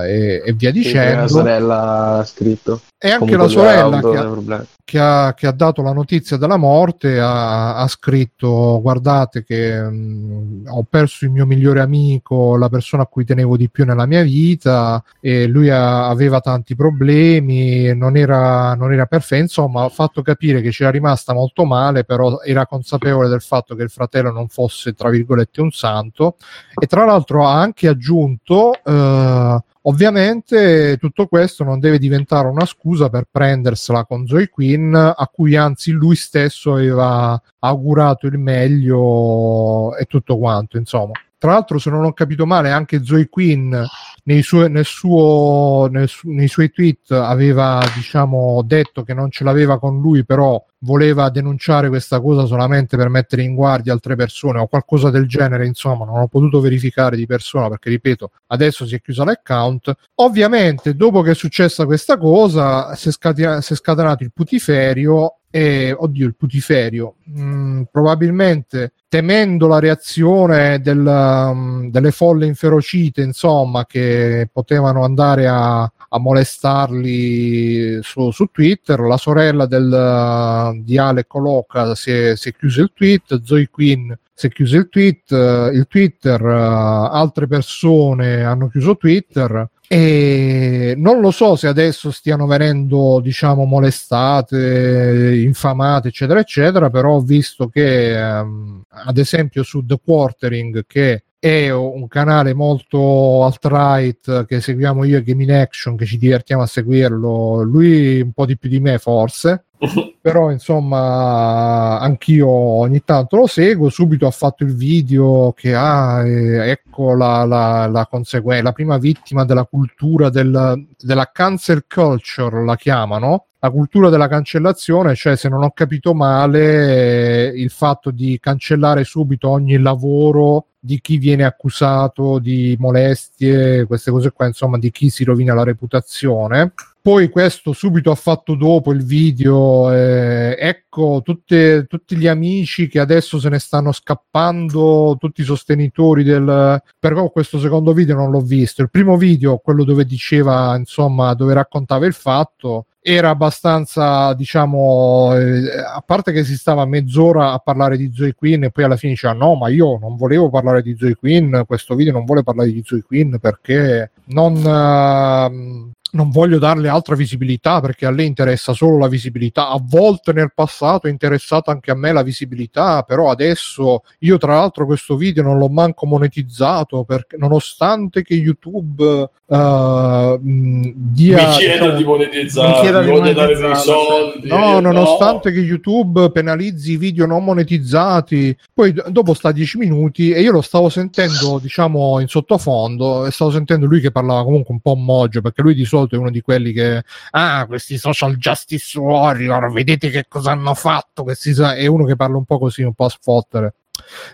[0.08, 1.22] e, e via dicendo.
[1.22, 2.82] La sorella ha scritto.
[2.98, 7.20] E anche la sorella che ha, che, ha, che ha, dato la notizia della morte
[7.20, 13.06] ha, ha scritto guardate che mh, ho perso il mio migliore amico, la persona a
[13.08, 18.94] cui tenevo di più nella mia vita e lui aveva tanti problemi, non era, non
[18.94, 23.42] era perfetto, insomma ha fatto capire che c'era rimasta molto male, però era consapevole del
[23.42, 26.38] fatto che il fratello non fosse tra virgolette un santo
[26.74, 33.10] e tra l'altro ha anche aggiunto eh, Ovviamente tutto questo non deve diventare una scusa
[33.10, 40.04] per prendersela con Zoe Quinn, a cui anzi lui stesso aveva augurato il meglio e
[40.04, 41.14] tutto quanto, insomma.
[41.40, 43.76] Tra l'altro, se non ho capito male, anche Zoe Quinn
[44.24, 49.78] nei, suo, nel suo, nel nei suoi tweet aveva diciamo, detto che non ce l'aveva
[49.78, 54.68] con lui, però voleva denunciare questa cosa solamente per mettere in guardia altre persone o
[54.68, 59.02] qualcosa del genere, insomma, non ho potuto verificare di persona perché, ripeto, adesso si è
[59.02, 59.94] chiusa l'account.
[60.16, 65.37] Ovviamente, dopo che è successa questa cosa, si è, scatena- si è scatenato il putiferio
[65.50, 73.86] e, oddio, il putiferio, mm, probabilmente temendo la reazione del, um, delle folle inferocite, insomma,
[73.86, 81.26] che potevano andare a, a molestarli su, su, Twitter, la sorella del, uh, di Ale
[81.26, 85.32] Coloca si è, si è chiusa il tweet, Zoe Quinn si è chiuso il tweet,
[85.32, 92.12] uh, il Twitter, uh, altre persone hanno chiuso Twitter e non lo so se adesso
[92.12, 99.86] stiano venendo diciamo molestate infamate eccetera eccetera però ho visto che um, ad esempio su
[99.86, 106.06] The Quartering che è un canale molto alt-right che seguiamo io e Gaming Action che
[106.06, 109.67] ci divertiamo a seguirlo lui un po' di più di me forse
[110.20, 116.72] però insomma anch'io ogni tanto lo seguo subito ha fatto il video che ha eh,
[116.72, 122.76] ecco la, la, la conseguenza la prima vittima della cultura del, della cancel culture la
[122.76, 128.38] chiamano la cultura della cancellazione, cioè se non ho capito male, eh, il fatto di
[128.40, 134.92] cancellare subito ogni lavoro di chi viene accusato di molestie, queste cose qua, insomma, di
[134.92, 136.74] chi si rovina la reputazione.
[137.08, 143.00] Poi questo subito ha fatto dopo il video, eh, ecco tutte, tutti gli amici che
[143.00, 146.84] adesso se ne stanno scappando, tutti i sostenitori del...
[147.00, 148.82] Però questo secondo video non l'ho visto.
[148.82, 155.80] Il primo video, quello dove diceva, insomma, dove raccontava il fatto, era abbastanza, diciamo, eh,
[155.80, 159.14] a parte che si stava mezz'ora a parlare di Zoe Queen e poi alla fine
[159.14, 162.70] diceva no, ma io non volevo parlare di Zoe Queen, questo video non vuole parlare
[162.70, 164.56] di Zoe Queen perché non...
[164.56, 169.70] Uh, non voglio darle altra visibilità perché a lei interessa solo la visibilità.
[169.70, 174.56] A volte nel passato è interessata anche a me la visibilità, però adesso io tra
[174.56, 181.92] l'altro questo video non l'ho manco monetizzato perché nonostante che YouTube uh, dia mi chiedo
[181.92, 184.48] diciamo, di monetizzare, mi chiedo mi di dare dei soldi.
[184.48, 190.42] No, nonostante che YouTube penalizzi i video non monetizzati, poi dopo sta 10 minuti e
[190.42, 194.80] io lo stavo sentendo, diciamo, in sottofondo e stavo sentendo lui che parlava comunque un
[194.80, 199.00] po' moggio, perché lui di solito è uno di quelli che ah, questi social justice
[199.00, 202.84] warrior, vedete che cosa hanno fatto, questi sa-" è uno che parla un po' così,
[202.84, 203.74] un po' a sfottere.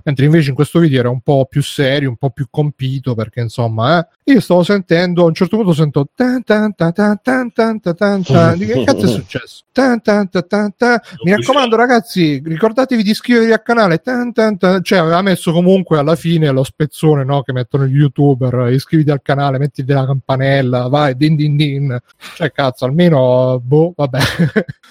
[0.03, 3.41] Mentre invece in questo video era un po' più serio, un po' più compito, perché
[3.41, 7.51] insomma, eh, io stavo sentendo, a un certo punto sento tan tan tan tan tan
[7.51, 8.57] tan tan tan tan.
[8.57, 9.63] di che cazzo è successo?
[9.71, 10.99] Tan tan tan tan tan.
[11.23, 14.83] Mi raccomando ragazzi, ricordatevi di iscrivervi al canale, tan tan tan.
[14.83, 19.21] cioè aveva messo comunque alla fine lo spezzone no, che mettono gli youtuber, iscriviti al
[19.21, 21.97] canale, mettiti la campanella, vai, din din din.
[22.35, 24.19] Cioè cazzo, almeno, boh, vabbè.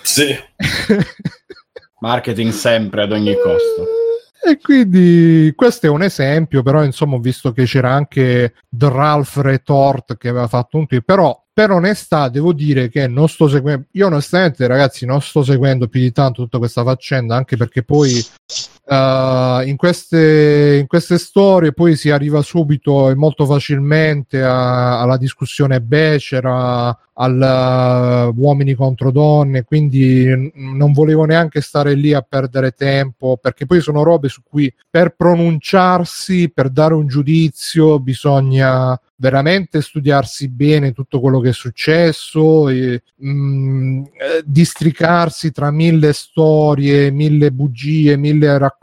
[0.02, 0.36] Sì.
[2.00, 3.86] Marketing sempre ad ogni costo.
[4.44, 10.16] E quindi questo è un esempio, però insomma ho visto che c'era anche Ralph Retort
[10.16, 14.06] che aveva fatto un tweet, però per onestà devo dire che non sto seguendo, io
[14.06, 18.24] onestamente ragazzi non sto seguendo più di tanto tutta questa faccenda, anche perché poi
[18.92, 25.16] uh, in, queste, in queste storie poi si arriva subito e molto facilmente a- alla
[25.16, 32.22] discussione becera, al uh, uomini contro donne, quindi n- non volevo neanche stare lì a
[32.26, 38.98] perdere tempo, perché poi sono robe su cui per pronunciarsi, per dare un giudizio, bisogna
[39.16, 47.10] veramente studiarsi bene tutto quello che è successo, e, mh, eh, districarsi tra mille storie,
[47.12, 48.80] mille bugie, mille racconti.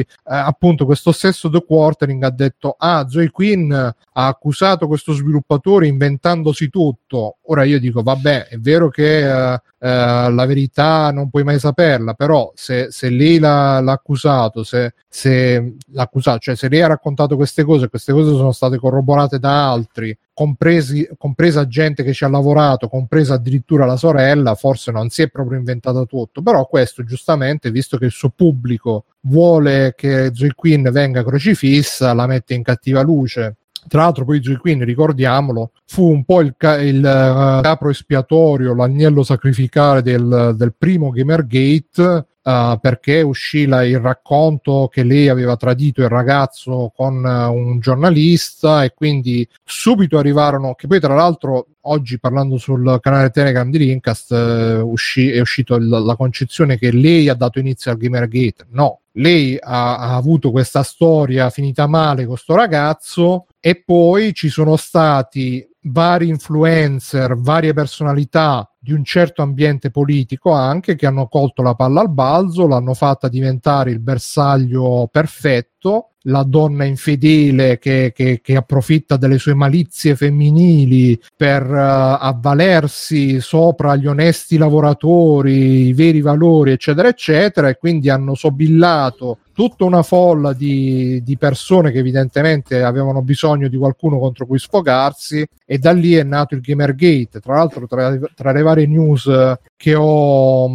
[0.00, 5.86] Eh, appunto, questo stesso The Quartering ha detto: Ah, Zoe Quinn ha accusato questo sviluppatore
[5.86, 7.36] inventandosi tutto.
[7.46, 12.14] Ora io dico: Vabbè, è vero che eh, eh, la verità non puoi mai saperla,
[12.14, 16.88] però se, se lei l'ha, l'ha accusato, se, se l'ha accusato, cioè se lei ha
[16.88, 22.22] raccontato queste cose, queste cose sono state corroborate da altri, compresi, compresa gente che ci
[22.22, 27.02] ha lavorato, compresa addirittura la sorella, forse non si è proprio inventato tutto, però questo
[27.02, 32.62] giustamente, visto che il suo pubblico vuole che Zoe Quinn venga crocifissa, la mette in
[32.62, 33.56] cattiva luce.
[33.88, 38.76] Tra l'altro, poi Zoe Quinn, ricordiamolo, fu un po' il, ca- il eh, capro espiatorio,
[38.76, 42.26] l'agnello sacrificale del, del primo Gamergate.
[42.48, 47.78] Eh, perché uscì la- il racconto che lei aveva tradito il ragazzo con eh, un
[47.80, 53.76] giornalista e quindi subito arrivarono che poi tra l'altro oggi parlando sul canale Telegram di
[53.78, 58.66] Rincast eh, uscì, è uscito il- la concezione che lei ha dato inizio al Gamergate
[58.70, 64.48] no, lei ha, ha avuto questa storia finita male con sto ragazzo e poi ci
[64.48, 71.60] sono stati vari influencer, varie personalità di un certo ambiente politico anche che hanno colto
[71.60, 75.77] la palla al balzo, l'hanno fatta diventare il bersaglio perfetto,
[76.22, 83.96] la donna infedele che, che- che approfitta delle sue malizie femminili per eh, avvalersi sopra
[83.96, 90.52] gli onesti lavoratori, i veri valori, eccetera, eccetera, e quindi hanno sobillato tutta una folla
[90.52, 96.14] di, di persone che evidentemente avevano bisogno di qualcuno contro cui sfogarsi e da lì
[96.14, 97.40] è nato il Gamergate.
[97.40, 99.28] Tra l'altro, tra, tra le varie news
[99.76, 100.68] che ho,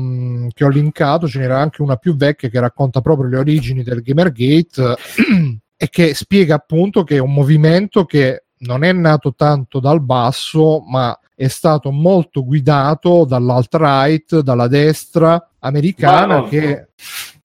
[0.54, 4.01] che ho linkato, ce n'era anche una più vecchia che racconta proprio le origini del
[4.01, 4.92] Gamergate
[5.75, 10.81] e che spiega appunto che è un movimento che non è nato tanto dal basso,
[10.87, 16.87] ma è stato molto guidato dall'alt-right, dalla destra americana che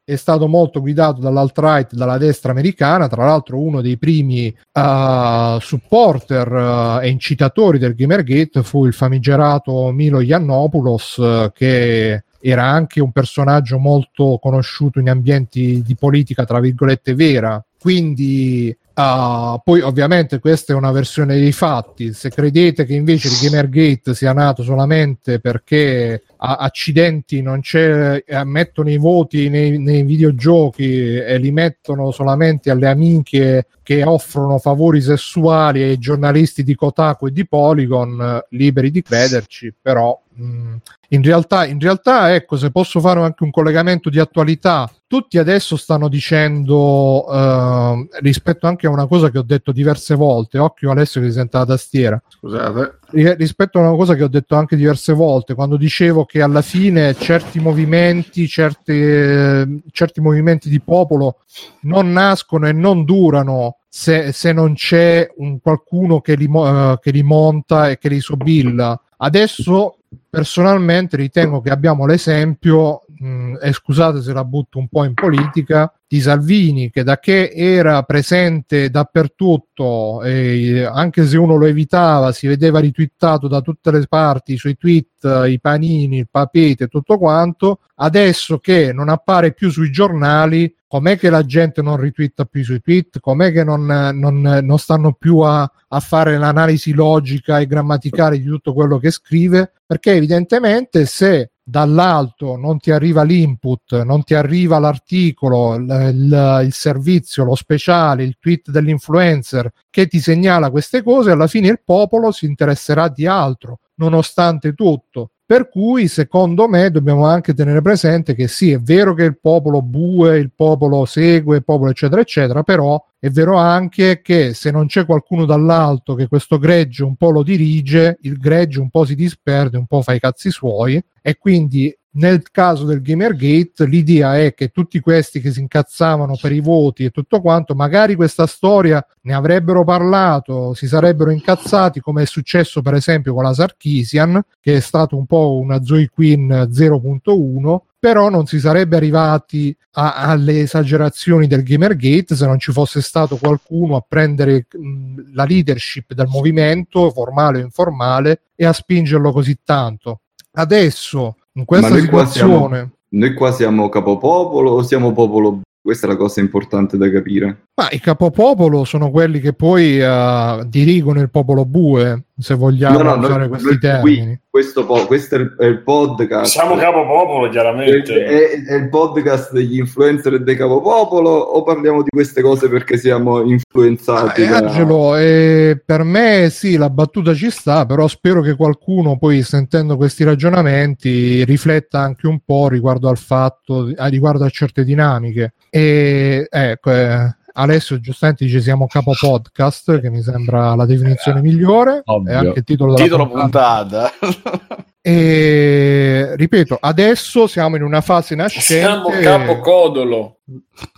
[0.09, 7.01] è stato molto guidato dall'alt-right, dalla destra americana, tra l'altro uno dei primi eh, supporter
[7.03, 13.12] eh, e incitatori del Gamergate fu il famigerato Milo Yiannopoulos eh, che era anche un
[13.12, 17.64] personaggio molto conosciuto in ambienti di politica, tra virgolette, vera.
[17.78, 23.39] Quindi Uh, poi ovviamente questa è una versione dei fatti, se credete che invece il
[23.41, 30.03] Gamergate sia nato solamente perché a- accidenti non c'è, eh, mettono i voti nei, nei,
[30.03, 37.28] videogiochi e li mettono solamente alle amiche che offrono favori sessuali ai giornalisti di Kotaku
[37.28, 43.20] e di Polygon, liberi di crederci, però in realtà, in realtà, ecco, se posso fare
[43.20, 49.30] anche un collegamento di attualità, tutti adesso stanno dicendo eh, rispetto anche a una cosa
[49.30, 52.22] che ho detto diverse volte, occhio Alessio che si sente la tastiera.
[52.28, 52.99] Scusate.
[53.11, 57.14] Rispetto a una cosa che ho detto anche diverse volte, quando dicevo che alla fine
[57.14, 61.39] certi movimenti, certi, certi movimenti di popolo
[61.82, 67.11] non nascono e non durano se, se non c'è un qualcuno che li, uh, che
[67.11, 69.01] li monta e che li sobilla.
[69.16, 69.97] Adesso
[70.29, 75.93] personalmente ritengo che abbiamo l'esempio, mh, e scusate se la butto un po' in politica,
[76.09, 82.47] di Salvini che da che era presente dappertutto, e anche se uno lo evitava, si
[82.47, 87.81] vedeva ritwittato da tutte le parti, i suoi tweet, i panini, il papete tutto quanto,
[87.97, 92.64] adesso che non appare più sui giornali, com'è che la gente non ritwitta più i
[92.64, 97.66] suoi tweet, com'è che non, non, non stanno più a, a fare l'analisi logica e
[97.66, 104.25] grammaticale di tutto quello che scrive, perché evidentemente se dall'alto non ti arriva l'input, non
[104.25, 105.83] ti arriva l'articolo, il,
[106.14, 111.69] il, il, servizio, lo speciale, il tweet dell'influencer che ti segnala queste cose, alla fine
[111.69, 115.33] il popolo si interesserà di altro, nonostante tutto.
[115.51, 119.80] Per cui, secondo me, dobbiamo anche tenere presente che sì, è vero che il popolo
[119.80, 124.88] bue, il popolo segue, il popolo eccetera, eccetera, però è vero anche che se non
[124.88, 129.14] c'è qualcuno dall'alto che questo greggio un po' lo dirige, il greggio un po' si
[129.14, 134.53] disperde, un po' fa i cazzi suoi e quindi nel caso del Gamergate l'idea è
[134.53, 139.05] che tutti questi che si incazzavano per i voti e tutto quanto, magari questa storia
[139.23, 144.77] ne avrebbero parlato, si sarebbero incazzati come è successo per esempio con la Sarkisian, che
[144.77, 150.61] è stato un po' una Zoe Queen 0.1, però non si sarebbe arrivati a, alle
[150.61, 156.27] esagerazioni del Gamergate se non ci fosse stato qualcuno a prendere mh, la leadership del
[156.27, 160.23] movimento, formale o informale, e a spingerlo così tanto.
[160.53, 162.59] Adesso in questa noi situazione.
[162.59, 165.61] Qua siamo, noi qua siamo capopopolo o siamo popolo?
[165.81, 167.69] Questa è la cosa importante da capire.
[167.75, 173.16] Ma i capopopolo sono quelli che poi uh, dirigono il popolo bue, se vogliamo no,
[173.16, 174.26] no, usare noi, questi noi termini.
[174.26, 176.53] Qui, questo, po- questo è, il, è il, podcast.
[176.53, 178.24] Siamo capopopolo, chiaramente.
[178.24, 182.68] È, è, è, il podcast degli influencer e dei capopopolo o parliamo di queste cose
[182.68, 184.45] perché siamo influenzati?
[184.45, 184.68] Ah, da...
[184.68, 189.97] Angelo, eh, per me sì, la battuta ci sta, però spero che qualcuno poi sentendo
[189.97, 195.55] questi ragionamenti rifletta anche un po' riguardo al fatto, riguardo a certe dinamiche.
[195.70, 202.03] E ecco, eh, Alessio giustamente dice siamo capo podcast, che mi sembra la definizione migliore.
[202.05, 202.33] Ovvio.
[202.33, 204.13] È anche il titolo della titolo puntata.
[204.17, 204.87] puntata.
[205.03, 208.81] e ripeto, adesso siamo in una fase nascente.
[208.81, 210.39] Siamo capo codolo.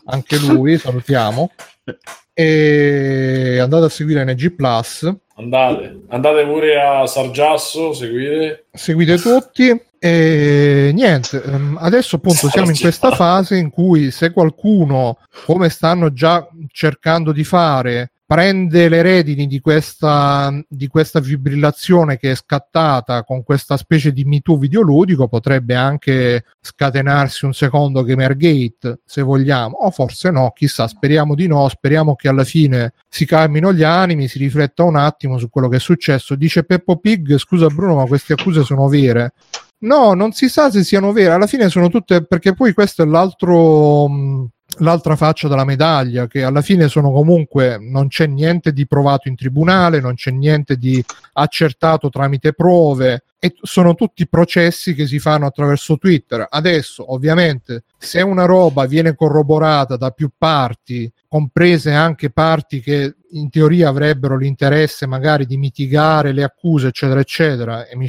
[0.05, 1.51] Anche lui, salutiamo.
[2.33, 5.13] E andate a seguire NG Plus.
[5.37, 8.67] Andate, andate pure a Sargiasso, seguite.
[8.73, 9.89] Seguite tutti.
[10.03, 16.11] E niente, ehm, adesso appunto siamo in questa fase in cui se qualcuno, come stanno
[16.11, 23.25] già cercando di fare, prende le redini di questa, di questa fibrillazione che è scattata
[23.25, 29.91] con questa specie di MeToo videoludico, potrebbe anche scatenarsi un secondo Gamergate, se vogliamo, o
[29.91, 34.39] forse no, chissà, speriamo di no, speriamo che alla fine si calmino gli animi, si
[34.39, 36.37] rifletta un attimo su quello che è successo.
[36.37, 39.33] Dice Peppo Pig, scusa Bruno, ma queste accuse sono vere?
[39.79, 43.07] No, non si sa se siano vere, alla fine sono tutte perché poi questo è
[43.07, 44.07] l'altro
[44.79, 49.37] l'altra faccia della medaglia, che alla fine sono comunque non c'è niente di provato in
[49.37, 51.05] tribunale, non c'è niente di
[51.35, 56.47] accertato tramite prove e sono tutti processi che si fanno attraverso Twitter.
[56.49, 63.51] Adesso, ovviamente, se una roba viene corroborata da più parti, comprese anche parti che in
[63.51, 68.09] teoria avrebbero l'interesse magari di mitigare le accuse, eccetera, eccetera, e mi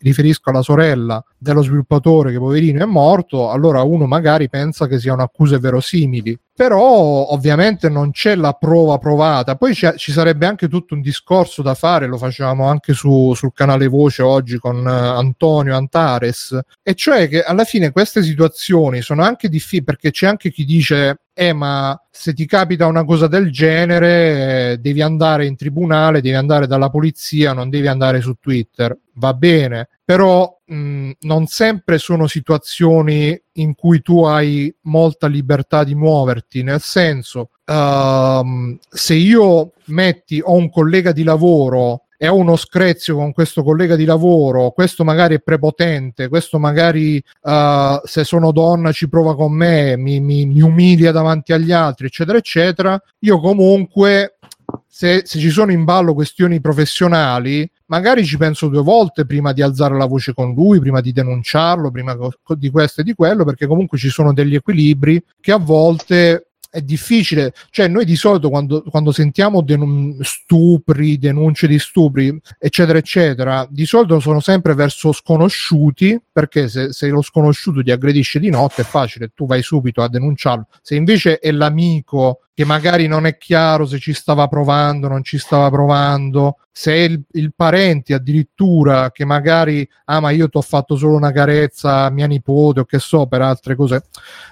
[0.00, 5.22] riferisco alla sorella dello sviluppatore che poverino è morto, allora uno magari pensa che siano
[5.22, 9.56] accuse verosimili però ovviamente non c'è la prova provata.
[9.56, 13.88] Poi ci sarebbe anche tutto un discorso da fare, lo facevamo anche su, sul canale
[13.88, 19.50] Voce oggi con uh, Antonio Antares, e cioè che alla fine queste situazioni sono anche
[19.50, 24.70] difficili perché c'è anche chi dice eh ma se ti capita una cosa del genere
[24.72, 29.34] eh, devi andare in tribunale, devi andare dalla polizia, non devi andare su Twitter, va
[29.34, 36.62] bene, però mh, non sempre sono situazioni in cui tu hai molta libertà di muoverti,
[36.62, 43.16] nel senso, ehm, se io metti ho un collega di lavoro e ho uno screzio
[43.16, 48.92] con questo collega di lavoro, questo magari è prepotente, questo magari uh, se sono donna
[48.92, 54.36] ci prova con me, mi, mi, mi umilia davanti agli altri, eccetera, eccetera, io comunque
[54.86, 59.62] se, se, ci sono in ballo questioni professionali, magari ci penso due volte prima di
[59.62, 62.16] alzare la voce con lui, prima di denunciarlo, prima
[62.56, 66.82] di questo e di quello, perché comunque ci sono degli equilibri che a volte è
[66.82, 73.66] difficile, cioè noi di solito quando, quando sentiamo denun- stupri, denunce di stupri, eccetera, eccetera,
[73.70, 78.82] di solito sono sempre verso sconosciuti, perché se, se lo sconosciuto ti aggredisce di notte
[78.82, 80.66] è facile, tu vai subito a denunciarlo.
[80.82, 85.38] Se invece è l'amico che magari non è chiaro se ci stava provando, non ci
[85.38, 90.62] stava provando, se è il, il parente addirittura che magari, ah ma io ti ho
[90.62, 94.04] fatto solo una carezza a mia nipote o che so per altre cose,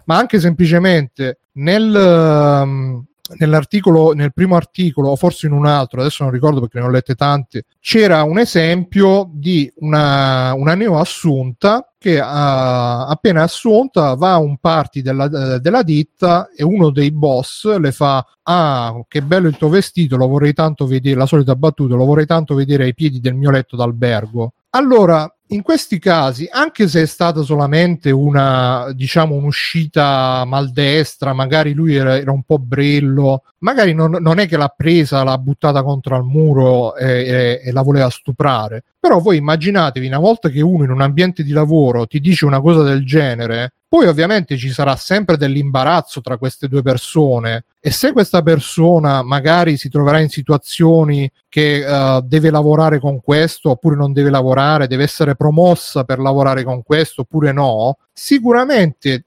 [0.06, 2.62] ma anche semplicemente nel...
[2.62, 3.04] Um,
[3.38, 6.90] nell'articolo, nel primo articolo, o forse in un altro, adesso non ricordo perché ne ho
[6.90, 14.38] lette tante, c'era un esempio di una, una neoassunta che ha appena assunta va a
[14.38, 19.56] un party della, della, ditta e uno dei boss le fa ah che bello il
[19.56, 23.20] tuo vestito lo vorrei tanto vedere la solita battuta lo vorrei tanto vedere ai piedi
[23.20, 29.34] del mio letto d'albergo allora in questi casi, anche se è stata solamente una, diciamo,
[29.34, 34.72] un'uscita maldestra, magari lui era, era un po' brillo, magari non, non, è che l'ha
[34.74, 38.84] presa, l'ha buttata contro il muro e, e, e, la voleva stuprare.
[38.98, 42.60] Però voi immaginatevi una volta che uno in un ambiente di lavoro ti dice una
[42.60, 47.66] cosa del genere, poi ovviamente ci sarà sempre dell'imbarazzo tra queste due persone.
[47.78, 53.70] E se questa persona magari si troverà in situazioni che uh, deve lavorare con questo
[53.70, 59.26] oppure non deve lavorare, deve essere promossa per lavorare con questo oppure no, sicuramente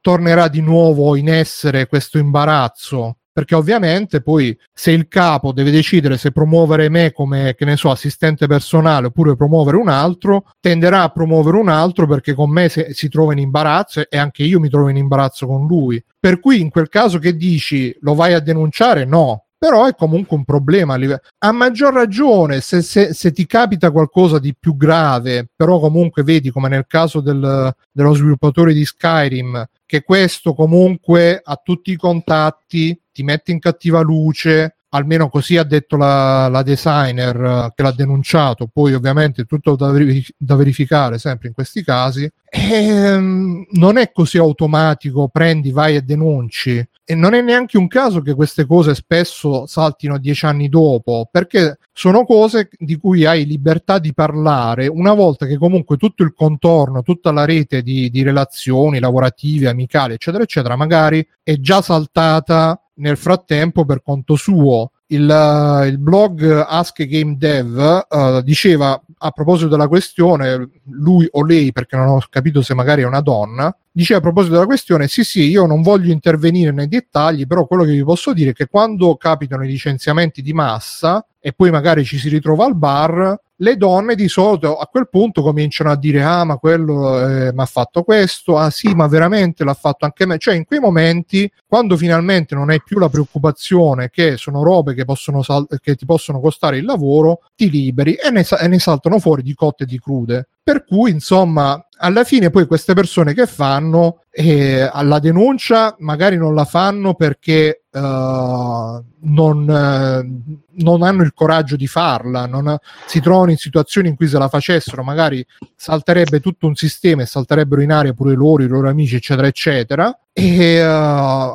[0.00, 6.16] tornerà di nuovo in essere questo imbarazzo perché ovviamente poi se il capo deve decidere
[6.16, 11.08] se promuovere me come che ne so assistente personale oppure promuovere un altro tenderà a
[11.08, 14.68] promuovere un altro perché con me se, si trova in imbarazzo e anche io mi
[14.68, 16.02] trovo in imbarazzo con lui.
[16.16, 19.04] Per cui in quel caso che dici lo vai a denunciare?
[19.04, 20.98] No però è comunque un problema.
[21.38, 26.50] A maggior ragione, se, se, se, ti capita qualcosa di più grave, però comunque vedi
[26.50, 33.00] come nel caso del, dello sviluppatore di Skyrim, che questo comunque ha tutti i contatti,
[33.10, 38.68] ti mette in cattiva luce, almeno così ha detto la, la designer che l'ha denunciato,
[38.70, 44.12] poi ovviamente tutto da, verific- da verificare sempre in questi casi, e, um, non è
[44.12, 46.86] così automatico, prendi, vai e denunci.
[47.06, 51.78] E non è neanche un caso che queste cose spesso saltino dieci anni dopo, perché
[51.92, 57.02] sono cose di cui hai libertà di parlare una volta che comunque tutto il contorno,
[57.02, 63.18] tutta la rete di, di relazioni lavorative, amicali, eccetera, eccetera, magari è già saltata nel
[63.18, 64.92] frattempo per conto suo.
[65.08, 71.44] Il, uh, il blog Ask Game Dev uh, diceva a proposito della questione, lui o
[71.44, 75.06] lei, perché non ho capito se magari è una donna, diceva a proposito della questione:
[75.06, 78.52] sì, sì, io non voglio intervenire nei dettagli, però quello che vi posso dire è
[78.52, 83.38] che quando capitano i licenziamenti di massa e poi magari ci si ritrova al bar,
[83.58, 87.60] le donne di solito a quel punto cominciano a dire ah ma quello eh, mi
[87.60, 91.48] ha fatto questo, ah sì ma veramente l'ha fatto anche me, cioè in quei momenti
[91.66, 96.04] quando finalmente non hai più la preoccupazione che sono robe che, possono sal- che ti
[96.04, 99.84] possono costare il lavoro, ti liberi e ne, sa- e ne saltano fuori di cotte
[99.84, 100.48] e di crude.
[100.64, 106.54] Per cui insomma alla fine poi queste persone che fanno eh, alla denuncia magari non
[106.54, 113.50] la fanno perché uh, non, uh, non, hanno il coraggio di farla, non, si trovano
[113.50, 115.44] in situazioni in cui se la facessero magari
[115.76, 120.18] salterebbe tutto un sistema e salterebbero in aria pure loro, i loro amici, eccetera, eccetera,
[120.32, 121.52] e uh,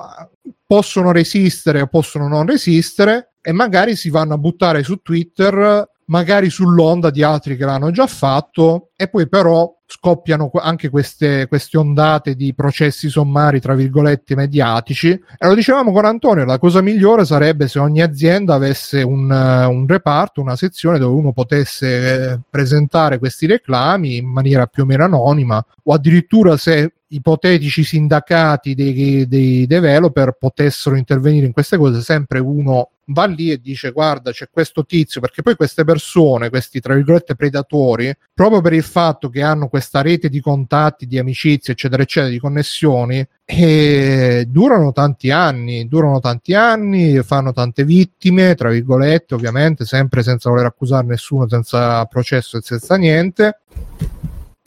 [0.65, 6.49] possono resistere o possono non resistere e magari si vanno a buttare su Twitter magari
[6.49, 12.35] sull'onda di altri che l'hanno già fatto e poi però scoppiano anche queste, queste ondate
[12.35, 15.09] di processi sommari, tra virgolette, mediatici.
[15.09, 19.87] E lo dicevamo con Antonio, la cosa migliore sarebbe se ogni azienda avesse un, un
[19.87, 25.05] reparto, una sezione dove uno potesse eh, presentare questi reclami in maniera più o meno
[25.05, 32.39] anonima o addirittura se ipotetici sindacati dei, dei developer potessero intervenire in queste cose, sempre
[32.39, 36.93] uno va lì e dice guarda c'è questo tizio, perché poi queste persone, questi tra
[36.93, 42.03] virgolette predatori, proprio per il fatto che hanno questa rete di contatti, di amicizie, eccetera,
[42.03, 49.33] eccetera, di connessioni, e durano tanti anni, durano tanti anni, fanno tante vittime, tra virgolette,
[49.33, 53.61] ovviamente, sempre senza voler accusare nessuno, senza processo e senza niente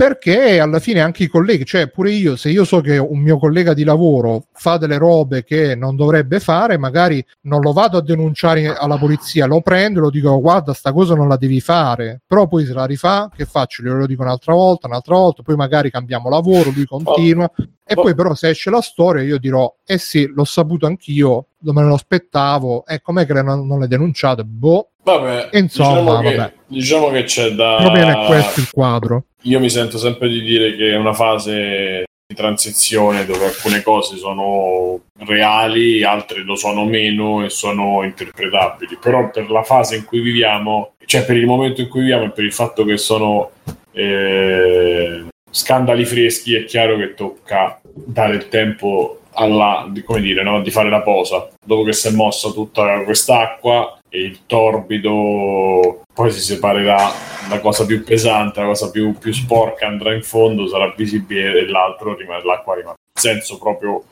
[0.02, 3.38] perché alla fine anche i colleghi, cioè pure io, se io so che un mio
[3.38, 8.02] collega di lavoro fa delle robe che non dovrebbe fare, magari non lo vado a
[8.02, 12.20] denunciare alla polizia, lo prendo e lo dico guarda sta cosa non la devi fare,
[12.26, 13.84] però poi se la rifà, che faccio?
[13.84, 17.48] Glielo dico un'altra volta, un'altra volta, poi magari cambiamo lavoro, lui continua
[17.84, 21.76] e poi però se esce la storia io dirò eh sì, l'ho saputo anch'io, non
[21.76, 24.42] me lo aspettavo, e com'è che non, non l'hai denunciato?
[24.44, 27.76] Boh, Vabbè, insomma, diciamo, che, diciamo che c'è da...
[27.78, 29.24] più o meno è questo il quadro.
[29.42, 34.16] Io mi sento sempre di dire che è una fase di transizione dove alcune cose
[34.16, 38.98] sono reali, altre lo sono meno e sono interpretabili.
[39.00, 42.30] Però per la fase in cui viviamo, cioè per il momento in cui viviamo e
[42.30, 43.50] per il fatto che sono
[43.92, 50.62] eh, scandali freschi, è chiaro che tocca dare il tempo alla, come dire, no?
[50.62, 51.48] di fare la posa.
[51.64, 57.10] Dopo che si è mossa tutta quest'acqua e il torbido poi si separerà,
[57.48, 61.66] la cosa più pesante, la cosa più, più sporca andrà in fondo, sarà visibile e
[61.66, 62.96] l'altro rimane, l'acqua rimane.
[63.14, 64.04] Nel senso proprio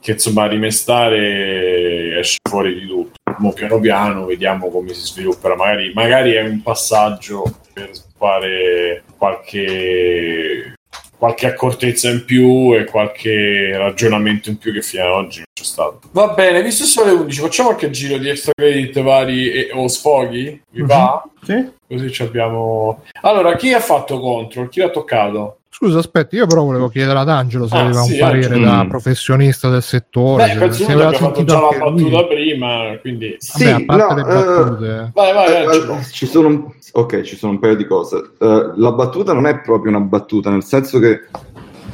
[0.00, 3.18] che insomma rimestare esce fuori di tutto.
[3.38, 5.56] Mo piano piano vediamo come si svilupperà.
[5.56, 10.74] Magari, magari è un passaggio per fare qualche
[11.16, 16.00] qualche accortezza in più e qualche ragionamento in più che fino ad oggi stato.
[16.12, 19.86] Va bene, visto sono le 11, facciamo qualche giro di extra credit vari e, o
[19.88, 20.62] sfoghi?
[20.70, 21.22] Vi va?
[21.42, 21.68] Sì?
[21.88, 23.02] Così ci abbiamo...
[23.22, 24.68] Allora, chi ha fatto control?
[24.68, 25.56] Chi l'ha toccato?
[25.72, 28.64] Scusa, aspetta, io però volevo chiedere ad Angelo se Ah, aveva sì, un parere Angelo.
[28.66, 28.88] da Mm.
[28.88, 30.46] professionista del settore.
[30.52, 32.02] Beh, penso se aveva fatto già la anche lui.
[32.10, 33.36] battuta prima, quindi...
[33.38, 35.10] Sì, Vabbè, a parte le no, eh, battute.
[35.14, 35.94] Vai, vai, Angelo.
[35.96, 38.16] eh, ci sono, ok, ci sono un paio di cose.
[38.38, 41.20] Eh, la battuta non è proprio una battuta, nel senso che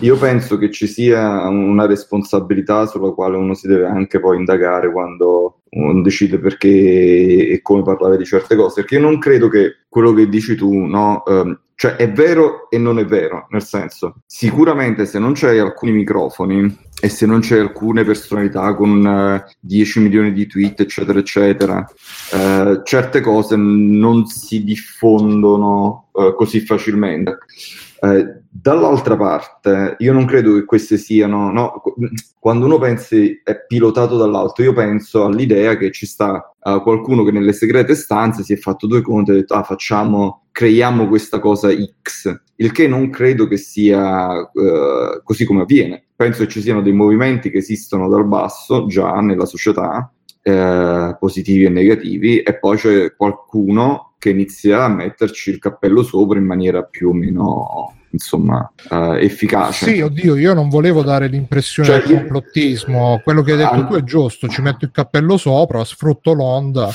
[0.01, 4.93] io penso che ci sia una responsabilità sulla quale uno si deve anche poi indagare
[4.93, 6.69] quando uno decide perché
[7.49, 8.81] e come parlare di certe cose.
[8.81, 12.79] Perché io non credo che quello che dici tu, no, ehm, cioè è vero e
[12.79, 17.59] non è vero, nel senso, sicuramente se non c'hai alcuni microfoni e se non c'è
[17.59, 21.87] alcune personalità con eh, 10 milioni di tweet, eccetera, eccetera,
[22.33, 27.39] eh, certe cose non si diffondono eh, così facilmente.
[28.49, 31.97] Dall'altra parte, io non credo che queste siano, no, qu-
[32.39, 37.53] quando uno pensi è pilotato dall'alto, io penso all'idea che ci sta qualcuno che nelle
[37.53, 41.69] segrete stanze si è fatto due conti e ha detto, ah, facciamo, creiamo questa cosa
[42.03, 46.05] X, il che non credo che sia eh, così come avviene.
[46.17, 50.11] Penso che ci siano dei movimenti che esistono dal basso già nella società,
[50.43, 56.39] eh, positivi e negativi, e poi c'è qualcuno che inizia a metterci il cappello sopra
[56.39, 59.93] in maniera più o meno insomma eh, efficace.
[59.93, 63.21] Sì, oddio, io non volevo dare l'impressione Cioè, del complottismo.
[63.23, 63.85] Quello che hai detto Ah.
[63.85, 66.89] tu è giusto, ci metto il cappello sopra, sfrutto l'onda.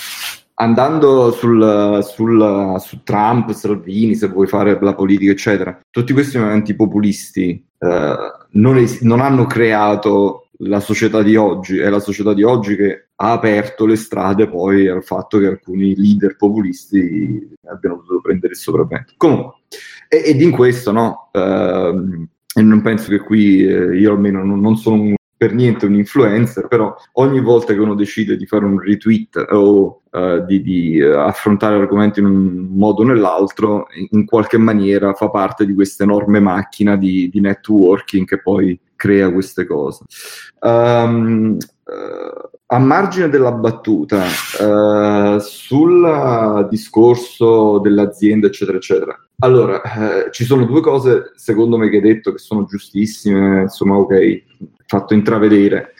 [0.55, 6.75] Andando sul, sul- su Trump, Salvini, se vuoi fare la politica, eccetera, tutti questi movimenti
[6.75, 8.15] populisti eh,
[8.51, 13.07] non, es- non hanno creato la società di oggi, è la società di oggi che
[13.15, 18.59] ha aperto le strade poi al fatto che alcuni leader populisti abbiano dovuto prendere il
[18.59, 19.13] sopravvento.
[19.17, 19.53] Comunque,
[20.07, 24.75] ed in questo, no, ehm, e non penso che qui eh, io almeno non, non
[24.75, 28.79] sono un- per niente un influencer, però ogni volta che uno decide di fare un
[28.79, 34.59] retweet o eh, di, di, eh, affrontare l'argomento in un modo o nell'altro, in, qualche
[34.59, 40.03] maniera fa parte di questa enorme macchina di, di networking che poi crea queste cose.
[40.59, 49.19] Ehm, eh, a margine della battuta, eh, sul discorso dell'azienda, eccetera, eccetera.
[49.39, 53.97] Allora, eh, ci sono due cose, secondo me, che hai detto che sono giustissime, insomma,
[53.97, 54.43] ok,
[54.91, 55.93] fatto intravedere.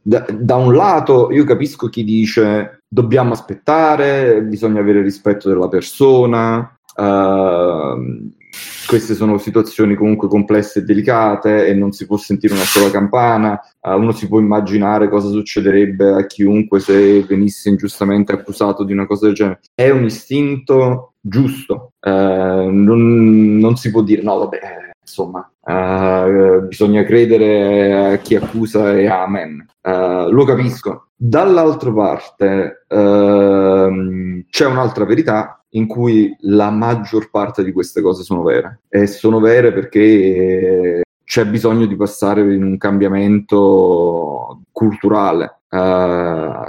[0.00, 6.74] Da, da un lato, io capisco chi dice dobbiamo aspettare, bisogna avere rispetto della persona,
[6.96, 8.32] ehm,
[8.86, 13.60] queste sono situazioni comunque complesse e delicate e non si può sentire una sola campana.
[13.78, 19.06] Eh, uno si può immaginare cosa succederebbe a chiunque se venisse ingiustamente accusato di una
[19.06, 19.60] cosa del genere.
[19.74, 22.10] È un istinto giusto, Eh,
[22.70, 24.58] non, non si può dire no, vabbè,
[25.10, 29.66] insomma, eh, bisogna credere a chi accusa e amen.
[29.82, 31.08] Eh, lo capisco.
[31.16, 38.42] Dall'altra parte ehm, c'è un'altra verità in cui la maggior parte di queste cose sono
[38.42, 45.60] vere e sono vere perché c'è bisogno di passare in un cambiamento culturale.
[45.68, 46.68] Eh,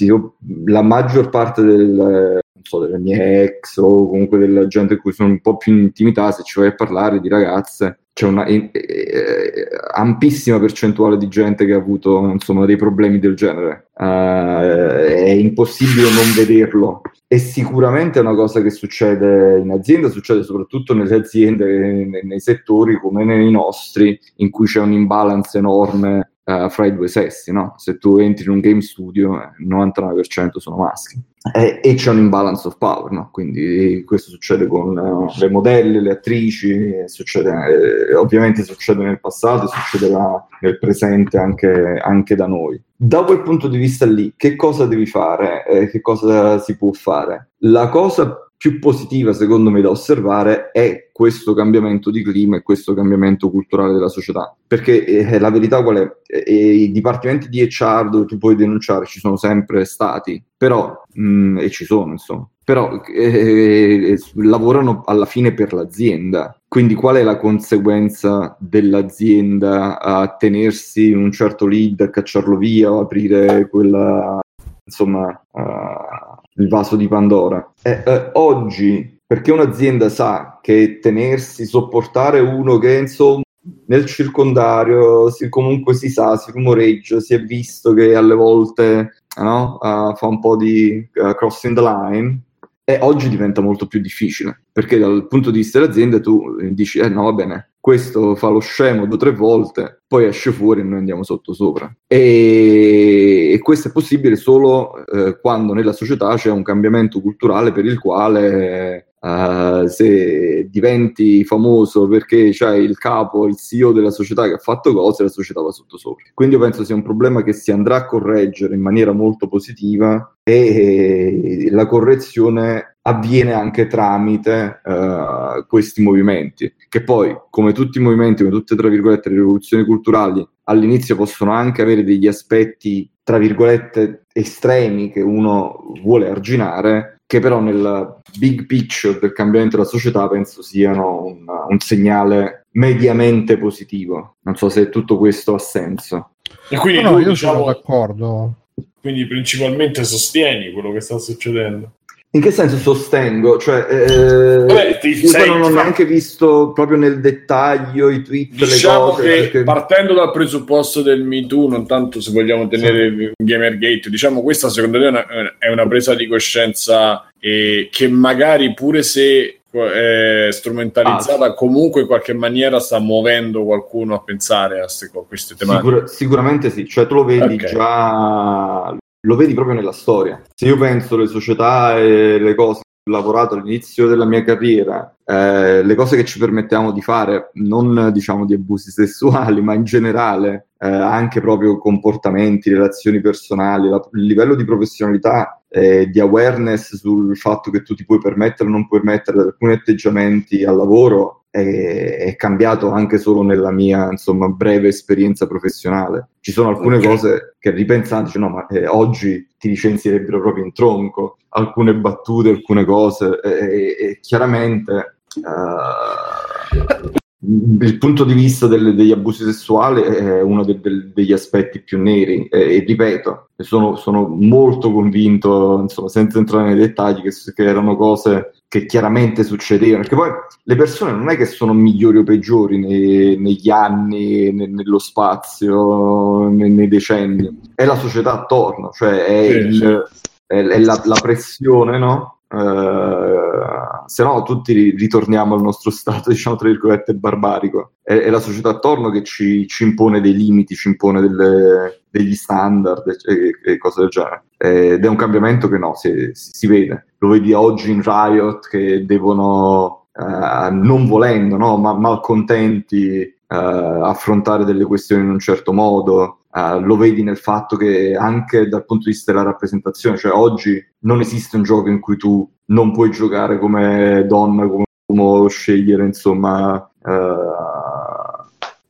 [0.00, 0.36] sì, io-
[0.66, 5.30] la maggior parte del, so, delle mie ex o comunque della gente con cui sono
[5.30, 8.70] un po' più in intimità, se ci vai a parlare di ragazze, c'è una eh,
[8.72, 13.88] eh, ampissima percentuale di gente che ha avuto insomma, dei problemi del genere.
[13.94, 17.02] Eh, è impossibile non vederlo.
[17.26, 22.40] E sicuramente è una cosa che succede in azienda, succede soprattutto nelle aziende, nei, nei
[22.40, 27.52] settori come nei nostri, in cui c'è un imbalance enorme eh, fra i due sessi.
[27.52, 27.74] No?
[27.76, 31.22] Se tu entri in un game studio, eh, il 99% sono maschi.
[31.54, 33.30] E, e c'è un imbalance of power, no?
[33.32, 39.66] quindi questo succede con eh, le modelle, le attrici, succede, eh, ovviamente succede nel passato,
[39.66, 42.78] succederà nel presente anche, anche da noi.
[42.94, 45.64] Da quel punto di vista lì, che cosa devi fare?
[45.64, 47.52] Eh, che cosa si può fare?
[47.60, 52.94] La cosa più positiva, secondo me, da osservare è questo cambiamento di clima e questo
[52.94, 54.56] cambiamento culturale della società.
[54.66, 56.10] Perché eh, la verità qual è?
[56.26, 61.58] Eh, I dipartimenti di HR dove tu puoi denunciare ci sono sempre stati, però, mh,
[61.58, 66.58] e ci sono, insomma, però eh, lavorano alla fine per l'azienda.
[66.66, 73.00] Quindi qual è la conseguenza dell'azienda a tenersi un certo lead, a cacciarlo via o
[73.00, 74.40] aprire quella,
[74.84, 77.72] insomma, uh, il vaso di Pandora?
[77.82, 83.42] Eh, eh, oggi, perché un'azienda sa che tenersi, sopportare uno che insomma
[83.86, 89.78] nel circondario si, comunque si sa, si rumoreggia, si è visto che alle volte no,
[89.80, 92.42] uh, fa un po' di uh, crossing the line,
[92.82, 97.08] e oggi diventa molto più difficile, perché dal punto di vista dell'azienda tu dici, eh
[97.08, 100.82] no va bene, questo fa lo scemo due o tre volte, poi esce fuori e
[100.82, 101.88] noi andiamo sotto sopra.
[102.08, 107.84] E, e questo è possibile solo eh, quando nella società c'è un cambiamento culturale per
[107.84, 114.54] il quale Uh, se diventi famoso perché c'hai il capo, il CEO della società che
[114.54, 116.24] ha fatto cose, la società va sotto sopra.
[116.32, 120.36] Quindi io penso sia un problema che si andrà a correggere in maniera molto positiva
[120.42, 128.42] e la correzione avviene anche tramite uh, questi movimenti, che poi, come tutti i movimenti,
[128.42, 134.24] come tutte, tra virgolette, le rivoluzioni culturali, all'inizio possono anche avere degli aspetti, tra virgolette,
[134.32, 140.62] estremi che uno vuole arginare, che però nel big picture del cambiamento della società penso
[140.62, 144.38] siano un, un segnale mediamente positivo.
[144.40, 146.30] Non so se tutto questo ha senso.
[146.68, 148.54] E quindi No, tu, io diciamo, sono d'accordo.
[149.00, 151.92] quindi principalmente sostieni quello che sta succedendo.
[152.32, 153.58] In che senso sostengo?
[153.58, 158.50] Cioè, eh, Vabbè, ti- io sei- non ho neanche visto proprio nel dettaglio i tweet,
[158.52, 159.22] Diciamo le cose.
[159.22, 164.10] che perché- partendo dal presupposto del Me Too, non tanto se vogliamo tenere il Gamergate,
[164.10, 165.26] diciamo questa secondo me è una,
[165.58, 172.32] è una presa di coscienza eh, che magari pure se è strumentalizzata comunque in qualche
[172.34, 175.86] maniera sta muovendo qualcuno a pensare a ste- a queste tematiche.
[175.88, 177.64] Sicura- sicuramente sì, cioè tu lo vedi Ok.
[177.66, 180.40] già, lo vedi proprio nella storia.
[180.54, 185.14] Se io penso alle società e le cose che ho lavorato all'inizio della mia carriera,
[185.24, 189.84] eh, le cose che ci permettiamo di fare, non diciamo di abusi sessuali, ma in
[189.84, 196.96] generale, eh, anche proprio comportamenti, relazioni personali, la- il livello di professionalità e di awareness
[196.96, 201.44] sul fatto che tu ti puoi permettere o non puoi permettere alcuni atteggiamenti al lavoro
[201.50, 206.28] è, è cambiato anche solo nella mia insomma, breve esperienza professionale.
[206.40, 207.06] Ci sono alcune Ok.
[207.06, 212.50] cose che ripensando, dici, no, ma eh, oggi ti licenzierebbero proprio in tronco, alcune battute,
[212.50, 220.42] alcune cose, e, e- chiaramente eh, il punto di vista del- degli abusi sessuali è
[220.42, 222.46] uno de- del- degli aspetti più neri.
[222.50, 227.96] E, e ripeto, sono, sono molto convinto, insomma, senza entrare nei dettagli, che, che erano
[227.96, 230.30] cose che chiaramente succedevano, perché poi
[230.62, 236.48] le persone non è che sono migliori o peggiori nei- negli anni, ne- nello spazio,
[236.48, 240.04] ne- nei, decenni, è la società attorno, cioè è, il-
[240.46, 242.39] è- è la, la pressione, no?
[242.52, 247.92] Eh, se no tutti ri- ritorniamo al nostro stato, diciamo, tra virgolette, barbarico.
[248.02, 252.34] È, è la società attorno che ci, ci impone dei limiti, ci impone delle- degli
[252.34, 254.44] standard e, e cose del genere.
[254.56, 257.06] Ed è un cambiamento che no, si, si vede.
[257.18, 264.64] Lo vedi oggi in Riot che devono, eh, non volendo, no, ma malcontenti, eh, affrontare
[264.64, 266.39] delle questioni in un certo modo.
[266.52, 270.84] Eh, lo vedi nel fatto che anche dal punto di vista della rappresentazione, cioè oggi
[271.00, 276.04] non esiste un gioco in cui tu non puoi giocare come donna, come uomo, scegliere
[276.04, 277.36] insomma eh,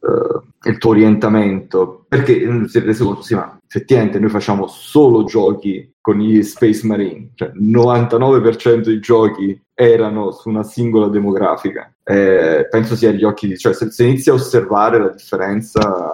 [0.00, 2.04] eh, il tuo orientamento.
[2.08, 6.42] Perché mm, si è reso conto, sì, ma effettivamente noi facciamo solo giochi con gli
[6.42, 11.92] Space Marine, cioè il 99% dei giochi erano su una singola demografica.
[12.02, 13.56] Eh, penso sia agli occhi di...
[13.56, 16.12] cioè se, se inizi a osservare la differenza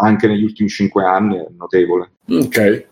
[0.00, 2.10] anche negli ultimi cinque anni è notevole.
[2.30, 2.86] Ok,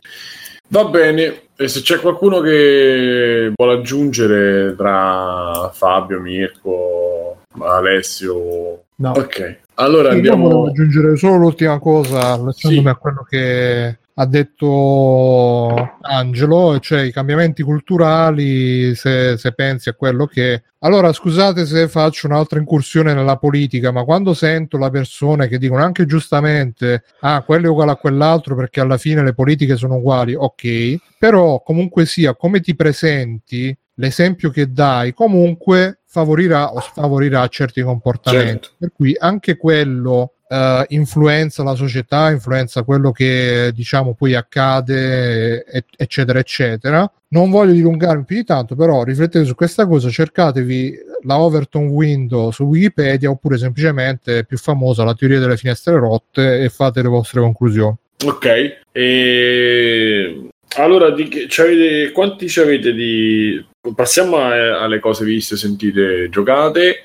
[0.69, 1.43] va bene.
[1.57, 9.13] E se c'è qualcuno che vuole aggiungere tra Fabio, Mirko, Alessio, No.
[9.13, 10.67] Ok, allora Io volevo andiamo.
[10.67, 12.89] aggiungere solo l'ultima cosa, allacciandomi Sì.
[12.89, 20.27] a quello che ha detto Angelo, cioè i cambiamenti culturali, se, se pensi a quello
[20.27, 20.63] che...
[20.81, 25.83] Allora, scusate se faccio un'altra incursione nella politica, ma quando sento le persone che dicono
[25.83, 30.35] anche giustamente, ah, quello è uguale a quell'altro perché alla fine le politiche sono uguali,
[30.35, 37.81] ok, però comunque sia come ti presenti, l'esempio che dai, comunque favorirà o sfavorirà certi
[37.81, 38.51] comportamenti.
[38.51, 38.69] Certo.
[38.79, 45.65] Per cui anche quello eh, influenza la società, influenza quello che diciamo poi accade,
[45.97, 47.11] eccetera, eccetera.
[47.29, 52.51] Non voglio dilungarmi più di tanto, però riflettete su questa cosa, cercatevi la Overton Window
[52.51, 57.41] su Wikipedia oppure semplicemente più famosa la teoria delle finestre rotte e fate le vostre
[57.41, 57.95] conclusioni.
[58.25, 63.65] Ok, e allora di che, c'avete- quanti ci avete di...
[63.95, 67.05] Passiamo a- alle cose viste, sentite, giocate.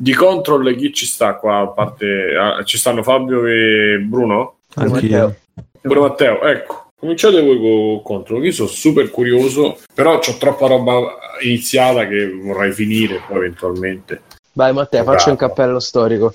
[0.00, 1.58] Di control chi ci sta qua?
[1.58, 2.06] A parte,
[2.38, 4.58] ah, ci stanno Fabio e Bruno?
[4.76, 5.34] Anch'io.
[5.80, 6.92] Pure Matteo, ecco.
[6.98, 8.44] Cominciate voi con control.
[8.44, 14.22] Io sono super curioso, però ho troppa roba iniziata che vorrei finire poi eventualmente.
[14.52, 15.18] Vai Matteo, Bravo.
[15.18, 16.32] faccio un cappello storico.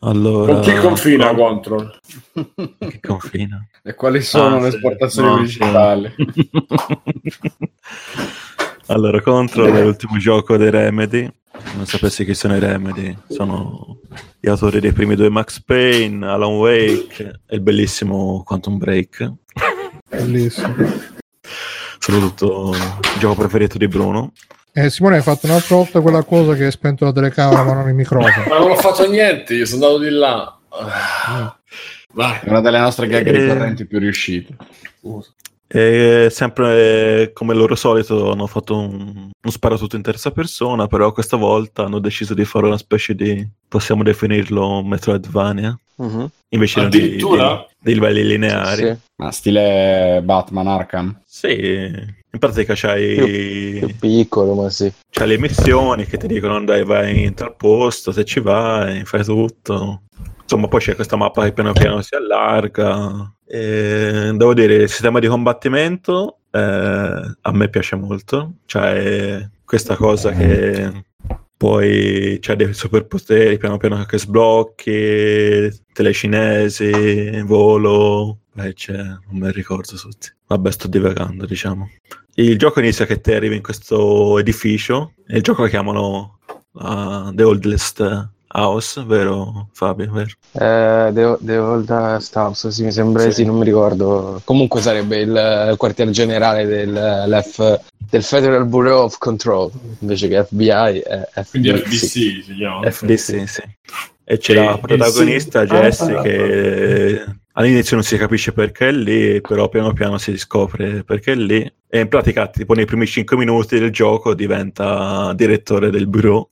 [0.00, 1.98] Allora, Con chi confina control?
[2.78, 3.66] Che confina?
[3.82, 6.14] E quali sono Ah, le esportazioni No, principali?
[8.86, 11.30] allora, Control è l'ultimo gioco dei Remedy.
[11.74, 14.00] Non sapessi chi sono i Remedy, sono
[14.38, 19.32] gli autori dei primi due Max Payne, Alan Wake e il bellissimo Quantum Break.
[20.08, 20.74] Bellissimo.
[21.98, 24.32] Soprattutto il gioco preferito di Bruno.
[24.72, 27.88] Eh, Simone, hai fatto un'altra volta quella cosa che hai spento la telecamera ma non
[27.88, 28.44] il microfono.
[28.48, 30.58] Ma non ho fatto niente, io sono andato di là.
[30.68, 31.58] Ah.
[32.12, 32.38] Vai.
[32.42, 33.30] È una delle nostre gag Eh.
[33.32, 34.54] ricorrenti più riuscite.
[35.68, 41.36] E sempre come loro solito hanno fatto un, un sparatutto in terza persona, però questa
[41.36, 46.30] volta hanno deciso di fare una specie di, possiamo definirlo Metroidvania, Mhm.
[46.50, 47.66] invece non di, di, Addirittura?
[47.78, 48.82] di livelli lineari.
[48.86, 51.20] Sì, Ma stile Batman Arkham.
[51.24, 54.92] Sì, in pratica c'hai, più piccolo, ma sì.
[55.10, 59.24] c'hai le missioni che ti dicono dai vai in tal posto, se ci vai fai
[59.24, 60.02] tutto.
[60.42, 63.34] Insomma, poi c'è questa mappa che piano piano si allarga.
[63.46, 66.58] E devo dire, il sistema di combattimento eh,
[67.40, 68.54] a me piace molto.
[68.66, 71.04] Cioè, questa cosa che
[71.56, 78.40] poi c'è dei superpoteri piano piano che sblocchi, telecinesi, volo.
[78.52, 80.28] Beh, c'è, non me ricordo tutti.
[80.46, 81.90] Vabbè, sto divagando, diciamo.
[82.34, 86.38] Il gioco inizia che te arrivi in questo edificio e il gioco lo chiamano
[86.72, 90.10] uh, The Oldest House, vero Fabio?
[90.12, 90.28] Vero?
[90.52, 93.32] Eh, The, The Old House, sì, mi sembra Sì.
[93.32, 93.44] sì.
[93.44, 94.40] non mi ricordo.
[94.44, 96.92] Comunque sarebbe il quartier generale del,
[97.28, 99.70] l'F- del Federal Bureau of Control,
[100.00, 101.96] invece che FBI è Quindi FBC.
[101.96, 102.90] FBC si chiama.
[102.90, 103.62] FDC, sì.
[104.28, 105.66] E c'è E- la protagonista sì.
[105.74, 111.04] Jessie Ah, che all'inizio non si capisce perché è lì, però piano piano si scopre
[111.04, 111.70] perché è lì.
[111.88, 116.50] E in pratica, tipo nei primi 5 minuti del gioco diventa direttore del bureau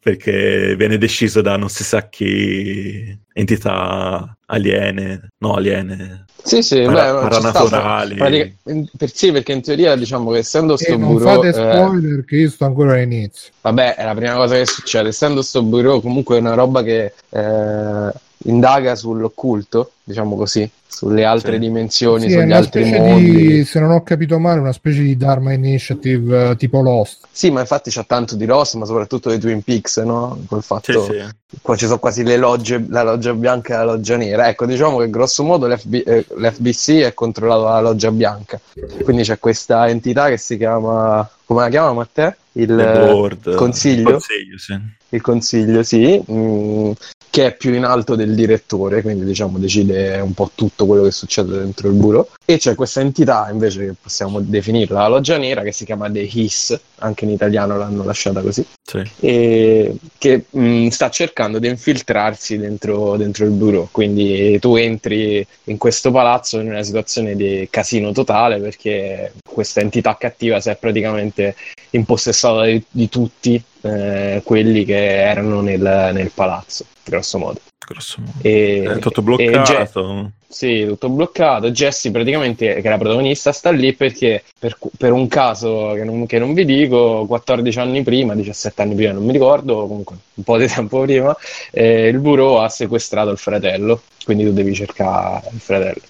[0.00, 7.12] perché viene deciso da non si sa chi entità aliene, no aliene, Sì, sì, para-
[7.14, 8.14] beh, paranaturali.
[8.16, 8.50] Pratica-
[8.96, 12.24] per, sì, perché in teoria diciamo che essendo sto E non bureau, fate eh, spoiler
[12.24, 13.52] che io sto ancora all'inizio.
[13.60, 15.08] vabbè, è la prima cosa che succede.
[15.10, 18.12] Essendo sto bureau, comunque è una roba che eh,
[18.44, 21.58] indaga sull'occulto, diciamo così, sulle altre Sì.
[21.58, 23.32] dimensioni, Sì, è sugli una altri specie mondi.
[23.46, 27.26] di, se non ho capito male, una specie di Dharma Initiative eh, tipo Lost.
[27.30, 30.38] Sì, ma infatti c'ha tanto di Ross, ma soprattutto dei Twin Peaks, no?
[30.46, 31.18] Col Sì, fatto sì.
[31.62, 34.48] qua ci sono quasi le logge, la loggia bianca e la loggia nera.
[34.48, 38.60] Ecco, diciamo che grosso modo l'FB eh, l'FBC è controllato dalla loggia bianca.
[39.02, 42.34] Quindi c'è questa entità che si chiama, come la chiama Matteo?
[42.54, 44.10] Il The board, consiglio?
[44.10, 44.78] consiglio, sì.
[45.08, 46.90] il consiglio, sì, mm,
[47.32, 51.12] che è più in alto del direttore, quindi diciamo decide un po' tutto quello che
[51.12, 52.28] succede dentro il bureau.
[52.44, 56.28] E c'è questa entità, invece che possiamo definirla la loggia nera, che si chiama The
[56.30, 59.02] Hiss, anche in italiano l'hanno lasciata così, sì.
[59.20, 63.88] e che mh, sta cercando di infiltrarsi dentro, dentro il bureau.
[63.90, 70.18] Quindi tu entri in questo palazzo in una situazione di casino totale perché questa entità
[70.18, 71.56] cattiva si è praticamente
[71.96, 77.60] impossessata di, di tutti eh, quelli che erano nel, nel palazzo, grosso modo.
[77.84, 78.32] Grosso modo.
[78.42, 80.30] E, È tutto e Je- bloccato.
[80.48, 81.70] sì, tutto bloccato.
[81.72, 86.26] Jessie praticamente, che è la protagonista, sta lì perché per, per un caso che non,
[86.26, 90.44] che non vi dico, 14 anni prima, 17 anni prima, non mi ricordo, comunque un
[90.44, 91.36] po' di tempo prima,
[91.72, 96.02] eh, il bureau ha sequestrato il fratello, quindi tu devi cercare il fratello.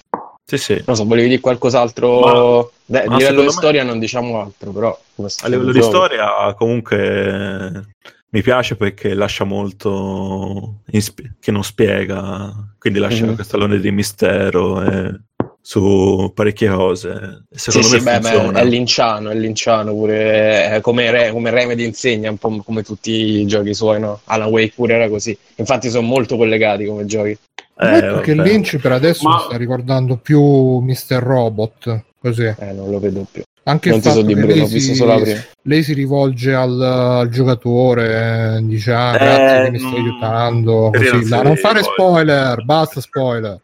[0.57, 0.83] Sì, sì.
[0.85, 2.71] Non so, volevi dire qualcos'altro?
[2.85, 4.99] Beh, ma a livello di me- storia non diciamo altro, però...
[5.41, 5.89] A livello di gioco.
[5.95, 7.87] storia, comunque,
[8.29, 13.35] mi piace perché lascia molto sp- che non spiega, quindi lascia Mhm.
[13.35, 15.19] questo alone di mistero eh,
[15.61, 17.45] su parecchie cose.
[17.49, 21.51] Sì, Secondo sì, me beh, beh, è linciano, è linciano pure, eh, come, Re- come
[21.51, 24.19] Remedy insegna, un po' come tutti i giochi suoi, no?
[24.25, 25.37] Alan Wake pure era così.
[25.55, 27.37] Infatti sono molto collegati come giochi.
[27.75, 28.49] Eh, perché vabbè.
[28.49, 30.41] Lynch per adesso Ma- mi sta ricordando più
[30.79, 31.17] Mr.
[31.19, 32.43] Robot, così.
[32.43, 33.41] Eh, non lo vedo più.
[33.65, 38.91] Anche non il fatto che lei si, lei si rivolge al, al giocatore, eh, dice
[38.91, 41.41] ah, Eh, grazie che mi stai aiutando, così, là.
[41.41, 43.61] non fare spoiler, basta spoiler.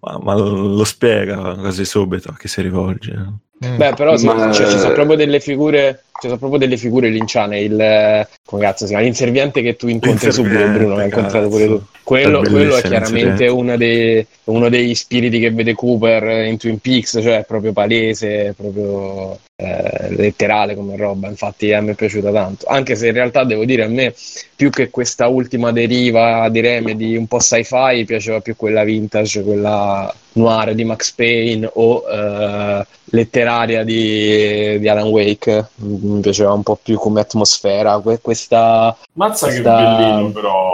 [0.00, 3.32] Ma, ma lo spiega quasi subito a chi si rivolge.
[3.64, 3.76] Mm.
[3.76, 7.60] Beh, però Ma- cioè, ci sono proprio delle figure, ci sono proprio delle figure linciane.
[7.60, 9.04] Il eh, come cazzo si chiama?
[9.04, 11.82] L'inserviente che tu incontri subito, Bruno, l'hai incontrato pure tu.
[12.02, 16.78] Quello, È quello è chiaramente uno dei, uno degli spiriti che vede Cooper in Twin
[16.78, 21.28] Peaks, cioè è proprio palese, è proprio eh, letterale come roba.
[21.28, 22.66] Infatti a me è piaciuta tanto.
[22.66, 24.14] Anche se in realtà devo dire a me,
[24.56, 30.12] più che questa ultima deriva di Remedy un po' sci-fi, piaceva più quella vintage, quella
[30.32, 35.70] noir di Max Payne o eh, letteraria di, di Alan Wake.
[35.76, 37.98] Mi piaceva un po' più come atmosfera.
[37.98, 40.70] Que- questa Mazza che Sta- bellino però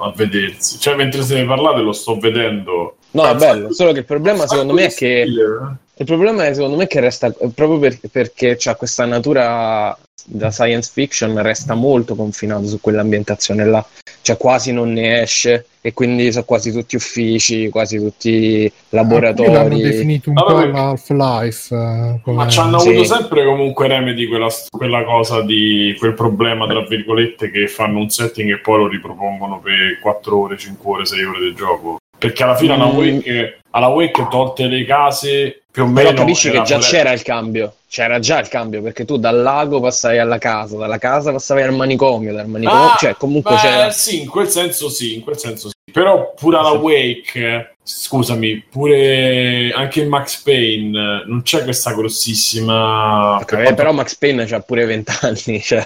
[0.00, 0.78] a vedersi.
[0.78, 2.96] Cioè, mentre se ne parlate lo sto vedendo.
[3.12, 3.72] No, è bello.
[3.72, 7.30] Solo che il problema, secondo me, è che il problema è secondo me che resta
[7.54, 13.84] proprio per- perché c'ha questa natura da science fiction, resta molto confinato su quell'ambientazione là.
[14.22, 19.80] Cioè, quasi non ne esce, e quindi sono quasi tutti uffici, quasi tutti l'hanno laboratori.
[19.80, 21.74] definito un Vabbè, po' perché- l'Half-Life.
[21.74, 22.88] eh, come- Ma ci hanno Sì.
[22.90, 28.10] avuto sempre comunque Remedy quella, quella cosa di quel problema, tra virgolette, che fanno un
[28.10, 31.96] setting e poi lo ripropongono per 4 ore, 5 ore, 6 ore del gioco.
[32.18, 32.80] Perché alla fine Mm.
[32.80, 36.08] alla Wake, alla Wake tolte le case più o meno.
[36.10, 39.40] Però capisci che già pure- c'era il cambio, c'era già il cambio perché tu dal
[39.40, 43.60] lago passavi alla casa, dalla casa passavi al manicomio, dal manicomio, Ah, cioè comunque beh,
[43.60, 43.90] c'era.
[43.90, 45.74] Sì, in quel senso sì, in quel senso sì.
[45.92, 53.36] Però pure alla Wake, scusami, pure anche in Max Payne non c'è questa grossissima...
[53.36, 55.84] Ok, eh, però Max Payne c'ha pure 20 anni, cioè...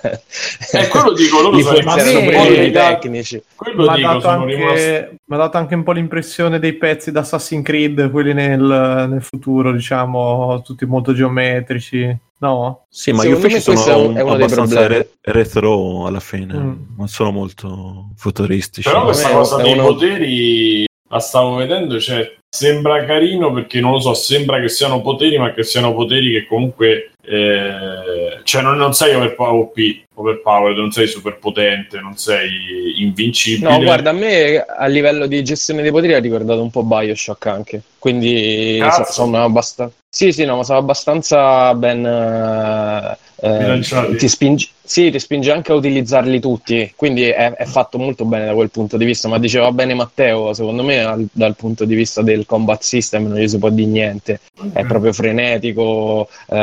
[0.72, 3.42] Eh, quello dico, loro sono rimasti pure un po' i tecnici.
[3.54, 4.82] Quello Mi ha dico, dato, sono rimasti...
[4.82, 9.06] anche, mi ha dato anche un po' l'impressione dei pezzi da Assassin's Creed, quelli nel,
[9.08, 12.16] nel futuro, diciamo, tutti molto geometrici.
[12.38, 12.84] No?
[12.90, 16.06] Sì, ma gli Secondo me uffici questo sono è un- è uno abbastanza re- retro
[16.06, 16.72] alla fine, Mm.
[16.98, 18.86] non sono molto futuristici.
[18.88, 23.90] Però questa cosa è dei uno- poteri la stavo vedendo, cioè sembra carino perché non
[23.90, 28.76] lo so, sembra che siano poteri, ma che siano poteri che comunque eh, cioè non,
[28.76, 29.72] non sei overpower,
[30.14, 33.70] overpowered, non sei super potente, non sei invincibile.
[33.70, 37.46] No, guarda, a me a livello di gestione dei poteri ha ricordato un po' Bioshock
[37.46, 39.04] anche, quindi Cazzo.
[39.04, 39.92] so- sono abbastanza...
[40.08, 42.06] Sì, sì, no, ma sono abbastanza ben...
[42.06, 47.96] eh, eh, ti spinge, sì, ti spinge anche a utilizzarli tutti, quindi è, è fatto
[47.98, 51.56] molto bene da quel punto di vista, ma diceva bene Matteo, secondo me al- dal
[51.56, 54.40] punto di vista del combat system non gli si può dire niente,
[54.72, 56.54] è proprio frenetico, eh,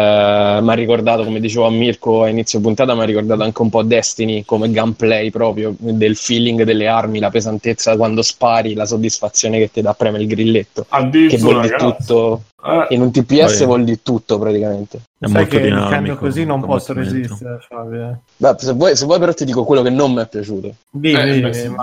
[0.62, 3.70] mi ha ricordato, come dicevo a Mirko a inizio puntata, mi ha ricordato anche un
[3.70, 9.58] po' Destiny come gameplay proprio, del feeling delle armi, la pesantezza quando spari, la soddisfazione
[9.58, 13.66] che ti dà premere il grilletto, che Addirittura, vuol dire tutto, Eh, in un TPS
[13.66, 14.98] vuol dire tutto praticamente.
[15.18, 15.90] È Sai molto che dinamico.
[15.90, 18.11] dicendo così non posso resistere, Fabio.
[18.12, 18.16] Eh.
[18.38, 20.74] Beh, se vuoi, se vuoi però ti dico quello che non mi è piaciuto.
[20.90, 21.76] Dimmi, eh, beh.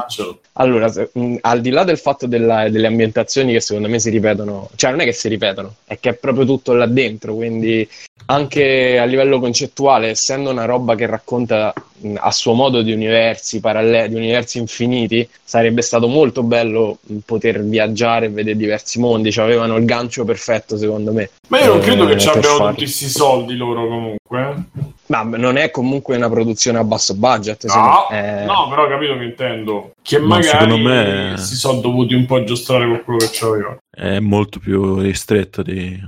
[0.54, 4.10] Allora, se- mh, al di là del fatto della- delle ambientazioni che secondo me si
[4.10, 7.88] ripetono, cioè non è che si ripetono, è che è proprio tutto là dentro, quindi
[8.26, 11.72] anche a livello concettuale, essendo una roba che racconta
[12.16, 17.62] a suo modo di universi paralleli, di universi infiniti, sarebbe stato molto bello mh, poter
[17.64, 21.30] viaggiare e vedere diversi mondi, cioè avevano il gancio perfetto secondo me.
[21.48, 22.68] Ma io non Eh, credo che ci abbiano farlo.
[22.70, 24.40] tutti questi soldi loro comunque.
[24.40, 24.86] eh.
[25.06, 28.42] Ma non è comunque una produzione a basso budget, No, me.
[28.42, 29.90] Eh, no, però ho capito che intendo.
[30.02, 33.78] Che Ma magari me- si sono dovuti un po' aggiustare con quello che c'avevano.
[33.90, 35.98] È molto più ristretto di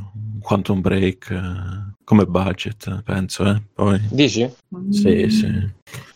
[0.43, 1.80] Quantum Break eh,
[2.11, 3.45] come budget, penso.
[3.45, 3.63] Eh.
[3.73, 4.51] Poi, Dici?
[4.91, 5.47] sì, sì.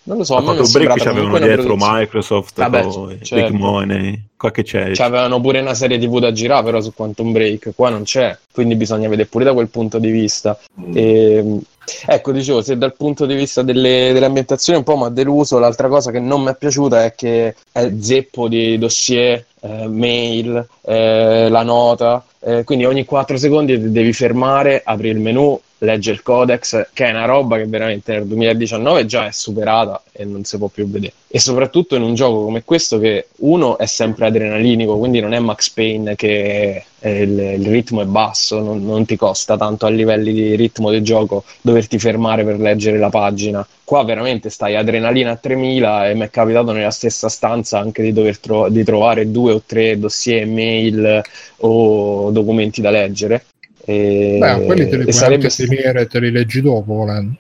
[0.07, 3.53] Non lo so, A a me Quantum Break comunque una dietro Microsoft, Vabbè, poi certo.
[3.53, 4.91] Big Money, qua che c'è.
[4.91, 8.75] C'avevano pure una serie TV da girare, però su Quantum Break, qua non c'è, quindi
[8.75, 10.59] bisogna vedere pure da quel punto di vista.
[10.93, 11.61] E,
[12.07, 15.61] ecco, dicevo, se dal punto di vista delle, delle ambientazioni un po' mi ha deluso,
[15.61, 20.67] l'altra cosa che non mi è piaciuta è che è zeppo di dossier, eh, mail,
[20.83, 26.23] eh, la nota, eh, quindi ogni 4 secondi devi fermare, apri il menu, legge il
[26.23, 30.59] codex, che è una roba che veramente nel 2019 già è superata e non si
[30.59, 31.13] può più vedere.
[31.29, 35.39] E soprattutto in un gioco come questo che uno è sempre adrenalinico, quindi non è
[35.41, 40.33] Max Payne che il, il ritmo è basso, non, non ti costa tanto a livelli
[40.33, 43.67] di ritmo del gioco doverti fermare per leggere la pagina.
[43.83, 48.13] Qua veramente stai adrenalina a 3000 e mi è capitato nella stessa stanza anche di
[48.13, 51.23] dover tro- di trovare due o tre dossier, mail
[51.59, 53.45] o documenti da leggere.
[53.87, 57.35] E, Beh, quelli te li puoi sarebbe anche tenere e te li leggi dopo volendo.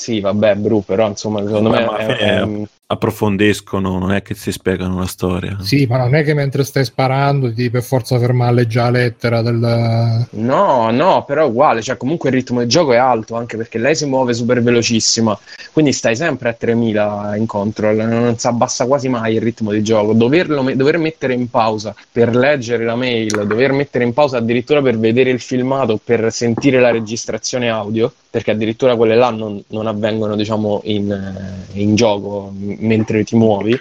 [0.00, 4.34] Sì, vabbè, Bru, però insomma, secondo Vabbè, me è- è un- approfondiscono, non è che
[4.34, 5.58] si spiegano la storia.
[5.60, 9.42] Sì, ma non è che mentre stai sparando ti per forza fermare leggere la lettera
[9.42, 10.26] del...
[10.30, 13.78] No, no, però è uguale, cioè comunque il ritmo del gioco è alto, anche perché
[13.78, 15.38] lei si muove super velocissima,
[15.72, 19.82] quindi stai sempre a 3000 in control, non si abbassa quasi mai il ritmo di
[19.84, 20.12] gioco.
[20.12, 24.98] Doverlo dover mettere in pausa per leggere la mail, dover mettere in pausa addirittura per
[24.98, 30.36] vedere il filmato, per sentire la registrazione audio, perché addirittura quelle là non, non avvengono,
[30.36, 33.76] diciamo, in, eh, in gioco m- mentre ti muovi.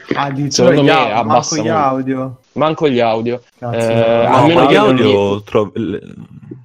[0.50, 1.74] Secondo gli me au- manco abbassa gli molto.
[1.78, 2.38] audio.
[2.54, 3.42] Manco gli audio.
[3.60, 4.02] Cazzo, Eh, no.
[4.02, 6.02] No, almeno gli audio tro- le-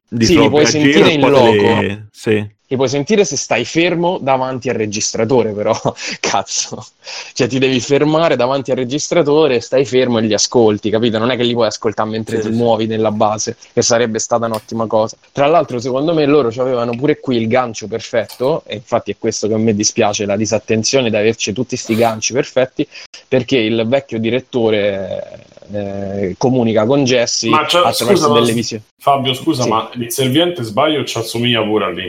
[0.09, 2.07] li Sì, li trovi puoi sentire in li- loco.
[2.11, 2.54] Sì.
[2.67, 5.79] Ti puoi sentire se stai fermo davanti al registratore, però
[6.19, 6.87] cazzo,
[7.35, 11.19] cioè ti devi fermare davanti al registratore, stai fermo e li ascolti, capito?
[11.19, 12.59] Non è che li puoi ascoltare mentre Sì, ti sì.
[12.59, 15.17] muovi nella base, che sarebbe stata un'ottima cosa.
[15.31, 19.47] Tra l'altro, secondo me loro avevano pure qui il gancio perfetto, e infatti è questo
[19.47, 22.89] che a me dispiace, la disattenzione di averci tutti sti ganci perfetti,
[23.29, 28.83] perché il vecchio direttore eh, comunica con Jesse attraverso scusa, delle visioni.
[28.99, 29.69] Fabio, scusa, Sì.
[29.69, 32.07] ma il serviente sbaglio ci assomiglia pure a lì.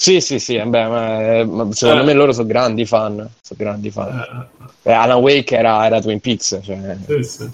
[0.00, 2.04] Sì, sì, sì, eh, beh, ma, eh, ma secondo Eh.
[2.06, 3.16] me loro sono grandi fan.
[3.42, 4.16] Sono grandi fan.
[4.16, 7.50] Eh, Eh, Alan Wake era, era Twin Peaks, cioè, sì, sì.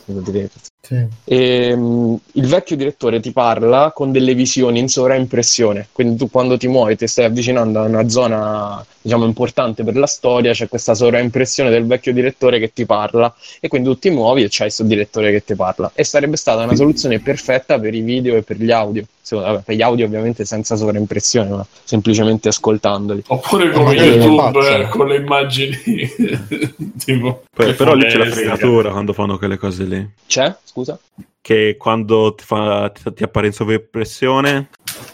[0.80, 1.02] Sì.
[1.24, 6.58] E, mh, il vecchio direttore ti parla con delle visioni in sovraimpressione, quindi tu quando
[6.58, 10.94] ti muovi ti stai avvicinando a una zona diciamo importante per la storia, c'è questa
[10.94, 13.34] sovraimpressione del vecchio direttore che ti parla.
[13.60, 15.90] E quindi tu ti muovi e c'hai questo direttore che ti parla.
[15.94, 19.62] E sarebbe stata una soluzione perfetta per i video e per gli audio, Secondo- vabbè,
[19.62, 23.24] per gli audio ovviamente senza sovraimpressione ma semplicemente ascoltandoli.
[23.26, 25.76] Oppure Eh, come lo YouTube eh, con le immagini
[27.04, 30.10] tipo Poi- però lì c'è la fregatura quando fanno quelle cose lì.
[30.26, 30.54] C'è?
[30.64, 30.98] Scusa?
[31.40, 34.70] Che quando ti, fa- ti- ti appare in sovraimpressione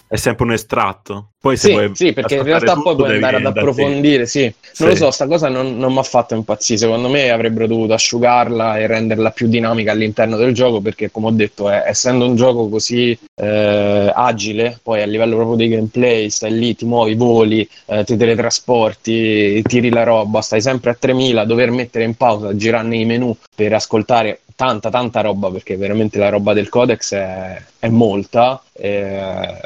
[0.06, 1.29] è sempre un estratto.
[1.40, 4.42] Poi se Sì, vuoi sì, perché in realtà tutto, poi puoi andare ad approfondire, sì.
[4.42, 4.84] Non Sì.
[4.84, 6.78] lo so, sta cosa non, non mi ha fatto impazzire.
[6.78, 11.30] Secondo me avrebbero dovuto asciugarla e renderla più dinamica all'interno del gioco, perché come ho
[11.30, 16.52] detto, è- essendo un gioco così eh, agile, poi a livello proprio di gameplay, stai
[16.58, 21.70] lì, ti muovi, voli, eh, ti teletrasporti, tiri la roba, stai sempre a 3000, dover
[21.70, 26.52] mettere in pausa, girare nei menu per ascoltare tanta tanta roba perché veramente la roba
[26.52, 29.58] del codex è, è molta eh,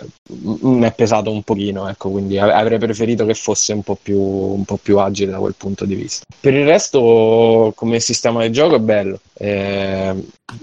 [0.62, 4.20] mi è pesato un pochino ecco quindi av- avrei preferito che fosse un po' più
[4.20, 8.52] un po' più agile da quel punto di vista per il resto come sistema di
[8.52, 10.14] gioco è bello Eh,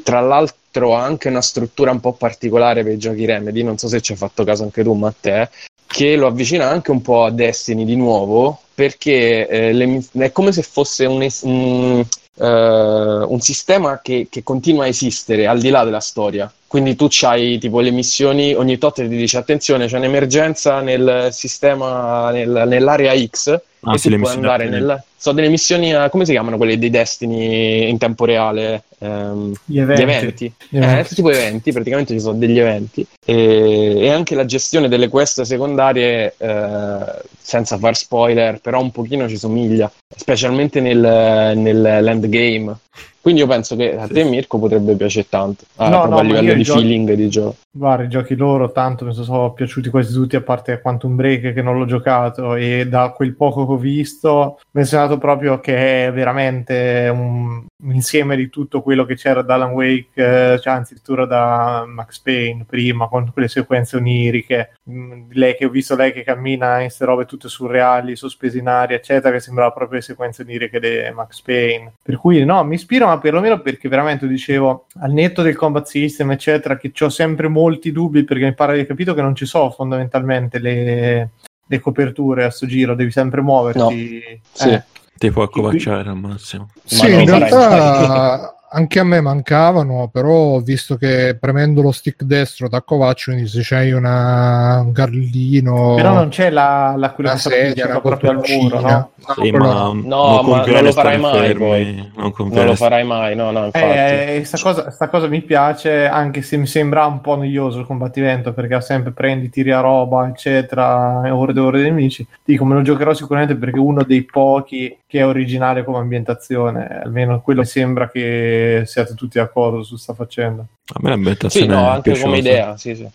[0.03, 3.88] tra l'altro ha anche una struttura un po' particolare per i giochi Remedy non so
[3.88, 5.49] se ci hai fatto caso anche tu Matteo
[5.88, 10.52] che lo avvicina anche un po' a Destiny di nuovo perché eh, le è come
[10.53, 12.06] se fosse un, un,
[12.38, 16.52] eh, un sistema che, che continua a esistere al di là della storia.
[16.72, 22.31] Quindi tu c'hai tipo le missioni, ogni tot ti dice attenzione, c'è un'emergenza nel sistema,
[22.31, 25.03] nel- nell'area X Ah, e sì, tu le puoi missioni andare a nel...
[25.18, 28.84] So delle missioni, eh, come si chiamano quelle dei Destiny in tempo reale?
[28.99, 30.02] Ehm, Gli eventi.
[30.02, 30.53] Gli eventi.
[30.69, 31.15] Gli Eh, eventi.
[31.15, 36.35] tipo eventi, praticamente ci sono degli eventi e, e anche la gestione delle quest secondarie
[36.38, 42.77] eh, senza far spoiler, però un pochino ci somiglia, specialmente nel, nell'endgame.
[43.22, 46.53] Quindi io penso che a te Mirko potrebbe piacere tanto, ah, No, no, a livello
[46.53, 47.56] di giochi- feeling di gioco.
[47.72, 51.61] Guarda, i giochi loro tanto mi sono piaciuti quasi tutti, a parte Quantum Break che
[51.61, 56.07] non l'ho giocato e da quel poco che ho visto mi è sembrato proprio che
[56.07, 60.93] è veramente un, insieme di tutto quello che c'era da Alan Wake, eh, cioè anzi
[60.93, 66.11] addirittura da Max Payne prima, con quelle sequenze oniriche, Mm, lei che ho visto lei
[66.11, 70.03] che cammina in queste robe tutte surreali, sospese in aria, eccetera, che sembrava proprio le
[70.03, 71.93] sequenze oniriche di Max Payne.
[72.01, 76.31] Per cui no, mi ispira, ma perlomeno perché veramente dicevo, al netto del combat system,
[76.31, 79.69] eccetera, che ho sempre molti dubbi perché mi pare di capito che non ci sono
[79.71, 81.29] fondamentalmente le,
[81.65, 84.39] le coperture a sto giro, devi sempre muoverti.
[84.51, 84.69] Sì.
[84.69, 86.69] Eh, Ti puoi qui- accovacciare al massimo.
[86.84, 92.23] Sì, non in realtà anche a me mancavano, però ho visto che premendo lo stick
[92.23, 97.35] destro da Covaccio, quindi se c'hai una, un garlino, Però non c'è la, la quella
[97.35, 99.11] sedia, una proprio al muro, no?
[99.27, 99.93] No, Sì, ma no.
[99.93, 102.11] No, non ma non lo farai mai, fermi, poi.
[102.15, 103.85] Non Non lo farai mai, no, no, infatti.
[103.85, 107.85] Eh, sta, cosa, sta cosa mi piace, anche se mi sembra un po' noioso il
[107.85, 112.26] combattimento, perché sempre prendi, tiri a roba, eccetera, e ore e ore di nemici.
[112.43, 117.01] Dico, me lo giocherò sicuramente perché è uno dei pochi che è originale come ambientazione,
[117.03, 120.61] almeno quello sembra che siate tutti d'accordo su sta faccenda.
[120.61, 122.38] A me l'ambientazione Sì, no, è anche come piaciuta.
[122.38, 123.09] idea, sì, sì.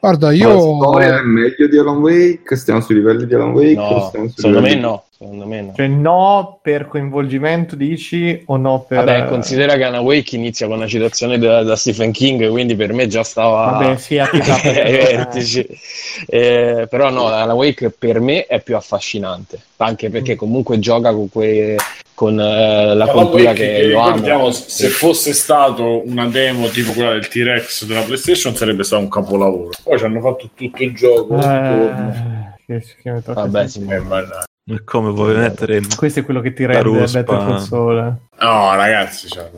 [0.00, 2.56] Guarda, Ma la io storia è meglio di Alan Wake?
[2.56, 3.74] Stiamo sui livelli di Alan Wake?
[3.74, 5.72] No, secondo me no, secondo me no.
[5.76, 9.04] Cioè, no per coinvolgimento, dici, o no per...
[9.04, 12.94] Vabbè, considera che Anna Wake inizia con una citazione da, da Stephen King, quindi per
[12.94, 15.66] me già stava Vabbè, sì, a vertici.
[16.26, 20.12] Eh, però no, Anna Wake per me è più affascinante, anche Mm.
[20.12, 21.76] perché comunque gioca con, que-
[22.20, 27.26] con eh, la cultura che, che ricordiamo, se fosse stato una demo tipo quella del
[27.28, 29.70] T-Rex della PlayStation sarebbe stato un capolavoro.
[29.82, 31.38] Poi ci hanno fatto tutto il gioco.
[31.38, 31.92] Eh,
[32.66, 33.80] che, che Vabbè, sì.
[33.80, 35.80] sì, Eh, ma- È come vuoi mettere.
[35.96, 36.98] Questo è quello che ti La rende.
[37.06, 37.94] Better Call Saul.
[38.38, 39.48] No, ragazzi, cioè,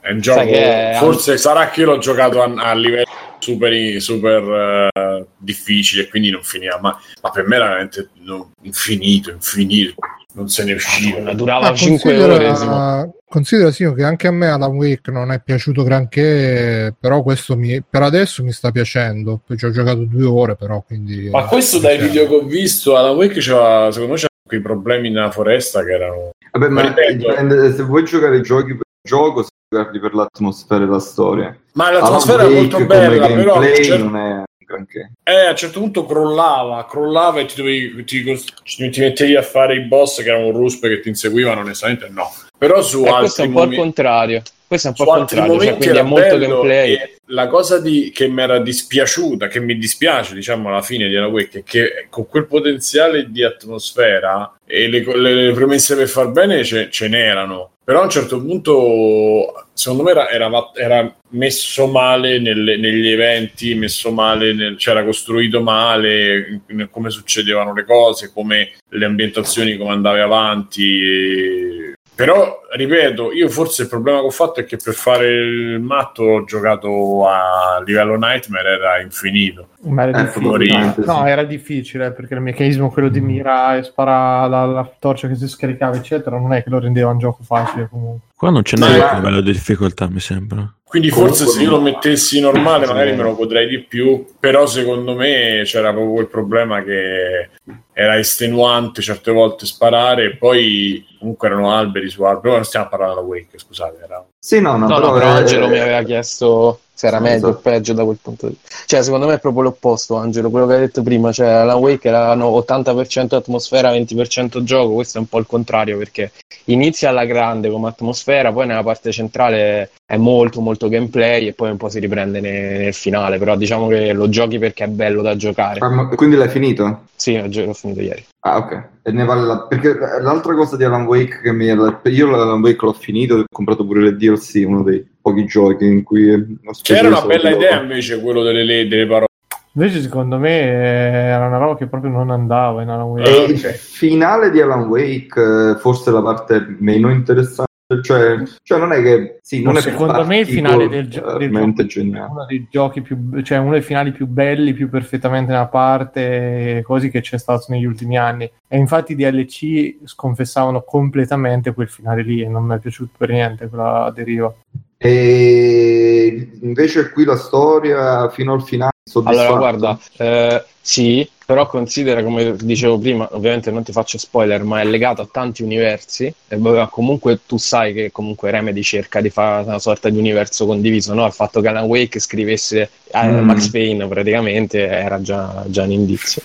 [0.00, 0.38] è un gioco.
[0.38, 3.06] Sai che è- Forse sarà che io l'ho giocato a, a livello
[3.38, 6.78] super, super eh, difficile e quindi non finiva.
[6.80, 9.94] Ma, ma per me era veramente no, infinito, infinito.
[10.34, 11.16] Non se ne usciva.
[11.18, 12.56] Madonna, durava Ah, 5 considera, ore.
[12.56, 13.14] Simo.
[13.26, 17.82] considera sì, che anche a me Alan Wake non è piaciuto granché, però questo mi,
[17.82, 19.40] per adesso mi sta piacendo.
[19.46, 21.30] Poi ci ho giocato due ore, però quindi.
[21.30, 25.08] Ma questo dai video che ho visto, Alan Wake c'era, secondo me c'erano quei problemi
[25.10, 26.30] nella foresta che erano.
[26.52, 30.14] Vabbè, ma Ma ripeto- dipende, se vuoi giocare i giochi per gioco, se giocarli per
[30.14, 31.56] l'atmosfera e la storia.
[31.72, 35.12] Ma l'atmosfera Alan è Wake molto come bella, però gameplay cer- non è granché.
[35.22, 38.22] eh, a un certo punto crollava, crollava e ti, dovevi, ti,
[38.64, 42.32] ti- ti mettevi a fare i boss che erano ruspe che ti inseguivano, onestamente no.
[42.58, 44.42] Però su Eh, altri questo è un po' il momenti- contrario.
[44.66, 46.92] Questo è un po' altri contrario, cioè, quindi è molto gameplay.
[46.94, 51.14] e la cosa di, che mi era dispiaciuta, che mi dispiace diciamo alla fine di
[51.14, 56.08] Alan Wake, è che con quel potenziale di atmosfera e le, le- le premesse per
[56.08, 61.16] far bene ce, ce n'erano, però a un certo punto secondo me era, era- era
[61.30, 67.84] messo male nelle- negli eventi, messo male, nel, c'era costruito male in- come succedevano le
[67.84, 71.00] cose, come le ambientazioni, come andavi avanti.
[71.00, 75.80] e- Però, ripeto, io forse il problema che ho fatto è che per fare il
[75.80, 79.68] matto ho giocato a livello Nightmare, era infinito.
[79.82, 80.94] Ma era Eh, difficile.
[81.04, 85.34] No, era difficile perché il meccanismo quello di mira e spara la, la torcia che
[85.34, 88.28] si scaricava, eccetera, non è che lo rendeva un gioco facile comunque.
[88.36, 90.70] Qua non c'è Ma- neanche un livello di difficoltà, mi sembra.
[90.84, 92.92] Quindi Comunque forse se io lo mettessi normale Sì.
[92.92, 97.48] magari me lo godrei di più, però secondo me c'era proprio il problema che
[97.92, 102.88] era estenuante certe volte sparare e poi comunque erano alberi su alberi, ora non stiamo
[102.88, 105.78] parlando della Wake, scusate, era Sì, no, no, No, no, però, però eh, Angelo mi
[105.78, 107.60] aveva chiesto se era meglio o esatto.
[107.60, 108.84] peggio da quel punto di vista.
[108.86, 112.08] Cioè, secondo me è proprio l'opposto, Angelo, quello che hai detto prima, cioè Alan Wake
[112.08, 116.32] erano 80% atmosfera, 20% gioco, questo è un po' il contrario perché
[116.64, 121.70] inizia alla grande come atmosfera, poi nella parte centrale è molto molto gameplay e poi
[121.70, 125.20] un po' si riprende ne- nel, finale, però diciamo che lo giochi perché è bello
[125.20, 125.80] da giocare.
[125.80, 127.02] Ah, quindi l'hai finito?
[127.14, 128.24] Sì, gio- l'ho finito ieri.
[128.40, 128.88] Ah, ok.
[129.06, 129.60] E ne vale la...
[129.68, 131.66] Perché l'altra cosa di Alan Wake che mi...
[131.66, 135.86] Io l'Alan Wake l'ho finito e ho comprato pure le DLC, uno dei pochi giochi
[135.86, 137.62] in cui ho Che speso era i una bella dopo.
[137.62, 139.26] idea invece quello delle, le- delle parole.
[139.74, 143.30] Invece, secondo me, eh, era una roba che proprio non andava in Alan Wake.
[143.30, 147.70] E il finale di Alan Wake, eh, forse la parte meno interessante,
[148.02, 149.38] cioè, cioè non è che...
[149.42, 153.00] Sì, non No, è secondo me il finale del, gio- del gioco uno dei giochi
[153.00, 157.66] più, cioè uno dei finali più belli, più perfettamente nella parte, così che c'è stato
[157.68, 158.50] negli ultimi anni.
[158.66, 163.30] E infatti i DLC sconfessavano completamente quel finale lì e non mi è piaciuto per
[163.30, 164.52] niente quella deriva.
[164.98, 168.94] E invece qui la storia fino al finale.
[169.24, 174.80] Allora, guarda, eh, sì, però considera, come dicevo prima, ovviamente non ti faccio spoiler, ma
[174.80, 179.30] è legato a tanti universi e vabbè, comunque tu sai che comunque Remedy cerca di
[179.30, 181.24] fare una sorta di universo condiviso, no?
[181.24, 183.44] Il fatto che Alan Wake scrivesse eh, Mm.
[183.44, 186.42] Max Payne praticamente era già, già un indizio.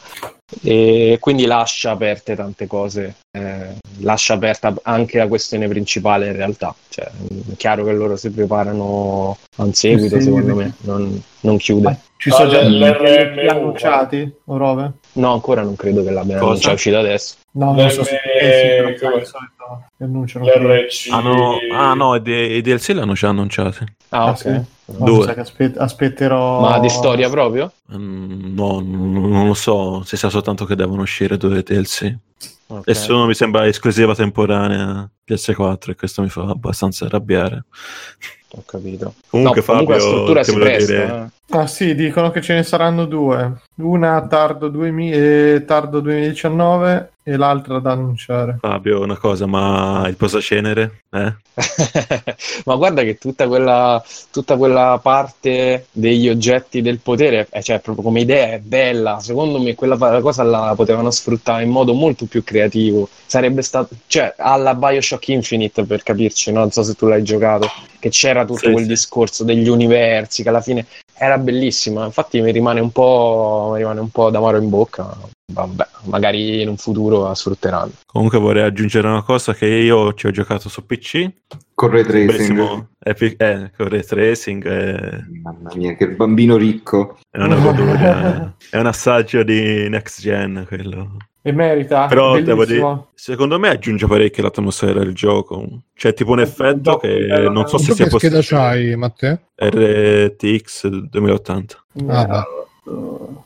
[0.61, 6.73] E quindi lascia aperte tante cose, eh, lascia aperta anche la questione principale in realtà.
[6.89, 7.05] Cioè,
[7.51, 10.55] è chiaro che loro si preparano a un seguito, Sì, secondo sì.
[10.57, 11.99] me, non, non chiude.
[12.18, 14.91] Ci sono già Ah, l'RMU, annunciati o robe?
[15.13, 16.49] No, ancora non credo che l'abbiano Cosa?
[16.51, 17.35] annunciato, è uscito adesso.
[17.53, 18.95] No, non so se eh,
[19.99, 20.45] annunciano.
[21.11, 23.84] Ah no, ah, D- i DLC l'hanno già annunciati.
[24.09, 24.63] Ah, Ah, ok.
[24.85, 25.35] Due.
[25.77, 26.59] aspetterò.
[26.59, 27.72] Ma di storia proprio?
[27.95, 32.15] Mm, No, n- non lo so se sa soltanto che devono uscire due DLC.
[32.77, 32.88] Ok.
[32.88, 37.65] Nessuno mi sembra esclusiva temporanea PS4 e questo mi fa abbastanza arrabbiare.
[38.53, 39.14] ho capito.
[39.30, 41.57] Comunque, No, comunque la Fabio, struttura si presta, dire- eh.
[41.57, 43.61] Ah sì, dicono che ce ne saranno due.
[43.82, 48.58] Una tardo, 2000 eh, tardo 2019 e l'altra da annunciare.
[48.60, 51.03] Fabio, una cosa, ma il posacenere?
[51.12, 51.34] Eh?
[52.66, 58.03] Ma guarda che tutta quella, tutta quella parte degli oggetti del potere, eh, cioè proprio
[58.03, 59.20] come idea è bella.
[59.20, 63.08] Secondo me quella cosa la potevano sfruttare in modo molto più creativo.
[63.26, 66.60] Sarebbe stato, cioè, alla Bioshock Infinite per capirci, no?
[66.60, 68.90] non so se tu l'hai giocato, che c'era tutto Sì, quel sì.
[68.90, 70.86] discorso degli universi, che alla fine
[71.22, 72.03] era bellissima.
[72.06, 75.15] Infatti mi rimane un po', mi rimane un po' d'amaro in bocca.
[75.53, 77.91] Vabbè, magari in un futuro la sfrutteranno.
[78.07, 81.30] Comunque vorrei aggiungere una cosa che io ci ho giocato su PC.
[81.76, 82.88] Con ray tracing.
[83.03, 84.65] Epic, eh, con ray tracing.
[84.65, 87.19] eh, Mamma mia, che bambino ricco.
[87.30, 88.56] è una goduria.
[88.72, 91.18] è un assaggio di next gen quello.
[91.43, 92.05] E merita.
[92.05, 95.84] Però devo dire, secondo me aggiunge parecchio l'atmosfera del gioco.
[95.95, 98.61] C'è tipo un effetto che non so se sia che scheda possibile.
[98.61, 99.39] c'hai, Matteo?
[99.55, 101.85] RTX 2080.
[102.07, 102.43] Ah, beh.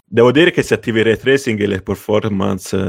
[0.07, 2.81] Devo dire che se attivi il ray tracing le performance eh,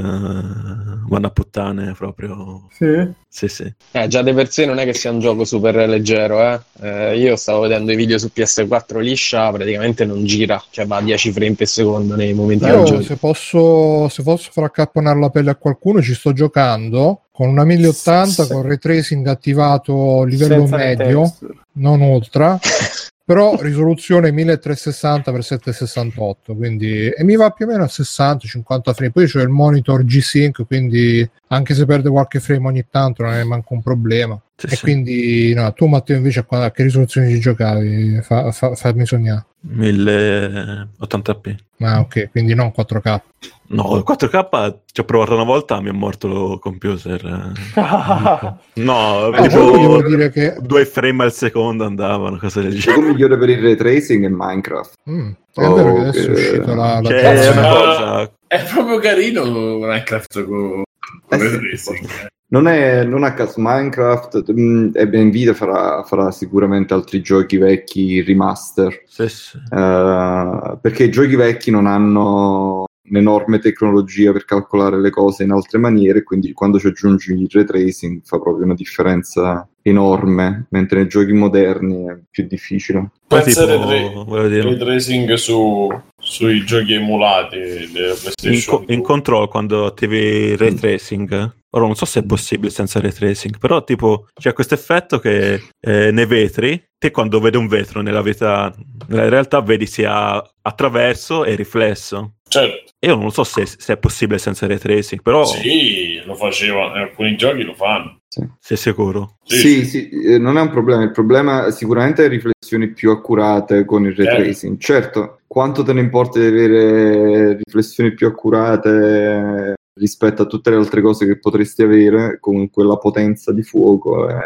[1.08, 2.68] vanno a puttane proprio.
[2.70, 3.08] Sì.
[3.28, 3.74] Sì, sì.
[3.92, 6.60] Eh, già di per sé non è che sia un gioco super leggero, eh.
[6.80, 11.02] Eh, io stavo vedendo i video su PS4 liscia, praticamente non gira, cioè va a
[11.02, 13.02] 10 frame per secondo nei momenti del Io gioco.
[13.02, 17.64] se posso, se posso far accapponare la pelle a qualcuno, ci sto giocando con una
[17.64, 18.52] 1080 Sì.
[18.52, 21.34] con ray tracing attivato livello Senza medio,
[21.72, 22.58] non ultra,
[23.26, 29.10] però risoluzione 1360x768, quindi e mi va più o meno a 60-50 frame.
[29.10, 33.42] Poi c'è il monitor G-Sync, quindi anche se perde qualche frame ogni tanto non è
[33.42, 34.40] manco un problema.
[34.54, 34.82] Sì, e sì.
[34.82, 38.20] quindi no, tu Matteo invece a, che risoluzione ci giocavi?
[38.22, 39.44] Fa, fa- fammi sognare.
[39.68, 41.56] 1080p.
[41.80, 43.20] Ah ok, quindi non 4K.
[43.68, 47.52] No, il 4K ci ho provato una volta, mi è morto il computer.
[48.74, 53.00] No, Eh, tipo devo dire che due frame al secondo andavano, cose del Il genere.
[53.02, 54.94] gioco migliore per il ray tracing è Minecraft.
[55.10, 56.36] Mm, è vero che adesso è Ok.
[56.38, 58.32] uscita la, la Cioè, è cosa...
[58.46, 60.82] È proprio carino Minecraft con
[61.28, 61.56] Eh con sì.
[61.56, 62.08] ray tracing.
[62.48, 68.22] Non, è, non a caso Minecraft, mm, e Nvidia farà, farà sicuramente altri giochi vecchi
[68.22, 69.56] remaster, Sì, sì.
[69.56, 75.78] eh, perché i giochi vecchi non hanno un'enorme tecnologia per calcolare le cose in altre
[75.78, 81.08] maniere, quindi quando ci aggiungi il ray tracing fa proprio una differenza enorme, mentre nei
[81.08, 83.10] giochi moderni è più difficile.
[83.26, 85.88] Poi Pensa tipo, ray ray tracing su,
[86.26, 88.84] sui giochi emulati della in, PlayStation.
[88.84, 93.00] co- in control quando attivi il ray tracing ora non so se è possibile senza
[93.00, 97.68] ray tracing però tipo c'è questo effetto che eh, nei vetri te quando vedi un
[97.68, 98.74] vetro nella vita
[99.08, 104.38] nella realtà vedi sia attraverso e riflesso Certo, io non so se, se è possibile
[104.38, 108.18] senza ray tracing però sì, lo faceva, in alcuni giochi lo fanno.
[108.60, 111.02] sei sicuro Sì, sì, eh, non è un problema.
[111.02, 114.42] Il problema è sicuramente riflessioni più accurate con il ray Certo.
[114.42, 114.78] tracing.
[114.78, 121.00] Certo, quanto te ne importa di avere riflessioni più accurate rispetto a tutte le altre
[121.00, 124.28] cose che potresti avere con quella potenza di fuoco?
[124.28, 124.36] È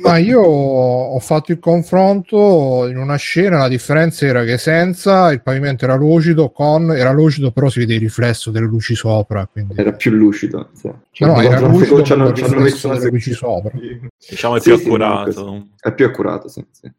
[0.00, 5.42] Ma io ho fatto il confronto in una scena, la differenza era che senza il
[5.42, 9.46] pavimento era lucido, con era lucido però si vede il riflesso delle luci sopra.
[9.50, 9.74] Quindi...
[9.76, 10.70] Era più lucido.
[10.72, 10.88] Sì.
[10.88, 13.70] No, no, era lucido ci hanno- messo delle una luci sopra.
[14.28, 16.64] diciamo è Sì, più sì, accurato È più accurato, sì.
[16.70, 16.90] sì.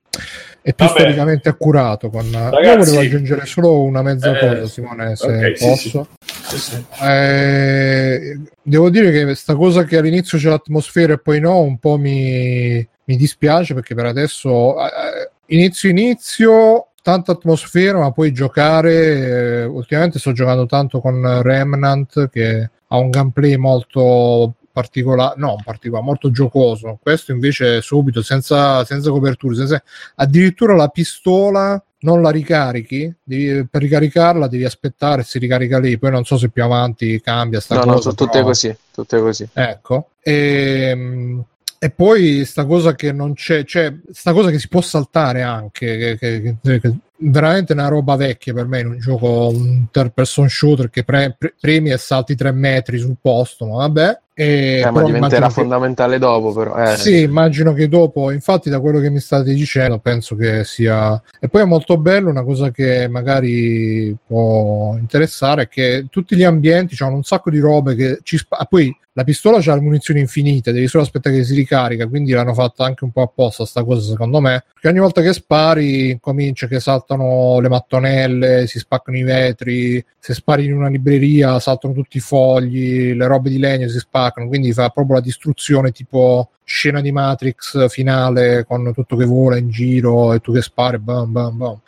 [0.65, 0.99] È più Vabbè.
[0.99, 2.09] storicamente accurato.
[2.09, 2.25] Con...
[2.25, 6.07] Io Ragazzi- volevo aggiungere solo una mezza Eh, cosa, Simone, se ok, sì, posso.
[6.25, 6.85] Sì, sì.
[7.03, 11.97] Eh, devo dire che questa cosa che all'inizio c'è l'atmosfera e poi no, un po'
[11.99, 19.63] mi, mi dispiace perché per adesso eh, inizio inizio tanta atmosfera, ma poi giocare eh,
[19.65, 26.29] ultimamente sto giocando tanto con Remnant che ha un gameplay molto particolare, no, particolare, molto
[26.31, 26.99] giocoso.
[27.01, 29.81] Questo invece subito senza, senza coperture, senza-
[30.15, 36.11] addirittura la pistola non la ricarichi, devi- per ricaricarla devi aspettare, si ricarica lì, poi
[36.11, 37.93] non so se più avanti cambia sta No, cosa.
[37.93, 39.47] no, sono tutte però- così, tutte così.
[39.53, 40.09] Ecco.
[40.21, 41.37] E,
[41.79, 45.97] e poi sta cosa che non c'è, cioè sta cosa che si può saltare anche,
[45.97, 50.11] che, che- che- che veramente una roba vecchia per me in un gioco, un third
[50.13, 54.19] person shooter che pre- pre- premi e salti tre metri sul posto, ma vabbè.
[54.37, 56.75] E Eh, ma diventerà che- fondamentale dopo, però.
[56.75, 61.21] Eh, sì, immagino che dopo, infatti, da quello che mi state dicendo, penso che sia.
[61.39, 66.43] E poi è molto bello una cosa che magari può interessare: è che tutti gli
[66.43, 69.79] ambienti hanno un sacco di robe che ci spa- ah, Poi la pistola c'ha le
[69.79, 72.05] munizioni infinite, devi solo aspettare che si ricarica.
[72.05, 74.65] Quindi l'hanno fatta anche un po' apposta sta cosa, secondo me.
[74.73, 80.03] Perché ogni volta che spari, comincia che salta saltano le mattonelle, si spaccano i vetri,
[80.17, 84.47] se spari in una libreria saltano tutti i fogli, le robe di legno si spaccano,
[84.47, 89.69] quindi fa proprio la distruzione tipo scena di Matrix finale con tutto che vola in
[89.69, 91.79] giro e tu che spari, bam bam bam.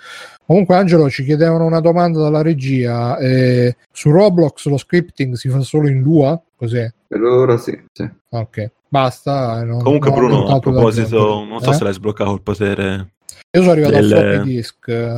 [0.46, 5.60] Comunque Angelo ci chiedevano una domanda dalla regia, eh, su Roblox lo scripting si fa
[5.62, 6.40] solo in Lua?
[6.56, 6.92] Cos'è?
[7.08, 8.10] Per ora sì, sì.
[8.30, 9.62] Ok, basta.
[9.62, 11.74] eh, non- Comunque, non Bruno, a proposito, non so Eh?
[11.74, 13.12] se l'hai sbloccato il potere.
[13.52, 14.88] Io sono arrivato del- al floppy disk.
[14.88, 15.18] eh,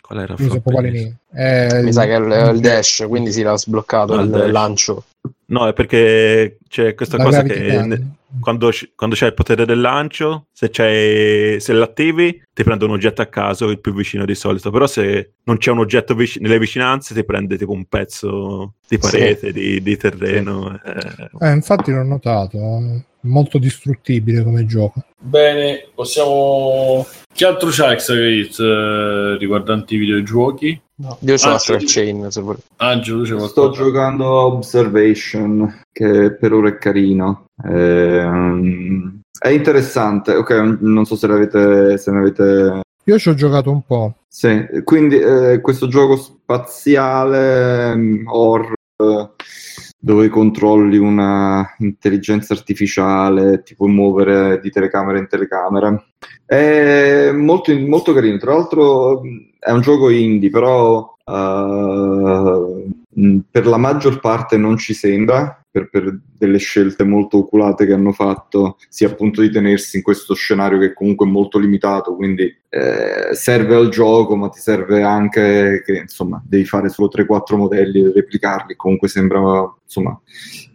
[0.00, 0.36] Qual era?
[0.36, 1.14] so quale lì.
[1.34, 4.30] Eh, Mi sa che è il, il dash, quindi si l'ha sbloccato Ah, il il
[4.30, 4.50] dash.
[4.50, 5.04] lancio.
[5.46, 9.66] No, è perché c'è questa la cosa che ne- quando, c- quando c'è il potere
[9.66, 14.24] del lancio, se, c'è, se l'attivi, ti prende un oggetto a caso, il più vicino
[14.24, 14.70] di solito.
[14.70, 18.96] Però se non c'è un oggetto vic- nelle vicinanze, ti prende tipo un pezzo di
[18.96, 18.98] Sì.
[18.98, 20.80] parete, di, di terreno.
[20.84, 21.28] eh.
[21.40, 23.02] Eh, infatti l'ho notato.
[23.22, 25.04] Molto distruttibile come gioco.
[25.18, 27.06] Bene, possiamo...
[27.32, 30.80] Che altro c'ha Extra Credit eh, riguardanti i videogiochi?
[31.20, 31.82] Io sono Ah, Astral.
[31.84, 32.56] Chain, se vuoi.
[32.76, 33.82] Angelo, c'è Sto qualcosa?
[33.82, 37.46] giocando a Observation, che per ora è carino.
[37.64, 43.34] Ehm, è interessante, ok, non so se ne avete, se ne avete Io ci ho
[43.34, 44.14] giocato un po'.
[44.28, 48.74] Sì, quindi eh, questo gioco spaziale mm, horror
[50.02, 56.04] dove controlli una intelligenza artificiale, ti puoi muovere di telecamera in telecamera.
[56.46, 58.38] È molto, molto carino.
[58.38, 59.20] Tra l'altro
[59.58, 65.54] è un gioco indie, però eh, mh, per la maggior parte non ci sembra.
[65.72, 70.34] Per, per delle scelte molto oculate che hanno fatto, sia appunto di tenersi in questo
[70.34, 75.82] scenario che è comunque molto limitato, quindi eh, serve al gioco, ma ti serve anche
[75.84, 78.74] che insomma devi fare solo 3-4 modelli e replicarli.
[78.74, 79.40] Comunque sembra
[79.84, 80.20] insomma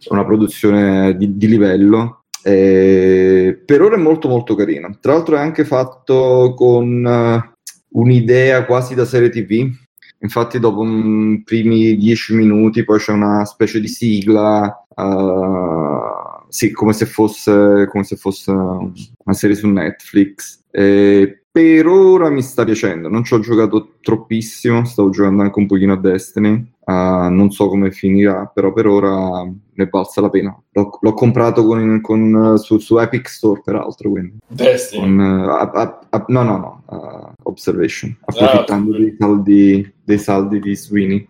[0.09, 2.25] una produzione di, di livello.
[2.41, 4.97] Eh, per ora è molto molto carino.
[5.01, 7.53] Tra l'altro è anche fatto con eh,
[7.89, 9.73] un'idea quasi da serie TV.
[10.19, 14.85] Infatti, dopo i primi 10 minuti, poi c'è una specie di sigla.
[14.95, 20.63] eh, sì, come se fosse, come se fosse una serie su Netflix.
[20.71, 25.67] Eh, per ora mi sta piacendo, non ci ho giocato troppissimo, stavo giocando anche un
[25.67, 30.55] pochino a Destiny, Ah, non so come finirà, però per ora ne valsa la pena.
[30.73, 34.35] L'ho, l'ho comprato con, con, su, su Epic Store, peraltro, quindi.
[34.45, 35.01] Destiny.
[35.01, 40.59] Con, eh, a- a- no, no, no, uh, Observation, approfittando Ah, dei, saldi, dei saldi
[40.59, 41.27] di Sweeney.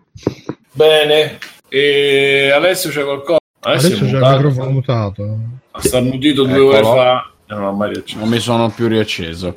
[0.72, 1.38] Bene.
[1.70, 3.38] E adesso c'è qualcosa?
[3.60, 5.38] Adesso, Adesso c'è il microfono mutato.
[5.78, 8.18] Sta mutito due ore fa non ha mai riacceso.
[8.18, 9.56] Non mi sono più riacceso.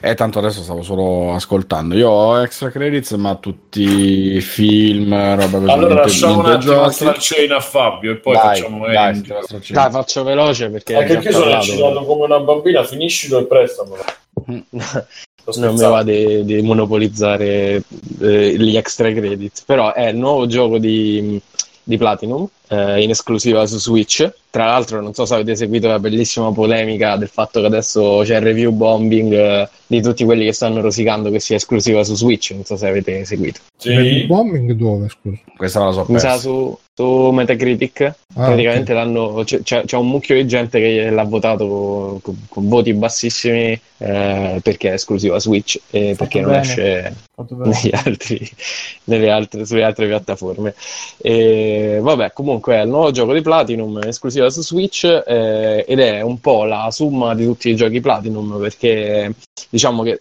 [0.00, 1.94] E tanto adesso stavo solo ascoltando.
[1.94, 3.82] Io ho extra credits, ma tutti
[4.36, 5.70] i film, roba così.
[5.70, 9.82] Allora lasciamo un attimo la stralcena a Fabio e poi Dai, facciamo dai, stracena.
[9.82, 14.04] Dai, faccio veloce perché Anche hai perché sono eccitato come una bambina, finiscilo e prestamelo.
[15.34, 17.82] Sto non mi va di, di monopolizzare
[18.20, 21.38] eh, gli extra credit, però è il nuovo gioco di,
[21.82, 24.30] di Platinum eh, in esclusiva su Switch.
[24.50, 28.36] Tra l'altro, non so se avete seguito la bellissima polemica del fatto che adesso c'è
[28.36, 32.52] il review bombing eh, di tutti quelli che stanno rosicando che sia esclusiva su Switch.
[32.52, 33.60] Non so se avete seguito.
[33.76, 34.24] Sì.
[34.26, 35.38] bombing dove, scusa?
[35.56, 38.00] Questa la so Mi sa su, su Metacritic.
[38.34, 42.68] Ah, Praticamente l'hanno, c'è, c'è- c'è un mucchio di gente che l'ha votato con, con
[42.68, 46.62] voti bassissimi eh, perché è esclusiva Switch e perché non bene.
[46.62, 47.70] esce Fatto bene.
[47.82, 48.50] negli altri,
[49.04, 50.74] nelle altre, sulle altre piattaforme.
[51.18, 56.20] E, vabbè, comunque è il nuovo gioco di Platinum, esclusiva su Switch eh, ed è
[56.20, 59.34] un po' la summa di tutti i giochi Platinum perché
[59.70, 60.20] diciamo che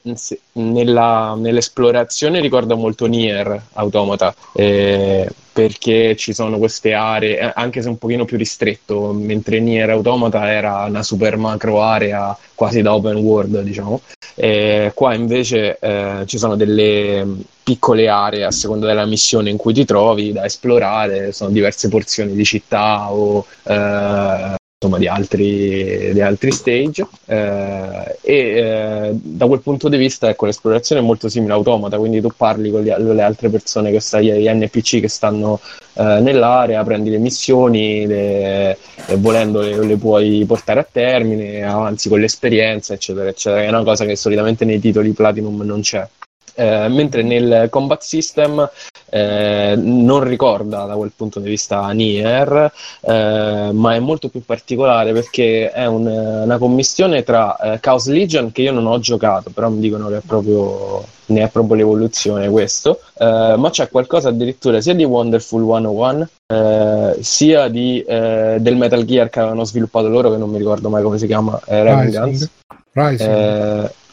[0.53, 4.33] nella- nell'esplorazione ricorda molto Nier Automata.
[4.53, 9.89] eh, perché ci sono queste aree, eh, anche se un pochino più ristretto, mentre Nier
[9.89, 14.01] Automata era una super macro area quasi da open world, diciamo.
[14.35, 17.25] E qua invece eh, ci sono delle
[17.63, 22.33] piccole aree a seconda della missione in cui ti trovi da esplorare, sono diverse porzioni
[22.33, 29.61] di città o eh, insomma di altri, di altri stage eh, e eh, da quel
[29.61, 32.95] punto di vista ecco l'esplorazione è molto simile a Automata, quindi tu parli con le,
[32.99, 35.59] le altre persone che stai, gli NPC che stanno
[35.93, 38.77] eh, nell'area, prendi le missioni, le-
[39.07, 43.63] e volendo le, le puoi portare a termine, avanzi con l'esperienza, eccetera, eccetera.
[43.63, 46.07] È una cosa che solitamente nei titoli Platinum non c'è.
[46.55, 48.67] Eh, mentre nel combat system
[49.09, 52.71] eh, non ricorda da quel punto di vista Nier,
[53.01, 58.51] eh, ma è molto più particolare perché è un- una commistione tra eh, Chaos Legion
[58.51, 62.49] che io non ho giocato, però mi dicono che è proprio, ne è proprio l'evoluzione
[62.49, 69.05] questo, eh, ma c'è qualcosa addirittura sia di Wonderful 101 eh, sia di, del Metal
[69.05, 72.49] Gear che avevano sviluppato loro che non mi ricordo mai come si chiama, eh, Rising.
[72.93, 73.29] Rising.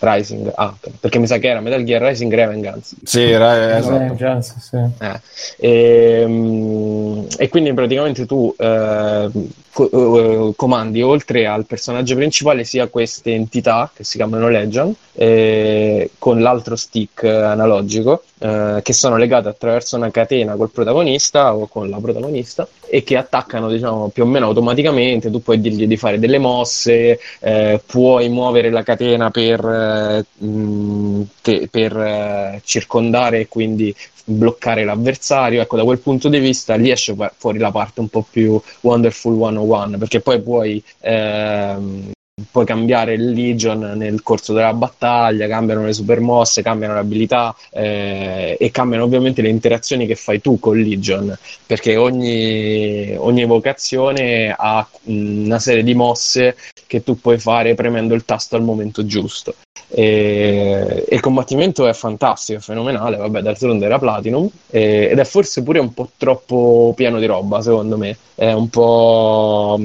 [0.05, 2.97] Rising, ah, perché mi sa che era Metal Gear Rising Revengeance.
[3.03, 3.99] Sì, era, esatto.
[3.99, 4.77] Vengeance, sì.
[4.77, 5.21] Eh,
[5.57, 9.31] e, mm, e quindi praticamente tu eh,
[9.73, 16.11] co- eh, comandi oltre al personaggio principale sia queste entità che si chiamano Legend eh,
[16.19, 21.67] con l'altro stick eh, analogico eh, che sono legate attraverso una catena col protagonista o
[21.67, 25.97] con la protagonista e che attaccano diciamo più o meno automaticamente tu puoi dirgli di
[25.97, 33.41] fare delle mosse eh, puoi muovere la catena per, eh, mh, te- per eh, circondare
[33.41, 33.95] e quindi
[34.27, 35.61] bloccare l'avversario.
[35.61, 38.61] Ecco, da quel punto di vista lì esce fu- fuori la parte un po' più
[38.81, 42.11] Wonderful 101, perché poi puoi, ehm,
[42.51, 47.55] puoi cambiare il Legion nel corso della battaglia, cambiano le super mosse, cambiano le abilità
[47.71, 51.37] eh, e cambiano ovviamente le interazioni che fai tu con Legion,
[51.67, 56.57] perché ogni, ogni evocazione ha una serie di mosse
[56.87, 59.55] che tu puoi fare premendo il tasto al momento giusto.
[59.89, 63.17] E, e il combattimento è fantastico, è fenomenale.
[63.17, 67.61] Vabbè, d'altronde era Platinum e- ed è forse pure un po' troppo pieno di roba,
[67.61, 68.17] secondo me.
[68.35, 69.79] È un po'.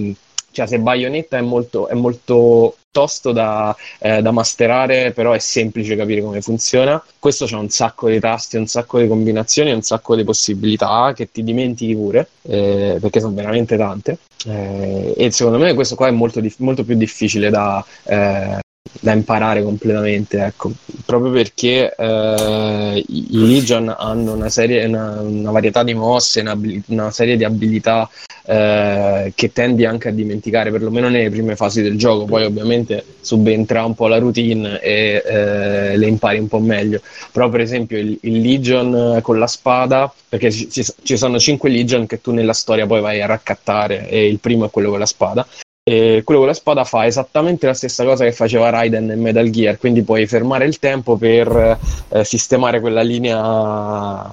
[0.52, 5.96] Cioè, se Bayonetta è molto, è molto tosto da, eh, da masterare, però è semplice
[5.96, 7.02] capire come funziona.
[7.20, 11.32] Questo c'ha un sacco di tasti, un sacco di combinazioni, un sacco di possibilità che
[11.32, 14.18] ti dimentichi pure, eh, perché sono veramente tante.
[14.46, 18.60] Eh, e secondo me questo qua è molto, dif- molto più difficile da, eh,
[18.92, 20.72] da imparare completamente, ecco,
[21.06, 26.58] proprio perché eh, i Legion hanno una, serie, una, una varietà di mosse, una,
[26.88, 28.10] una serie di abilità
[28.46, 33.86] eh, che tendi anche a dimenticare, perlomeno nelle prime fasi del gioco, poi ovviamente subentra
[33.86, 37.00] un po' la routine e eh, le impari un po' meglio,
[37.32, 42.06] però per esempio il, il Legion con la spada, perché ci- ci sono 5 Legion
[42.08, 45.06] che tu nella storia poi vai a raccattare e il primo è quello con la
[45.06, 45.46] spada.
[45.90, 49.50] E quello con la spada fa esattamente la stessa cosa che faceva Raiden in Metal
[49.50, 51.80] Gear, quindi puoi fermare il tempo per
[52.10, 54.32] eh, sistemare quella linea,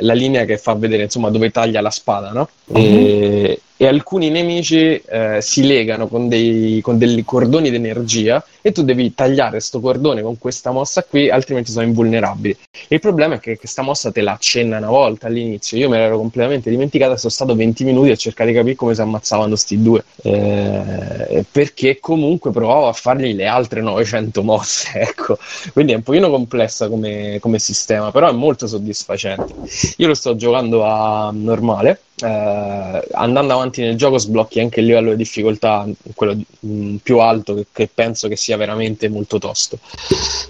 [0.00, 2.48] la linea che fa vedere insomma dove taglia la spada, no?
[2.72, 8.72] E, e alcuni nemici eh, si legano con dei, con dei cordoni di energia e
[8.72, 12.56] tu devi tagliare sto cordone con questa mossa qui, altrimenti sono invulnerabili.
[12.88, 15.76] Il problema è che questa mossa te la accenna una volta all'inizio.
[15.78, 19.00] Io me l'ero completamente dimenticata, sono stato 20 minuti a cercare di capire come si
[19.00, 20.04] ammazzavano sti due.
[20.22, 25.38] Eh, perché comunque provavo a fargli le altre 900 mosse, ecco.
[25.72, 29.54] Quindi è un pochino complessa come, come sistema, però è molto soddisfacente.
[29.98, 32.00] Io lo sto giocando a normale.
[32.18, 37.54] eh, andando avanti nel gioco sblocchi anche il livello di difficoltà, quello mh, più alto,
[37.54, 39.78] che, che penso che sia veramente molto tosto,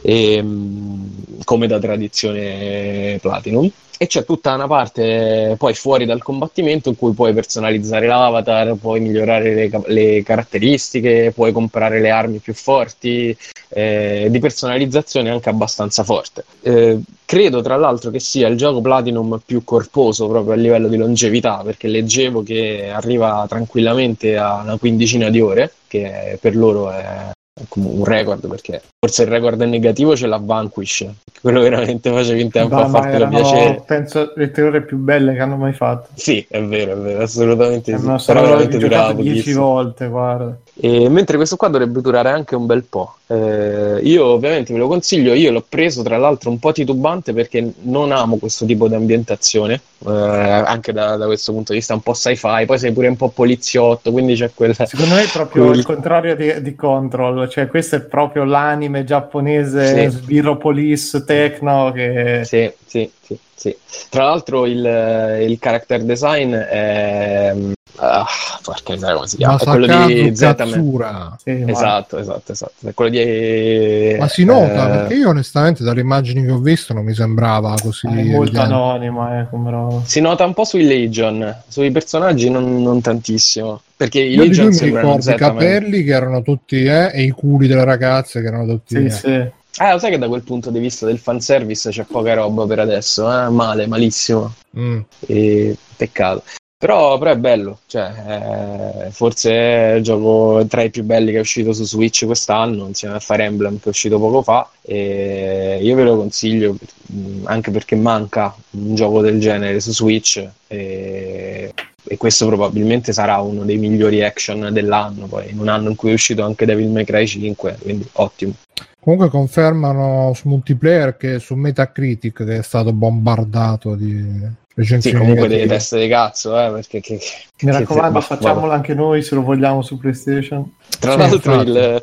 [0.02, 3.70] e, mh, come da tradizione Platinum.
[3.98, 9.00] E c'è tutta una parte poi fuori dal combattimento in cui puoi personalizzare l'avatar, puoi
[9.00, 13.34] migliorare le, le caratteristiche, puoi comprare le armi più forti,
[13.68, 16.44] eh, di personalizzazione anche abbastanza forte.
[16.60, 20.98] Eh, credo tra l'altro che sia il gioco Platinum più corposo proprio a livello di
[20.98, 27.30] longevità, perché leggevo che arriva tranquillamente a una quindicina di ore, che per loro è
[27.76, 31.06] un record, perché forse il record negativo ce l'ha Vanquish,
[31.40, 33.82] quello veramente facevi in tempo Ma- a fartelo erano, piacere.
[33.86, 36.08] penso le tre ore più belle che hanno mai fatto.
[36.14, 38.04] Sì, è vero, è vero, assolutamente Eh, sì.
[38.26, 39.64] Però veramente durava giocato dieci pochissimo.
[39.64, 40.58] volte, guarda.
[40.78, 43.14] E mentre questo qua dovrebbe durare anche un bel po'.
[43.28, 47.72] Eh, io ovviamente ve lo consiglio, io l'ho preso tra l'altro un po' titubante perché
[47.84, 52.02] non amo questo tipo di ambientazione, eh, anche da, da questo punto di vista un
[52.02, 54.74] po' sci-fi, poi sei pure un po' poliziotto, quindi c'è quel...
[54.74, 59.02] Secondo me è proprio quel- il contrario di, di Control, cioè questo è proprio l'anime
[59.04, 60.16] giapponese, Sì.
[60.18, 62.42] sbirro police, techno, che...
[62.44, 63.74] Sì, sì, sì, sì.
[64.10, 67.54] Tra l'altro il, il character design è...
[67.98, 68.26] Ah,
[68.62, 69.56] porca miseria, come si chiama?
[69.56, 70.32] È quello di.
[70.32, 71.36] Katsura.
[71.42, 72.88] Sì, ma- Esatto, esatto, esatto.
[72.88, 74.16] È quello di...
[74.18, 77.74] Ma si nota, eh, perché io onestamente dalle immagini che ho visto non mi sembrava
[77.80, 80.02] così è molto anonima, eh, come roba.
[80.04, 84.74] Si nota un po' sui Legion, sui personaggi non, non tantissimo, perché i Legion mi
[84.74, 88.66] sembrano ricordo i capelli che erano tutti, eh, e i culi delle ragazze che erano
[88.66, 88.94] tutti...
[88.96, 89.10] Sì, eh.
[89.10, 89.50] sì.
[89.78, 92.78] Ah, lo sai che da quel punto di vista del fanservice c'è poca roba per
[92.78, 93.48] adesso, eh?
[93.50, 94.54] Male, malissimo.
[94.78, 95.00] Mm.
[95.26, 95.76] E...
[95.96, 96.42] Peccato.
[96.78, 101.38] Però, però è bello, cioè, eh, forse è il gioco tra i più belli che
[101.38, 104.68] è uscito su Switch quest'anno, insieme a Fire Emblem che è uscito poco fa.
[104.82, 106.76] E io ve lo consiglio
[107.06, 110.46] mh, anche perché manca un gioco del genere su Switch.
[110.66, 111.72] E...
[112.08, 116.10] e questo probabilmente sarà uno dei migliori action dell'anno, poi in un anno in cui
[116.10, 118.52] è uscito anche Devil May Cry 5, quindi ottimo.
[119.00, 125.66] Comunque confermano su multiplayer che su Metacritic che è stato bombardato di, Sì, comunque delle
[125.66, 129.34] teste di cazzo, eh, perché che- che- Mi che- raccomando, bah, facciamolo anche noi se
[129.34, 130.70] lo vogliamo su PlayStation.
[131.00, 131.70] Tra Sì, l'altro infatti.
[131.70, 132.02] il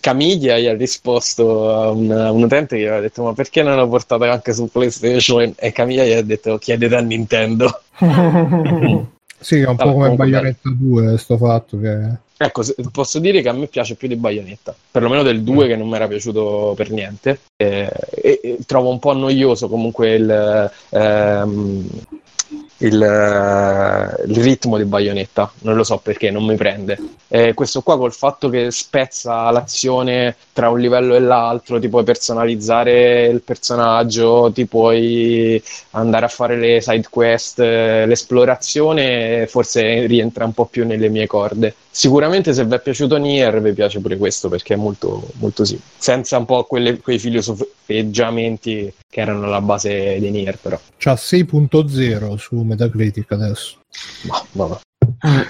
[0.00, 3.62] Camiglia gli ha risposto a un, a un utente che gli aveva detto ma perché
[3.62, 5.52] non lo portate anche su PlayStation?
[5.56, 7.80] E Camiglia gli ha detto chiedete a Nintendo.
[9.42, 11.98] Sì, è un po' Vabbè, come Bayonetta 2 sto fatto che
[12.44, 15.88] Ecco, posso dire che a me piace più di Bayonetta, perlomeno del 2 che non
[15.88, 17.38] mi era piaciuto per niente.
[17.56, 21.88] Eh, e, e trovo un po' noioso comunque il, ehm,
[22.82, 26.98] il, eh, il ritmo di Bayonetta, non lo so perché, non mi prende.
[27.28, 32.04] Eh, questo qua col fatto che spezza l'azione tra un livello e l'altro, ti puoi
[32.04, 40.44] personalizzare il personaggio, ti puoi andare a fare le side quest, eh, l'esplorazione forse rientra
[40.44, 41.74] un po' più nelle mie corde.
[41.90, 45.78] Sicuramente se vi è piaciuto Nier vi piace pure questo perché è molto, molto sì,
[45.98, 50.78] senza un po' quelle- quei filosofeggiamenti che erano la base di Nier però.
[50.96, 53.76] c'ha 6.0 su Metacritic adesso.
[54.22, 54.78] Ma, vabbè.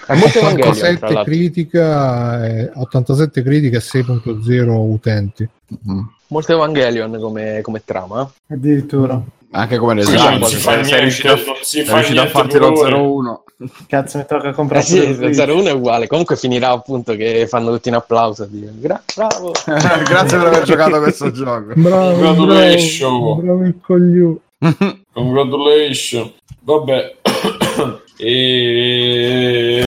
[0.06, 1.22] È molto Evangelion, tra 87 l'altro.
[1.24, 5.48] critica, e- 87 critiche e 6.0 utenti.
[5.90, 6.00] Mm.
[6.28, 8.22] Molto Evangelion come, come trama.
[8.48, 8.54] eh.
[8.54, 9.20] Addirittura.
[9.54, 12.56] Anche come Sì, l'esame, non sei, si fa sei riuscito, si fa riuscito a farti
[12.58, 12.94] lo ore.
[12.94, 13.44] 01.
[13.86, 15.48] Cazzo, mi tocca Eh comprare sì, pure il Switch.
[15.50, 16.06] 01 è uguale.
[16.06, 18.48] Comunque finirà appunto che fanno tutti un applauso.
[18.50, 19.52] "Gra- bravo.
[20.08, 21.72] Grazie per aver giocato a questo gioco.
[21.74, 22.98] Bravo, Congratulations.
[22.98, 24.36] bravo, bravo il coglione.
[25.12, 26.30] Congratulations.
[26.64, 27.16] Vabbè.
[28.18, 29.84] e...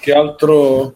[0.00, 0.94] Che altro...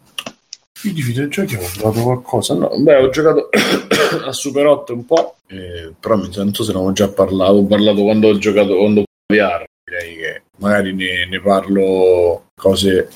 [0.85, 2.55] Io di videogiochi ho giocato qualcosa.
[2.55, 3.49] No, beh, ho giocato
[4.27, 7.53] a Super 8 un po', eh, però mi so se ne avevo già parlato.
[7.53, 9.65] Ho parlato quando ho giocato quando ho VR.
[9.83, 13.09] Direi che magari ne, ne parlo cose.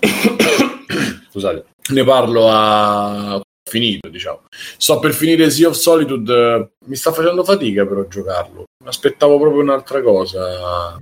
[1.30, 3.38] Scusate, ne parlo a
[3.68, 4.44] finito, diciamo.
[4.50, 8.64] Sto per finire Sea of Solitude, eh, mi sta facendo fatica però giocarlo.
[8.82, 10.98] Mi aspettavo proprio un'altra cosa.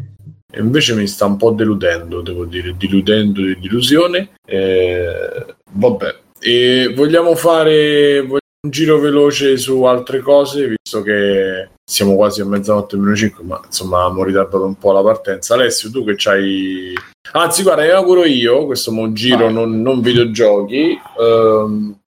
[0.54, 4.32] E invece mi sta un po' deludendo, devo dire, diludendo di delusione.
[4.44, 8.38] Eh, vabbè, e vogliamo fare un
[8.68, 14.04] giro veloce su altre cose, visto che siamo quasi a mezzanotte meno 5, ma insomma
[14.04, 15.54] abbiamo ritardato un po' la partenza.
[15.54, 16.92] Alessio, tu che c'hai...
[17.32, 20.98] Anzi, guarda, inauguro io, questo mo giro non, non videogiochi.
[21.18, 21.98] Ehm,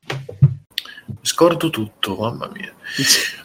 [1.22, 2.73] scordo tutto, mamma mia.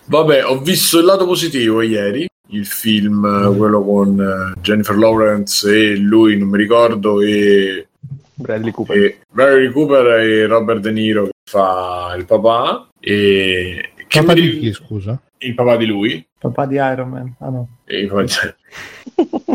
[0.05, 5.69] Vabbè, ho visto il lato positivo ieri, il film, eh, quello con eh, Jennifer Lawrence
[5.71, 7.89] e lui, non mi ricordo, e,
[8.35, 8.97] Bradley Cooper.
[8.97, 14.59] e Bradley Cooper e Robert De Niro che fa il papà e che Papà di
[14.59, 15.21] chi, scusa?
[15.39, 17.35] il papà di lui Papà di Iron Man.
[17.41, 17.69] Ah no.
[17.85, 18.31] e il papà di-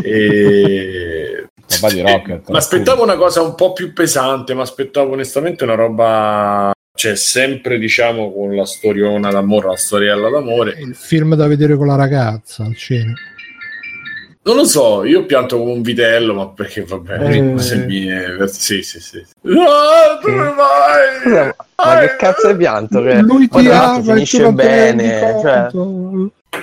[0.02, 1.48] e-
[1.80, 2.48] Papà di Rocket.
[2.50, 7.78] mi aspettavo una cosa un po' più pesante, ma aspettavo onestamente una roba cioè sempre
[7.78, 12.64] diciamo con la storiona d'amore, la storiella d'amore Il film da vedere con la ragazza
[12.64, 13.14] al cinema.
[14.42, 17.18] Non lo so, io pianto come un vitello, ma perché vabbè,
[17.54, 17.58] Eh.
[17.58, 19.20] se mi è- sì, sì, sì.
[19.42, 19.64] No,
[20.22, 21.52] dove Scusa, vai?
[21.76, 23.02] ma che cazzo hai pianto?
[23.02, 25.18] Che Lui ti ama finisce bene.
[25.42, 25.68] Cioè.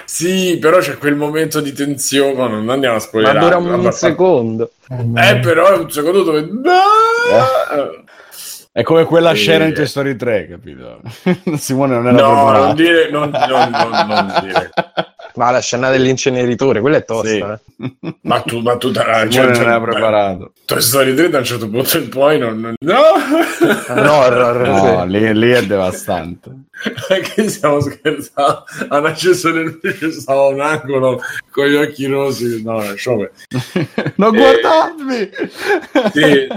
[0.05, 3.39] Sì, però c'è quel momento di tensione, ma non andiamo a ma spoilerare.
[3.39, 4.72] dura un Vabbè, secondo.
[4.89, 6.49] Eh, però è un secondo dove...
[8.75, 10.99] È come quella scena in Toy Story 3, capito?
[11.57, 14.71] Simone non era No, non dire, non, non, non, non dire.
[15.35, 17.59] Ma la scena dell'inceneritore, quella è tosta.
[17.77, 17.83] Sì.
[18.01, 18.15] eh.
[18.21, 20.53] Ma tu, ma tu da, cioè, non cioè, era preparato.
[20.65, 22.59] Toy Story 3 da un certo punto in poi non...
[22.59, 23.01] non- no!
[23.95, 25.09] No, No, sì.
[25.09, 26.49] lì, lì è devastante.
[27.35, 31.21] che stiamo scherzando hanno acceso nel video stava a un angolo
[31.51, 33.27] con gli occhi rossi no lasciamo
[34.15, 35.29] non guardarmi!
[36.11, 36.47] Sì.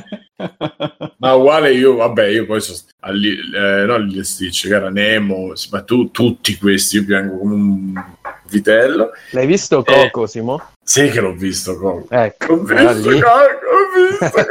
[1.18, 5.52] Ma uguale io vabbè io poi sono alli, eh, no Lilo Stitch che era Nemo
[5.70, 8.04] ma tu tutti questi io piango come un
[8.50, 10.10] vitello L'hai visto Eh.
[10.10, 10.60] Coco, Simo?
[10.82, 12.06] sì che l'ho visto Coco.
[12.10, 13.20] Ecco, Ho visto, lì.
[13.20, 14.44] Coco, ho visto.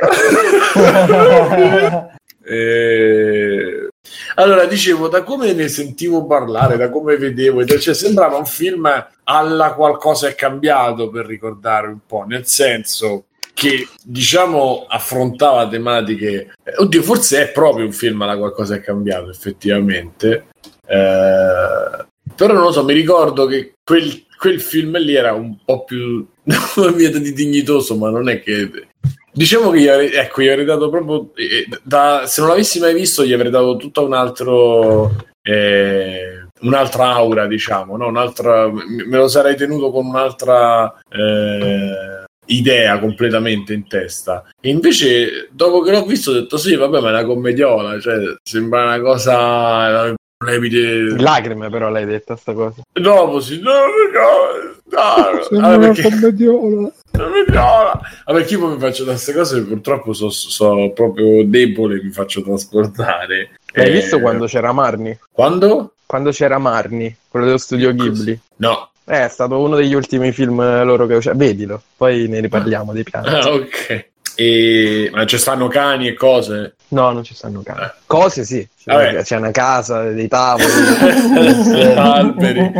[2.47, 3.87] Eh,
[4.35, 8.87] Allora, dicevo, da come ne sentivo parlare, da come vedevo, cioè, sembrava un film
[9.23, 13.25] alla qualcosa è cambiato per ricordare un po', nel senso
[13.55, 19.29] che diciamo affrontava tematiche eh, oddio forse è proprio un film alla qualcosa è cambiato
[19.29, 20.47] effettivamente
[20.87, 22.05] Eh,
[22.35, 26.27] però non lo so mi ricordo che quel, quel film lì era un po' più
[26.43, 28.87] non mi viene di dignitoso ma non è che
[29.31, 32.93] diciamo che gli avrei, ecco gli avrei dato proprio eh, da- se non l'avessi mai
[32.93, 38.07] visto gli avrei dato tutta un altro eh, un'altra aura diciamo no?
[38.07, 45.81] un'altra, me lo sarei tenuto con un'altra eh, idea completamente in testa e invece dopo
[45.81, 50.13] che l'ho visto ho detto sì vabbè ma è una commediola cioè sembra una cosa
[50.45, 52.81] lepide Lacrime però l'hai detta sta cosa.
[52.91, 53.79] dopo sì no no
[54.11, 56.91] no, no Sembra Ah, una perché- commediola.
[57.11, 57.99] non mi viola.
[58.27, 62.41] Ma perché io mi faccio da queste cose purtroppo sono so proprio debole, mi faccio
[62.43, 63.51] trasportare.
[63.73, 65.17] Hai Eh, visto quando c'era Marni?
[65.31, 65.93] Quando?
[66.05, 68.39] Quando c'era Marni, quello dello studio Ghibli.
[68.57, 68.89] No.
[69.07, 71.31] Eh, è stato uno degli ultimi film loro che uscì.
[71.33, 73.27] Vedilo, poi ne riparliamo dei piani.
[73.27, 74.09] Ah, ok.
[74.35, 75.09] E...
[75.13, 76.75] Ma ci stanno cani e cose?
[76.89, 77.89] No, non ci stanno cani.
[78.05, 79.23] Cose sì, Vabbè.
[79.23, 80.65] c'è una casa, dei tavoli.
[81.95, 82.71] alberi.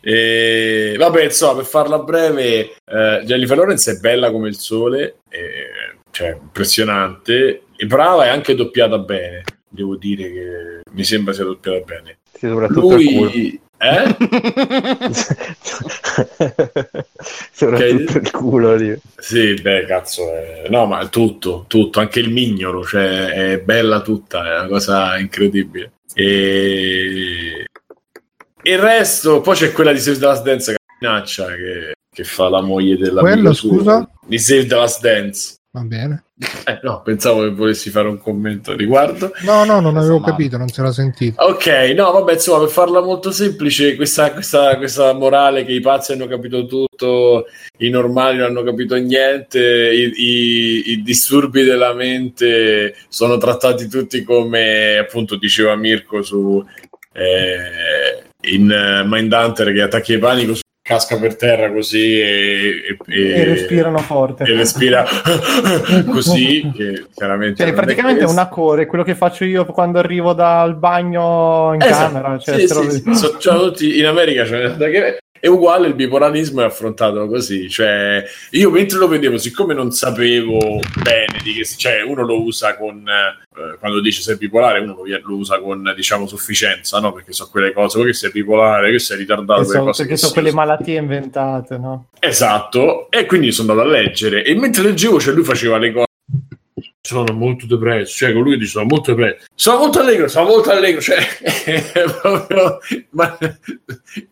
[0.00, 5.98] E, vabbè, insomma, per farla breve, eh, Jennifer Lawrence è bella come il sole, eh,
[6.10, 9.44] cioè impressionante, e brava e anche doppiata bene.
[9.68, 12.18] Devo dire che mi sembra sia doppiata bene.
[12.32, 13.30] Sì, soprattutto il culo.
[13.30, 14.16] Lui, eh?
[17.52, 18.76] soprattutto il culo.
[18.76, 18.98] Dio.
[19.16, 20.66] Sì, beh, cazzo, è...
[20.68, 25.92] no, ma tutto, tutto, anche il mignolo, cioè è bella tutta, è una cosa incredibile.
[26.14, 27.64] E
[28.62, 32.60] il resto, poi c'è quella di Save the Last Dance, Caminaccia, che, che fa la
[32.60, 34.10] moglie della Quello, scusa?
[34.26, 35.57] Di Save the Last Dance.
[35.70, 36.24] Va bene.
[36.64, 39.32] Eh, no, pensavo che volessi fare un commento riguardo.
[39.42, 41.42] No, no, non avevo capito, non si era sentito.
[41.42, 46.12] Ok, no, vabbè, insomma, per farla molto semplice, questa, questa, questa morale che i pazzi
[46.12, 47.46] hanno capito tutto,
[47.78, 54.22] i normali non hanno capito niente, i, i- i disturbi della mente sono trattati tutti
[54.24, 56.64] come, appunto, diceva Mirko su
[57.12, 58.22] eh,
[58.52, 60.54] in eh, Mindhunter che attacchi il panico
[60.88, 64.44] casca per terra così e, e- E respirano forte.
[64.44, 65.04] e respira
[66.10, 70.76] così, che chiaramente Cioè, praticamente è una core, quello che faccio io quando arrivo dal
[70.76, 72.12] bagno in Esatto.
[72.12, 72.38] camera.
[72.38, 73.14] Cioè, Sì, lo sì, sì.
[73.14, 78.24] So- cioè, tutti in America da che- è uguale il bipolarismo è affrontato così cioè
[78.50, 83.06] io mentre lo vedevo siccome non sapevo bene di che cioè uno lo usa con
[83.08, 87.48] eh, quando dice sei bipolare uno lo, lo usa con diciamo sufficienza no perché so
[87.50, 90.98] quelle cose poi che sei bipolare che sei ritardato so- perché che sono quelle malattie
[90.98, 92.08] inventate, no?
[92.18, 96.06] Esatto, e quindi sono andato a leggere e mentre leggevo, cioè lui faceva le cose.
[97.08, 100.70] Sono molto depresso, cioè con lui dice sono molto depresso, sono molto allegro, sono molto
[100.70, 101.16] allegro, cioè
[101.64, 102.78] è proprio
[103.10, 103.38] ma,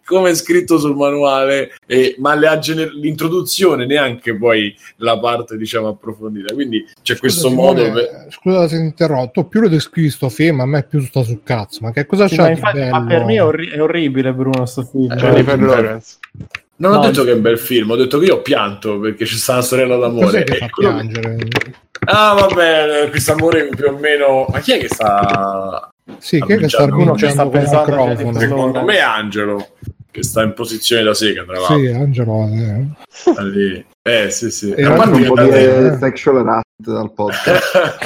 [0.04, 6.52] come è scritto sul manuale, e, ma gener- l'introduzione neanche poi la parte diciamo approfondita,
[6.52, 8.26] quindi c'è questo Scusa, modo Simone, per...
[8.30, 11.78] Scusa se ti interrotto, più lo descrivi sto film, a me più sta sul cazzo.
[11.80, 12.90] Ma che cosa Sì, di infatti- bello?
[12.90, 15.10] ma per me è, orri- è orribile, Bruno, sto film.
[15.12, 16.18] Eh, Jennifer Lawrence.
[16.78, 17.24] Non ho No, detto sì.
[17.24, 19.62] che è un bel film, ho detto che io ho pianto perché c'è sta una
[19.62, 20.24] sorella d'amore.
[20.26, 21.36] Cos'è che fa quello che- piangere?
[22.06, 24.46] Ah, vabbè, questo amore più o meno.
[24.50, 25.88] Ma chi è che sta.
[26.18, 28.38] Sì, chi è che sta Uno che sta rinunciando col pensando a microfono?
[28.38, 29.68] Secondo me è Angelo,
[30.10, 31.76] che sta in posizione da sega, tra l'altro.
[31.78, 32.48] Sì, Angelo.
[32.48, 33.84] Eh.
[34.02, 34.70] Eh, sì, sì.
[34.72, 37.96] E A Faccio parte un che po' da di te- eh, sexual harassment dal podcast.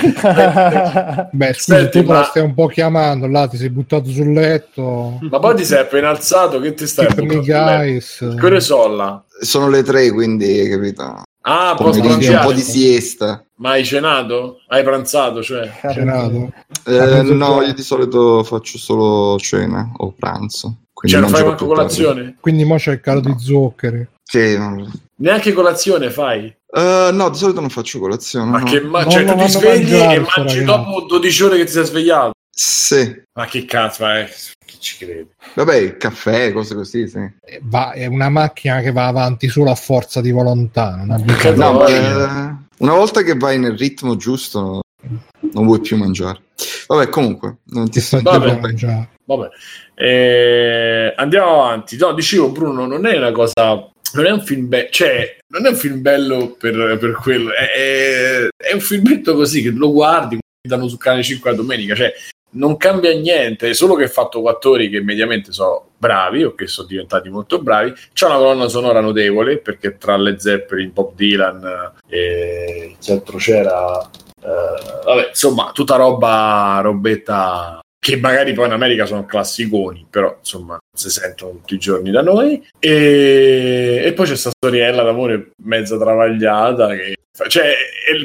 [1.32, 4.32] Beh, scusa, Senti, tu ma- la stai un po' chiamando, là ti sei buttato sul
[4.32, 5.18] letto.
[5.28, 7.42] Ma poi ti sei appena alzato, che ti stai Keep buttando
[7.76, 8.34] guys.
[8.38, 9.22] Quelle sola.
[9.40, 11.22] Sono le tre, quindi, capito?
[11.52, 13.44] Ah, Pomeriggio, un po' di siesta.
[13.56, 14.60] Ma hai cenato?
[14.68, 15.68] Hai pranzato, cioè?
[15.92, 16.52] Cenato.
[16.86, 20.76] Eh, no, io di solito faccio solo cena o pranzo.
[20.92, 22.02] Quindi Cioè, non fai manco proprio tardi.
[22.02, 22.36] colazione?
[22.40, 24.06] Quindi mo c'è il calo di zuccheri.
[24.22, 24.88] Sì, no.
[25.16, 26.54] Neanche colazione fai?
[26.72, 28.48] Eh, no, di solito non faccio colazione.
[28.50, 28.64] Ma no.
[28.64, 31.72] che ma- No, cioè, no, tu ti svegli e mangi dopo 12 ore che ti
[31.72, 32.30] sei svegliato?
[32.48, 33.22] Sì.
[33.34, 34.28] Ma che cazzo, è...
[34.70, 35.28] chi ci crede?
[35.54, 37.18] Vabbè, il caffè, cose così, sì.
[37.44, 40.94] Eh, Va- è una macchina che va avanti solo a forza di volontà.
[40.96, 44.82] Non ha No, eh, una volta che vai nel ritmo giusto,
[45.52, 46.40] non vuoi più mangiare.
[46.86, 48.20] Vabbè, comunque, non ti sto.
[48.22, 49.48] Vabbè,
[49.94, 51.96] Eh, andiamo avanti.
[51.96, 53.88] No, dicevo, Bruno, non è una cosa.
[54.12, 57.52] Non è un film bello, cioè, non è un film bello per, per quello.
[57.52, 61.94] È, è- è un filmetto così che lo guardi, danno su canale 5 a domenica.
[61.94, 62.12] Cioè,
[62.52, 66.66] non cambia niente, è solo che è fatto attori che mediamente sono bravi o che
[66.66, 67.92] sono diventati molto bravi.
[68.12, 74.00] C'è una colonna sonora notevole perché tra Led Zeppelin, Bob Dylan e chi altro c'era,
[74.42, 80.78] eh, vabbè, insomma, tutta roba, robetta che magari poi in America sono classiconi, però insomma
[80.90, 82.66] si sentono tutti i giorni da noi.
[82.78, 87.16] E, e poi c'è questa storiella d'amore mezza travagliata che
[87.48, 87.72] cioè,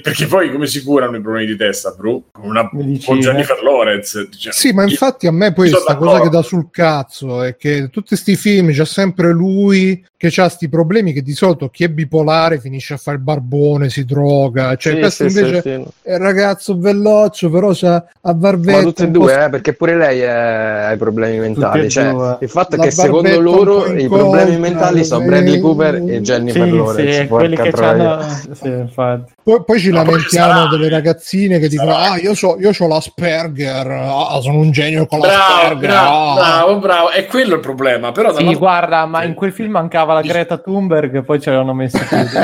[0.01, 2.23] perché poi come si curano i problemi di testa, bro?
[2.31, 4.29] Con, una, con Jennifer Lawrence.
[4.35, 7.55] Cioè, Sì, ma infatti a me poi Sono sta cosa che dà sul cazzo è
[7.55, 11.83] che tutti sti film c'è sempre lui che ha sti problemi che di solito chi
[11.83, 15.69] è bipolare finisce a fare il barbone, si droga, cioè Sì, questo sì, invece sì,
[15.83, 16.09] sì.
[16.09, 19.95] è un ragazzo belloccio, però c'ha a barbetta Ma tutte e due, eh, perché pure
[19.95, 21.89] lei è- ha i problemi mentali.
[21.89, 26.15] Cioè, il fatto è che secondo loro i problemi mentali sono eh, Bradley Cooper e
[26.15, 27.27] Sì, Jennifer sì, Lawrence.
[27.27, 28.21] quelli porca che c'hanno...
[28.53, 29.04] Sì, infatti.
[29.13, 29.33] Infatti.
[29.43, 32.87] Poi, poi ci No, lamentiamo delle ragazzine che dicono: sarà- Ah, io, so, io ho
[32.87, 35.89] l'Asperger, ah, sono un genio con Bravo, l'Asperger.
[35.89, 37.09] bravo, ah." bravo, bravo.
[37.11, 38.11] È quello il problema.
[38.11, 41.51] Però Sì, dall'altro- guarda, ma in quel film mancava la Greta Thunberg e poi ce
[41.51, 42.43] l'hanno messa chiusa.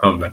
[0.00, 0.30] Vabbè.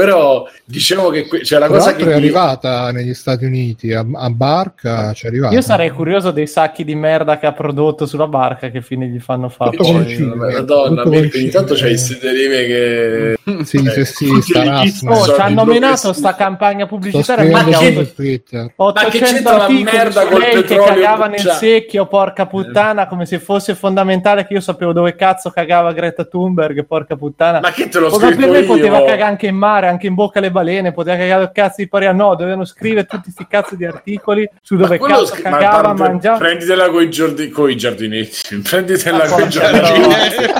[0.00, 4.04] Però diciamo che que- c'è la Tra cosa che è arrivata negli Stati Uniti a,
[4.14, 5.54] a barca, ci è arrivata.
[5.54, 9.18] Io sarei curioso dei sacchi di merda che ha prodotto sulla barca che fine gli
[9.20, 9.76] fanno fare.
[9.76, 9.92] Poi.
[9.92, 10.50] con il cinema.
[10.50, 15.14] Madonna, Tutto mi- con ogni tanto c'hai queste derive che Sì, Eh, sì, sì, Rassman.
[15.16, 17.72] Oh, ci hanno menato sta campagna pubblicitaria ma che-.
[17.92, 21.58] Ma che 800 c'entra la merda col lei che petrolio cagava nel bruciato?
[21.58, 26.84] secchio, porca puttana, come se fosse fondamentale che io sapevo dove cazzo cagava Greta Thunberg,
[26.84, 27.60] porca puttana.
[27.60, 28.66] Ma che te l'ho O per scritto me io?
[28.66, 31.88] poteva cagare anche in mare, anche in bocca alle balene, poteva cagare il cazzo di
[31.88, 32.12] paria.
[32.12, 35.50] No, dovevano scrivere tutti questi cazzo di articoli su Ma dove quello cazzo scri- ma
[35.50, 36.38] cagava, parte- mangiava.
[36.38, 38.56] Prenditela coi, coi giardinetti.
[38.68, 40.52] Prenditela Ah, coi porca giardinetti.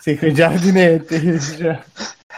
[0.00, 1.40] Sì, quei giardinetti.
[1.40, 1.78] cioè.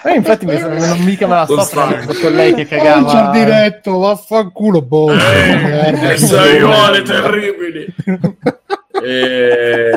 [0.06, 2.68] Eh, infatti mi sono, non mica me la sto prendendo con lei che Oh, il
[2.68, 3.10] cagava.
[3.10, 5.06] giardinetto, vaffanculo, boh.
[5.14, 5.98] merda.
[5.98, 7.86] Queste aiuole terribili.
[9.02, 9.92] E...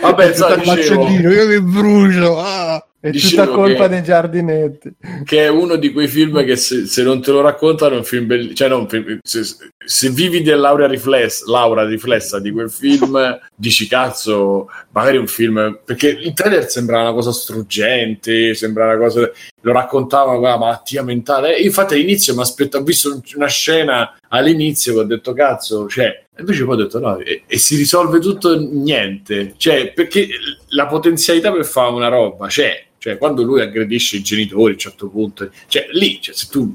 [0.00, 2.40] Vabbè, sai, il dicevo io mi brucio.
[2.40, 2.84] ah.
[3.02, 4.92] È tutta colpa che- dei giardinetti.
[5.24, 8.04] che è uno di quei film che se, se non te lo raccontano è un
[8.04, 8.54] film bellissimo.
[8.54, 8.86] Cioè, non,
[9.22, 9.40] se,
[9.82, 15.80] se vivi dell'aura riflessa, l'aura riflessa di quel film, dici cazzo, magari un film.
[15.82, 19.30] Perché il trailer sembra una cosa struggente, sembra una cosa.
[19.62, 21.56] Lo raccontava quella malattia mentale.
[21.56, 25.88] E infatti all'inizio mi aspetto, ho visto un- una scena all'inizio che ho detto cazzo,
[25.88, 26.24] cioè.
[26.38, 29.54] Invece poi ho detto no, e, e si risolve tutto niente.
[29.56, 30.28] Cioè, perché
[30.68, 32.52] la potenzialità per fare una roba c'è.
[32.62, 36.72] Cioè, quando lui aggredisce i genitori a un certo punto, cioè lì, cioè, se tu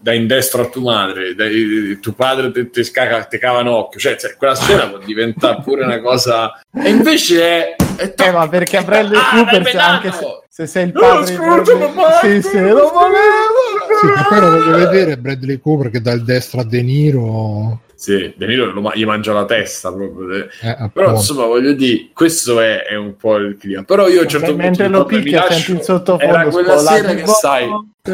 [0.00, 3.68] dai in destro a tua madre, dai, tuo padre te, te, scaca, te cava un
[3.68, 6.60] occhio, cioè, cioè, quella scena può diventare pure una cosa.
[6.78, 7.76] E invece è.
[7.96, 11.24] è Eh, ma perché a Bradley Ah, Cooper, se, anche se, se sei il padre
[11.24, 13.66] di scusa, papà, sì, sì, lo volevo.
[14.00, 14.06] Sì,
[14.40, 17.80] lo voglio vedere Bradley Cooper che dà il destro a De Niro.
[17.98, 20.44] Sì, De Niro lo gli mangia la testa proprio.
[20.44, 21.10] Eh, Però appunto.
[21.10, 23.82] insomma, voglio dire, questo è, è un po' il clima.
[23.82, 24.62] Però io a un certo punto.
[24.62, 26.32] Mentre lo picchia, lascio- senti il sottofondo.
[26.32, 27.68] Era quella sera che sai.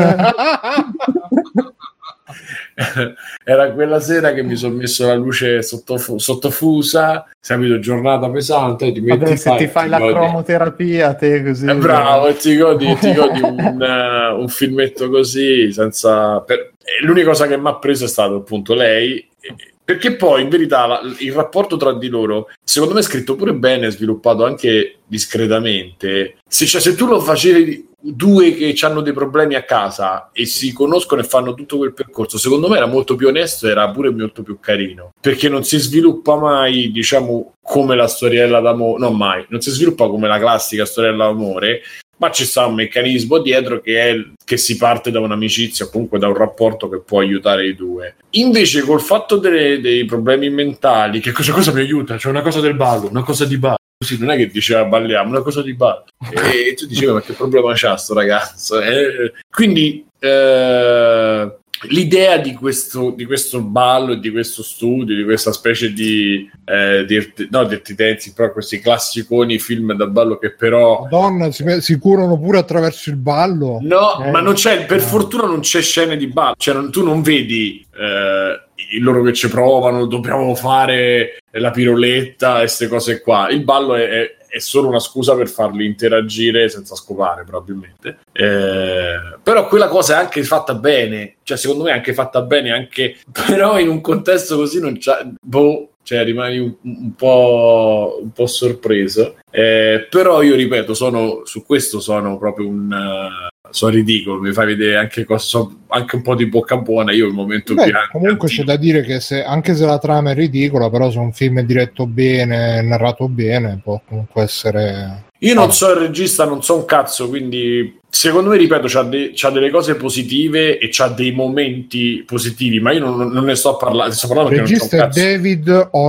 [3.44, 9.01] Era quella sera che mi sono messo la luce sottofu- sottofusa, capito, giornata pesante, ti
[9.01, 10.12] metti Vabbè, se ti fai la godi.
[10.15, 11.66] cromoterapia, te così.
[11.66, 16.40] Eh, bravo, e ti godi, ti godi un, eh, un filmetto così, senza...
[16.40, 19.55] per- L'unica cosa che mi ha preso è stato appunto lei, e-
[19.85, 23.55] perché poi in verità la- il rapporto tra di loro, secondo me è scritto pure
[23.55, 26.36] bene, sviluppato anche discretamente.
[26.48, 30.73] Se, cioè, se tu lo facevi due che hanno dei problemi a casa e si
[30.73, 34.43] conoscono e fanno tutto quel percorso, secondo me era molto più onesto, era pure molto
[34.43, 39.61] più carino, perché non si sviluppa mai, diciamo, come la storiella d'amore, non mai, non
[39.61, 41.81] si sviluppa come la classica storiella d'amore,
[42.19, 46.28] ma ci sta un meccanismo dietro che è che si parte da un'amicizia comunque da
[46.28, 48.16] un rapporto che può aiutare i due.
[48.31, 52.16] Invece col fatto delle- dei problemi mentali, che cosa, cosa mi aiuta?
[52.16, 53.77] C'è una cosa del ballo, una cosa di ballo.
[53.97, 56.05] Così non è che diceva balliamo, una cosa di ballo.
[56.31, 58.81] E tu dicevi ma che problema c'ha sto ragazzo?
[58.81, 61.57] Eh, quindi eh,
[61.89, 67.05] l'idea di questo, di questo ballo e di questo studio, di questa specie di, eh,
[67.06, 71.98] di no, Dirty Dancing, però questi classiconi film da ballo che però Madonna, si, si
[71.98, 73.78] curano pure attraverso il ballo.
[73.82, 75.06] No, Eh, ma non c'è, per no.
[75.06, 79.48] fortuna non c'è scene di ballo, cioè non- tu non vedi eh, loro che ci
[79.48, 83.48] provano, dobbiamo fare la piroletta e queste cose qua.
[83.51, 88.20] Il ballo è, è- è solo una scusa per farli interagire senza scopare, probabilmente.
[88.31, 92.70] Eh, però quella cosa è anche fatta bene, cioè secondo me è anche fatta bene,
[92.70, 93.16] anche
[93.48, 95.26] però in un contesto così non c'è...
[95.40, 99.39] Boh, cioè rimani un, un po', un po' sorpreso.
[99.51, 103.51] Eh, però io ripeto, sono, su questo sono proprio un...
[103.70, 107.12] sono ridicolo, mi fai vedere anche, so- anche un po' di bocca buona.
[107.12, 110.31] Io il momento Beh, più comunque c'è da dire che se, anche se la trama
[110.31, 115.24] è ridicola, però se un film è diretto bene, narrato bene, può comunque essere...
[115.39, 119.32] Io non so il regista, non so un cazzo, quindi secondo me, ripeto, c'ha, de-
[119.35, 123.77] c'ha delle cose positive e c'ha dei momenti positivi, ma io non, non ne sto
[123.77, 126.09] parlando, sto parlando Il regista è David O.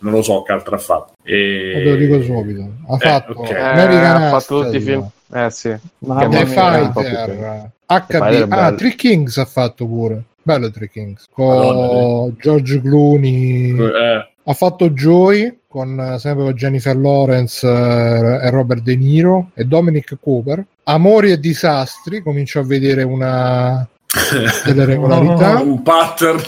[0.00, 1.12] Non lo so che altro ha fatto.
[1.22, 1.72] E...
[1.74, 2.68] te lo dico subito.
[2.88, 3.50] Ha Eh, fatto ok.
[3.50, 5.08] Eh, American ha fatto tutti i film.
[5.32, 5.76] Eh sì.
[5.98, 8.72] Mamma The Fighter, è ah.
[8.74, 10.22] Three Kings ha fatto pure.
[10.42, 11.26] Bello Three Kings.
[11.30, 13.78] Con Madonna, George Clooney.
[13.78, 19.50] Eh, Ha fatto Joy con eh, sempre con Jennifer Lawrence eh, e Robert De Niro
[19.54, 20.64] e Dominic Cooper.
[20.84, 23.86] Amori e disastri, comincio a vedere una
[24.64, 25.60] delle regolarità.
[25.60, 26.40] un pattern.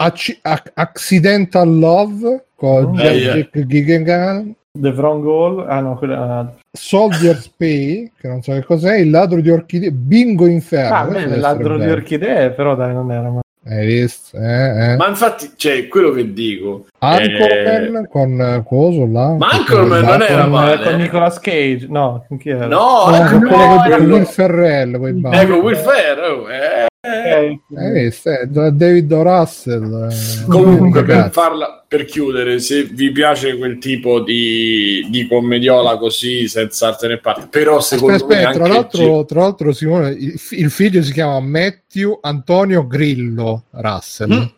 [0.00, 3.34] Acci- Ac- Accidental Love con Oh, Jack yeah.
[3.34, 5.66] Jack The Wrong Goal.
[5.68, 6.54] Ah no, quella...
[6.72, 10.94] Soldier's Pay, che non so che cos'è, il ladro di orchidee, Bingo Inferno.
[10.94, 13.40] Ah, deve il ladro di orchidee, però dai, non era male.
[13.62, 14.38] Hai visto?
[14.38, 14.96] Eh, eh.
[14.96, 16.86] Ma infatti, cioè, quello che dico.
[16.98, 19.34] Anchorman con eh, coso là.
[19.36, 20.82] Ma Anchorman non era Con, male.
[20.82, 22.66] con Nicolas Cage, no, con chi era?
[22.66, 26.86] No, No, quello no, con- con quello- Will Ferrell, ecco Will Ferrell, eh.
[27.02, 28.28] Eh, Hai visto?
[28.28, 29.22] Eh, David O.
[29.22, 30.08] Russell.
[30.10, 36.46] eh, Comunque, per, farla, per chiudere, se vi piace quel tipo di, di commediola così,
[36.46, 40.70] senza arte né parte, però secondo Aspetta, me tra l'altro, tra l'altro Simone, il, il
[40.70, 44.52] figlio si chiama Matthew Antonio Grillo Russell.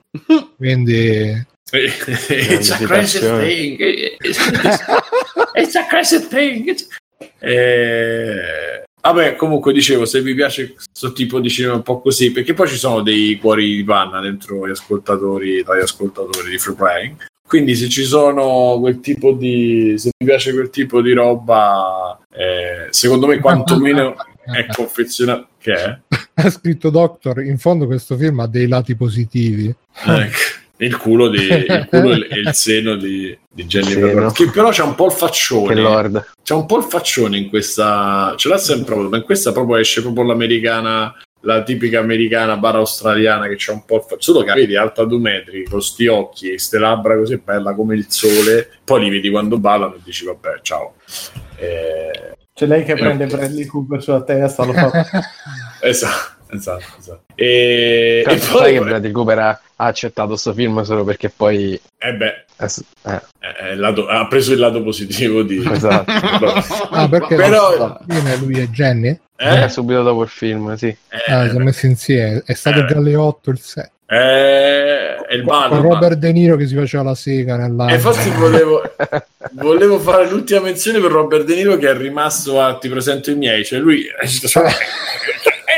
[0.56, 3.76] Quindi It's a crazy thing.
[4.20, 4.38] It's,
[5.54, 6.74] it's a crazy thing.
[7.38, 12.54] Eh, vabbè, comunque dicevo, se vi piace questo tipo di cinema un po' così, perché
[12.54, 16.76] poi ci sono dei cuori di panna dentro gli ascoltatori, tra gli ascoltatori di Free
[16.76, 17.16] Playing.
[17.46, 22.86] Quindi se ci sono quel tipo di se vi piace quel tipo di roba, eh,
[22.90, 24.14] secondo me quantomeno
[24.44, 25.98] è confezionato che è?
[26.34, 29.66] ha scritto Doctor, in fondo questo film ha dei lati positivi.
[29.66, 30.38] Ecco,
[30.78, 34.14] il culo, di, il culo e il seno di, di Jennifer Seno.
[34.14, 36.32] Lawrence, che però c'ha un po' il faccione lord.
[36.42, 39.76] c'è un po' il faccione in questa ce l'ha sempre avuto ma in questa proprio
[39.76, 44.42] esce proprio l'americana la tipica americana barra australiana che c'è un po' il faccione solo
[44.44, 48.06] che vedi alta due metri con sti occhi e ste labbra così bella come il
[48.08, 50.94] sole poi li vedi quando ballano e dici vabbè ciao
[51.58, 54.90] Eh, C'è lei che Eh, prende Bradley Cooper sulla testa, lo fa.
[55.82, 57.22] esatto esatto, esatto.
[57.34, 61.28] E, e Cazzo, sai poi che Bradley Cooper ha, ha accettato questo film solo perché
[61.30, 61.80] poi...
[61.98, 62.66] eh beh, eh,
[63.04, 66.12] eh, è- è il lato- ha preso il lato positivo di esatto.
[66.90, 69.18] Ah, perché Però- Fine, lui e Jenny?
[69.36, 69.62] eh?
[69.64, 70.94] Eh, subito dopo il film, sì.
[71.26, 72.42] Ah, si sono messi insieme.
[72.46, 72.84] È stato Eh.
[72.84, 73.84] Galeotto il 6.
[74.06, 77.88] Eh, è il ballo Con ma- Robert De Niro che si faceva la sega nella...
[77.88, 78.82] E infatti volevo,
[79.52, 83.36] volevo fare l'ultima menzione per Robert De Niro che è rimasto a ti presento i
[83.36, 84.04] miei, cioè lui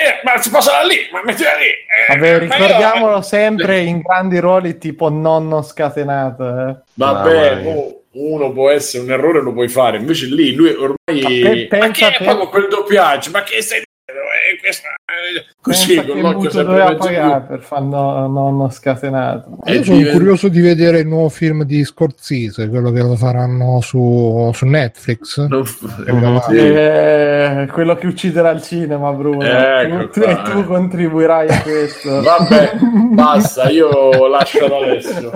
[0.04, 1.64] eh, ma si posa da lì, ma mettila lì.
[1.66, 6.44] eh, Vabbè, ma io- ricordiamolo sempre in grandi ruoli tipo nonno scatenato.
[6.68, 6.76] Eh.
[6.94, 9.96] Vabbè, No, mo, uno può essere un errore, lo puoi fare.
[9.98, 11.28] Invece lì lui ormai Ma
[11.68, 13.82] pe- ma che è con quel doppiaggio, ma che stai
[14.14, 19.58] Eh, questa- eh, Così Pensa con l'occhio sempre pagare per fare no- nonno scatenato.
[19.64, 23.16] E Io sono diventa- curioso di vedere il nuovo film di Scorsese, quello che lo
[23.16, 25.38] faranno su, su Netflix.
[25.48, 26.40] Mhm.
[26.40, 26.56] Sì.
[26.56, 29.42] Eh, quello che ucciderà il cinema, Bruno.
[29.42, 30.64] Ecco tu, qua, e tu eh.
[30.64, 32.20] contribuirai a questo.
[32.22, 32.72] Vabbè,
[33.12, 33.88] basta, io
[34.28, 35.30] lascio ad Alessio.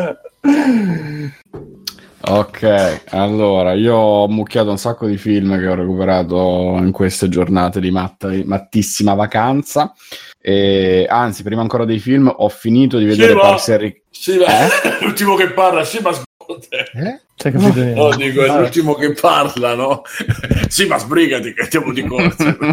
[2.21, 7.81] Ok, allora io ho mucchiato un sacco di film che ho recuperato in queste giornate
[7.81, 9.95] di matta- mattissima vacanza.
[10.41, 14.47] E, anzi, prima ancora dei film, ho finito di vedere Parks and Rec- Sì, ma
[15.01, 16.69] l'ultimo che parla, sì, ma sbrigati.
[16.97, 17.21] Eh?
[17.41, 17.85] C'hai capito?
[17.95, 20.03] No, dico, è l'ultimo che parla, no?
[20.67, 22.57] sì, ma sbrigati che andiamo di corsa.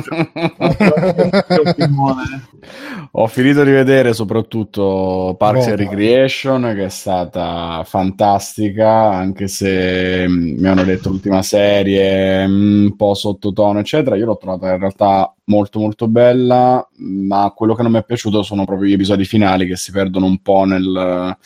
[3.11, 5.89] Ho finito di vedere soprattutto Parks and Roma.
[5.91, 12.95] Recreation, che è stata fantastica, anche se mm, mi hanno detto l'ultima serie mm, un
[12.95, 14.15] po' sottotono, eccetera.
[14.15, 18.41] Io l'ho trovata in realtà molto molto bella, ma quello che non mi è piaciuto
[18.41, 21.37] sono proprio gli episodi finali che si perdono un po' nel,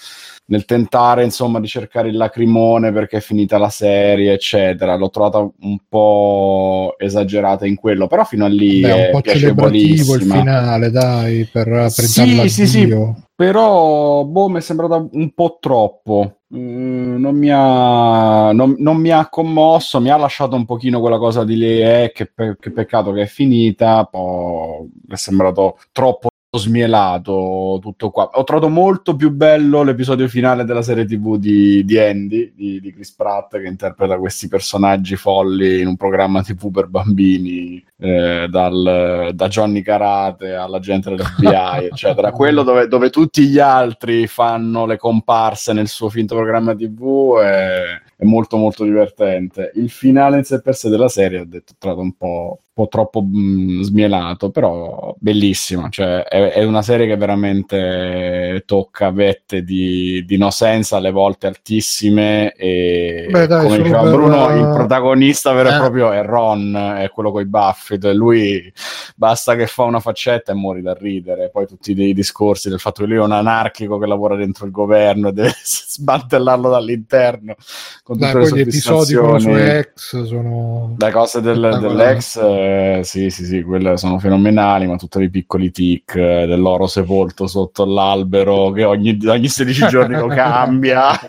[0.50, 4.96] nel tentare, insomma, di cercare il lacrimone perché è finita la serie, eccetera.
[4.96, 9.22] L'ho trovata un po' esagerata in quello, però fino a lì Beh, è un po'
[9.22, 12.88] celebrativo il finale, dai, per per Sì, sì, sì.
[13.36, 16.40] Però, boh, mi è sembrata un po' troppo.
[16.56, 21.20] Mm, non, mi ha, non, non mi ha commosso, mi ha lasciato un pochino quella
[21.20, 25.78] cosa di lì, eh, che, pe- che peccato che è finita, poi mi è sembrato
[25.92, 28.30] troppo smielato tutto qua.
[28.34, 32.92] Ho trovato molto più bello l'episodio finale della serie TV di, di Andy, di, di
[32.92, 39.32] Chris Pratt, che interpreta questi personaggi folli in un programma TV per bambini, eh, dal,
[39.34, 42.32] da Johnny Karate all'agente dell'FBI, eccetera.
[42.32, 47.84] Quello dove, dove tutti gli altri fanno le comparse nel suo finto programma TV è,
[48.16, 49.72] è molto molto divertente.
[49.76, 52.88] Il finale in sé per sé della serie ho detto ho trovato un po', po'
[52.88, 55.90] troppo mh, smielato, però bellissima.
[55.90, 61.48] Cioè, è, è una serie che veramente tocca vette di, di no sense alle volte
[61.48, 65.78] altissime e Beh, dai, come diceva per- Bruno, il protagonista vero e Eh.
[65.78, 67.98] proprio è Ron, è quello con i baffi.
[68.14, 68.72] Lui
[69.16, 71.50] basta che fa una faccetta e muori da ridere.
[71.50, 74.72] Poi tutti dei discorsi del fatto che lui è un anarchico che lavora dentro il
[74.72, 77.56] governo e deve smantellarlo dall'interno
[78.04, 79.78] con Dai, tutte le poi gli episodi con soddisfazioni.
[79.78, 80.96] ex sono...
[80.98, 82.38] Le cose del- dell'ex,
[82.70, 87.48] eh, sì, sì, sì, quelle sono fenomenali, ma tutti i piccoli tic eh, dell'oro sepolto
[87.48, 91.12] sotto l'albero che ogni, ogni 16 giorni lo cambia.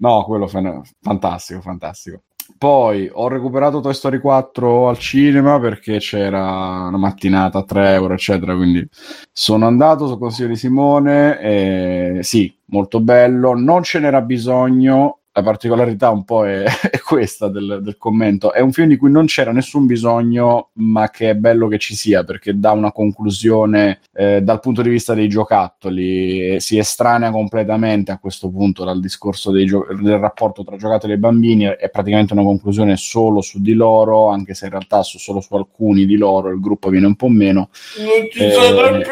[0.00, 2.22] No, quello fan- fantastico, fantastico.
[2.58, 8.14] Poi ho recuperato Toy Story 4 al cinema perché c'era una mattinata a 3 euro,
[8.14, 8.54] eccetera.
[8.54, 8.86] Quindi
[9.32, 12.22] sono andato sul consiglio di Simone.
[12.22, 13.54] Sì, molto bello.
[13.54, 15.21] Non ce n'era bisogno.
[15.34, 18.52] La particolarità un po' è, è questa del, del commento.
[18.52, 21.94] È un film di cui non c'era nessun bisogno, ma che è bello che ci
[21.94, 26.60] sia perché dà una conclusione eh, dal punto di vista dei giocattoli.
[26.60, 31.18] Si estranea completamente a questo punto dal discorso dei gio- del rapporto tra giocattoli e
[31.18, 31.64] bambini.
[31.64, 35.54] È praticamente una conclusione solo su di loro, anche se in realtà su- solo su
[35.54, 37.70] alcuni di loro il gruppo viene un po' meno.
[37.96, 38.50] Non ci Eh.
[38.50, 39.10] sarà più.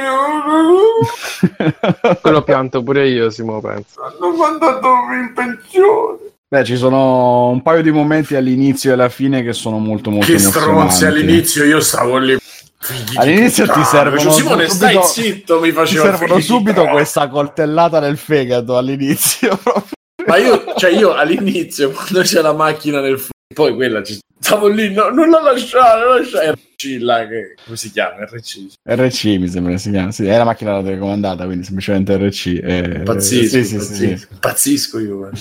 [2.20, 4.00] Quello pianto pure io, Simo, penso.
[4.02, 4.86] Hanno mandato
[5.18, 6.09] in pensione.
[6.52, 10.26] Beh, ci sono un paio di momenti all'inizio e alla fine che sono molto molto
[10.32, 12.36] Che stronzi all'inizio, io stavo lì.
[12.82, 13.86] Figli All'inizio ti puttana.
[13.86, 16.90] servono Cioè, Simone, stai subito- zitto, mi Ti faceva servono figli di subito puttana.
[16.90, 19.56] questa coltellata nel fegato all'inizio.
[19.62, 19.84] proprio.
[20.26, 24.66] Ma io, cioè io all'inizio, quando c'è la macchina nel fuoco, poi quella ci stavo
[24.66, 26.50] lì, no, non la lasciare, non la lasciare.
[26.50, 28.24] RC là, che, come si chiama?
[28.24, 28.58] RC.
[28.88, 30.10] RC mi sembra si chiama.
[30.10, 32.46] Sì, è la macchina da telecomandata, quindi semplicemente RC.
[32.60, 34.26] eh, Pazzisco, sì, sì, sì, pazzisco.
[34.40, 35.16] Pazzisco io.
[35.18, 35.38] guarda.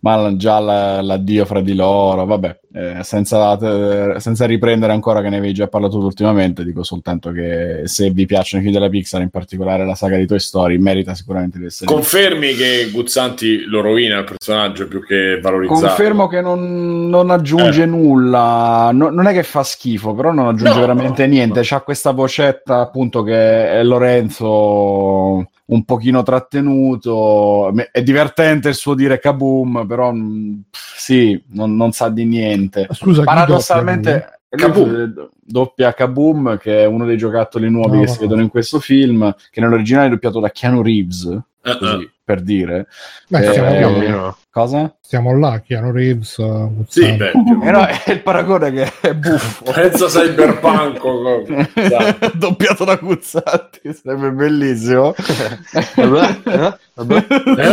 [0.00, 5.28] Ma già la- l'addio fra di loro, vabbè, eh, senza, eh, senza riprendere ancora che
[5.28, 9.22] ne avevi già parlato ultimamente, dico soltanto che se vi piacciono i film della Pixar,
[9.22, 13.80] in particolare la saga di Toy Story, merita sicuramente di essere Confermi che Guzzanti lo
[13.80, 15.80] rovina il personaggio più che valorizzato.
[15.86, 17.86] Confermo che non, non aggiunge Eh.
[17.86, 21.60] nulla, No- non è che fa schifo, però non aggiunge No, veramente no, niente.
[21.60, 21.64] no.
[21.64, 27.72] C'ha questa vocetta appunto che è Lorenzo un pochino trattenuto.
[27.90, 32.86] È divertente il suo dire kaboom, però mm, pff, sì, non, non sa di niente.
[32.92, 34.88] Scusa, Paradossalmente, Kaboom.
[34.88, 38.12] lui, eh, doppia Kaboom, che è uno dei giocattoli nuovi No, che no.
[38.12, 41.42] si vedono in questo film, che nell'originale è doppiato da Keanu Reeves, Eh,
[41.74, 42.10] così eh.
[42.24, 42.86] per dire.
[43.28, 44.36] Beh, Eh, siamo, Più o là, meno.
[44.50, 44.96] Cosa?
[45.00, 46.36] siamo là, Keanu Reeves.
[46.38, 47.32] uh, Sì, beh,
[47.64, 49.70] Eh no, è il paragone che è buffo.
[49.72, 51.04] Pensa cyberpunk.
[51.04, 51.44] oh,
[51.74, 52.30] esatto.
[52.38, 55.14] Doppiato da Guzzanti, sarebbe bellissimo.
[55.14, 55.58] Eh?
[55.94, 57.26] Eh,
[57.56, 57.68] eh,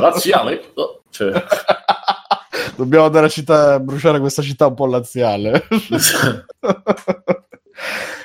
[0.00, 0.62] Laziale.
[0.74, 1.32] oh, cioè,
[2.76, 5.66] Dobbiamo andare a città, bruciare questa città un po' laziale.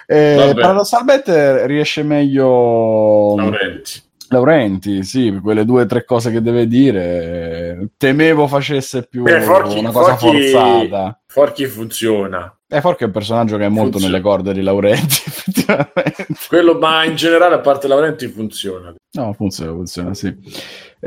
[0.07, 4.03] Eh, paradossalmente riesce meglio Laurenti.
[4.29, 7.89] Laurenti, sì, quelle due o tre cose che deve dire.
[7.97, 11.19] Temevo facesse più Beh, Forchi- una cosa Forchi- forzata.
[11.27, 12.49] Forchi funziona.
[12.67, 14.07] Eh, Forchi è un personaggio che è molto Funziona.
[14.15, 16.25] nelle corde di Laurenti, effettivamente.
[16.47, 18.93] Quello, ma in generale, a parte Laurenti, funziona.
[19.11, 20.35] No, funziona, funziona, sì.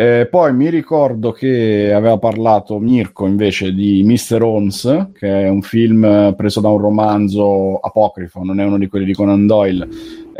[0.00, 4.40] Eh, poi mi ricordo che aveva parlato Mirko invece di Mr.
[4.44, 9.06] Holmes, che è un film preso da un romanzo apocrifo, non è uno di quelli
[9.06, 9.88] di Conan Doyle,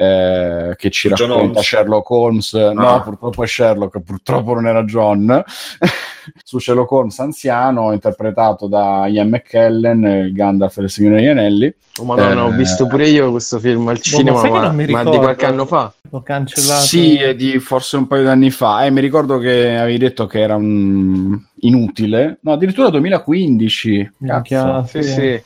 [0.00, 1.66] eh, che ci John racconta Holmes.
[1.66, 2.52] Sherlock Holmes.
[2.52, 3.00] No, Ah.
[3.00, 5.42] purtroppo è Sherlock, purtroppo non era John.
[6.44, 11.74] Su Sherlock Holmes anziano, interpretato da Ian McKellen, eh, Gandalf e il Signore degli Anelli.
[11.98, 14.86] Oh, Madonna, ho Eh, visto pure io questo film al cinema, che ma, non mi
[14.86, 15.92] ma di qualche anno fa.
[16.10, 16.82] L'ho cancellato.
[16.84, 18.84] Sì, è di forse un paio di anni fa.
[18.84, 21.36] Eh, mi ricordo che avevi detto che era un...
[21.60, 22.38] inutile.
[22.42, 24.12] No, addirittura 2015.
[24.18, 25.02] Minchia, Cazzo.
[25.02, 25.42] Sì, sì.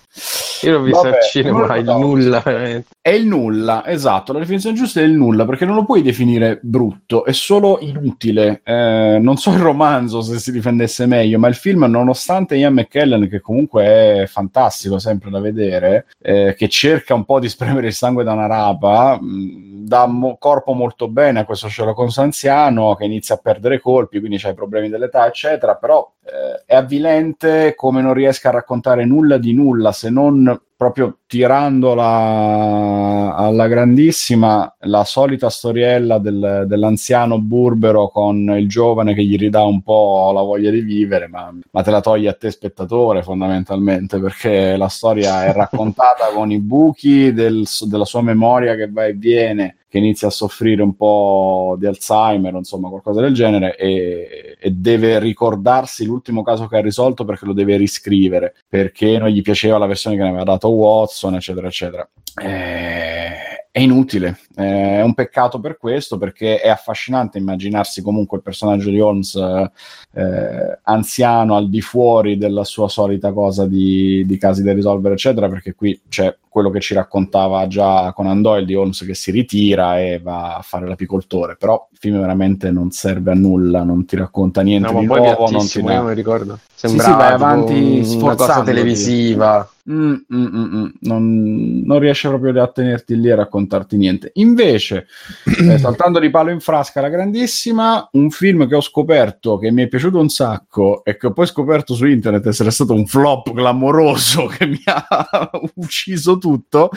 [0.62, 1.98] Io l'ho visto Vabbè, al cinema, non il so.
[1.98, 2.86] nulla, veramente.
[3.00, 4.32] È il nulla, esatto.
[4.32, 8.60] La definizione giusta è il nulla, perché non lo puoi definire brutto, è solo inutile.
[8.64, 13.28] Eh, non so il romanzo se si difendesse meglio, ma il film, nonostante Ian McKellen,
[13.28, 17.92] che comunque è fantastico sempre da vedere, eh, che cerca un po' di spremere il
[17.92, 22.94] sangue da una rapa, mh, dà mo- corpo molto bene a questo Sherlock Holmes anziano
[22.94, 27.74] che inizia a perdere colpi, quindi c'ha i problemi dell'età, eccetera, però eh, è avvilente
[27.74, 30.51] come non riesca a raccontare nulla di nulla se non
[30.82, 39.36] proprio tirandola alla grandissima la solita storiella del- dell'anziano burbero con il giovane che gli
[39.36, 43.22] ridà un po' la voglia di vivere, ma, ma te la toglie a te spettatore
[43.22, 49.06] fondamentalmente perché la storia è raccontata con i buchi del- della sua memoria che va
[49.06, 54.56] e viene che inizia a soffrire un po' di Alzheimer, insomma qualcosa del genere, e,
[54.58, 59.42] e deve ricordarsi l'ultimo caso che ha risolto perché lo deve riscrivere, perché non gli
[59.42, 62.08] piaceva la versione che ne aveva dato Watson, eccetera, eccetera.
[62.42, 68.42] Eh, è inutile, eh, è un peccato per questo, perché è affascinante immaginarsi comunque il
[68.42, 74.62] personaggio di Holmes eh, anziano al di fuori della sua solita cosa di, di casi
[74.62, 79.04] da risolvere, eccetera, perché qui c'è quello che ci raccontava già Conan Doyle di Holmes
[79.06, 83.34] che si ritira e va a fare l'apicoltore, però il film veramente non serve a
[83.34, 86.58] nulla, non ti racconta niente No, di nuovo, non ti dà- non ricordo.
[86.74, 88.66] sì, Sembrava vai avanti sforzandoti.
[88.66, 89.66] televisiva.
[89.90, 90.86] Mm, mm, mm, mm.
[91.00, 94.30] Non, non riesce proprio a tenerti lì a raccontarti niente.
[94.34, 95.06] Invece,
[95.58, 99.82] eh, saltando di palo in frasca la grandissima, un film che ho scoperto che mi
[99.82, 103.52] è piaciuto un sacco e che ho poi scoperto su internet essere stato un flop
[103.52, 106.90] clamoroso che mi ha ucciso tutto,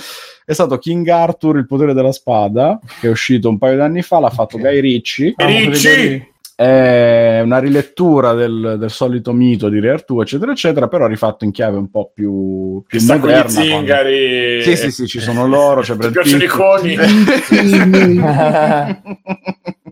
[0.44, 4.20] è stato King Arthur, il potere della spada, che è uscito un paio d'anni fa,
[4.20, 5.36] l'ha fatto Guy Ritchie.
[5.38, 6.34] Ricci!
[6.58, 11.52] È una rilettura del, del solito mito di Re Artù, eccetera, eccetera, però rifatto in
[11.52, 13.54] chiave un po' più, più sta con gli moderna.
[13.54, 14.62] quando- zingari.
[14.64, 16.96] Sì, sì, sì, ci sono loro, c'è Ti piacciono i coni?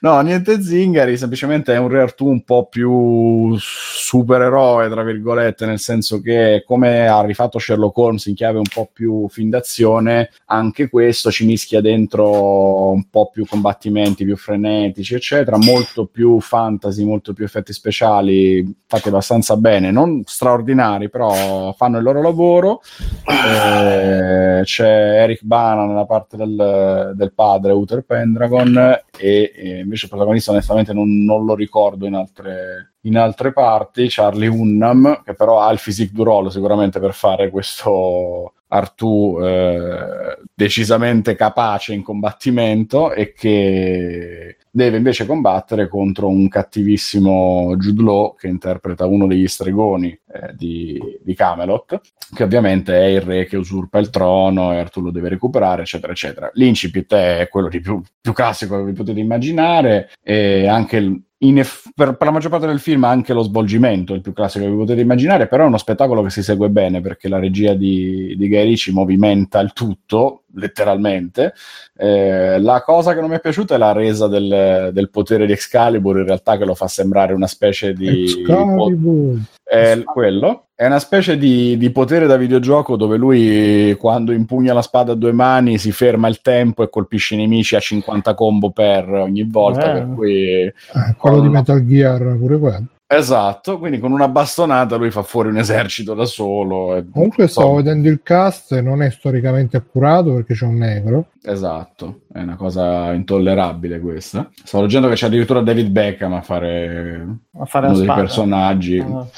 [0.00, 5.78] No, niente zingari, semplicemente è un Re Artù un po' più supereroe, tra virgolette, nel
[5.78, 10.88] senso che come ha rifatto Sherlock Holmes in chiave un po' più fin d'azione, anche
[10.88, 17.32] questo ci mischia dentro un po' più combattimenti, più frenetici, eccetera, molto più fantasy, molto
[17.32, 22.82] più effetti speciali, fatti abbastanza bene, non straordinari, però fanno il loro lavoro.
[23.26, 30.50] Eh, c'è Eric Bana nella parte del, del padre, Uther Pendragon, e, invece il protagonista
[30.50, 35.70] onestamente non, non lo ricordo in altre, in altre parti, Charlie Hunnam, che però ha
[35.72, 43.32] il physique du role sicuramente per fare questo Artù eh, decisamente capace in combattimento e
[43.34, 50.54] che deve invece combattere contro un cattivissimo Jude Law che interpreta uno degli stregoni eh,
[50.54, 52.00] di, di Camelot,
[52.34, 56.12] che ovviamente è il re che usurpa il trono e Artù lo deve recuperare, eccetera,
[56.12, 56.50] eccetera.
[56.54, 61.20] L'incipit è quello di più, più classico che vi potete immaginare e anche
[61.58, 64.70] eff- per, per la maggior parte del film anche lo svolgimento il più classico che
[64.70, 68.34] vi potete immaginare, però è uno spettacolo che si segue bene perché la regia di,
[68.36, 71.54] di Guy Ritchie movimenta il tutto, letteralmente.
[71.96, 75.52] Eh, la cosa che non mi è piaciuta è la resa del, del potere di
[75.52, 78.22] Excalibur, in realtà che lo fa sembrare una specie di...
[78.22, 79.38] Excalibur.
[79.72, 80.66] È quello.
[80.74, 85.14] È una specie di, di potere da videogioco dove lui, quando impugna la spada a
[85.14, 89.44] due mani, si ferma il tempo e colpisce i nemici a 50 combo per ogni
[89.44, 89.90] volta.
[89.90, 89.92] Eh.
[89.92, 92.86] Per cui, Ah, quello di Metal Gear pure quello.
[93.06, 93.78] esatto.
[93.78, 96.96] Quindi con una bastonata lui fa fuori un esercito da solo.
[96.96, 101.26] e- Comunque stavo vedendo il cast non è storicamente accurato perché c'è un negro.
[101.44, 104.48] Esatto, è una cosa intollerabile questa.
[104.62, 107.26] Stavo leggendo che c'è addirittura David Beckham a fare,
[107.58, 108.20] A fare uno dei spada.
[108.20, 108.98] personaggi.
[109.00, 109.26] Ah.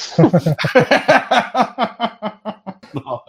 [2.95, 3.25] No,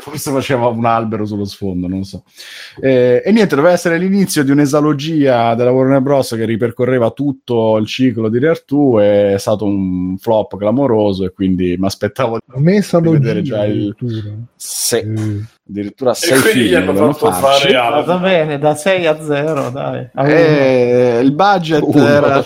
[0.00, 2.24] forse faceva un albero sullo sfondo, non so.
[2.80, 6.30] Eh, e niente, doveva essere l'inizio di un'esalogia della Warner Bros.
[6.30, 8.96] che ripercorreva tutto il ciclo di Re Artù.
[8.98, 13.94] È stato un flop clamoroso e quindi mi aspettavo di vedere già il
[14.56, 17.72] se- Eh, addirittura sei E quindi gli film hanno dovevano fatto farci.
[17.72, 20.08] Va bene, da 6 a 0, dai.
[20.16, 22.06] Eh, il budget Uno.
[22.06, 22.42] era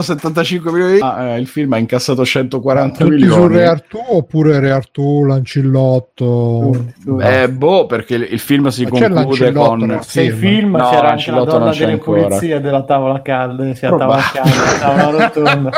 [0.00, 3.98] 175 milioni di ah, eh, il film ha incassato 140 tutti su milioni Re Artù
[4.00, 6.86] oppure Re Artù, Lancillotto?
[7.20, 9.14] Eh, boh perché il il film si Ma conclude
[9.50, 10.38] Lancillotto con Sei film.
[10.38, 12.22] film, No, c'era anche la donna delle ancora.
[12.26, 15.70] pulizie della tavola calda, sì, a tavola calda, tavola rotonda.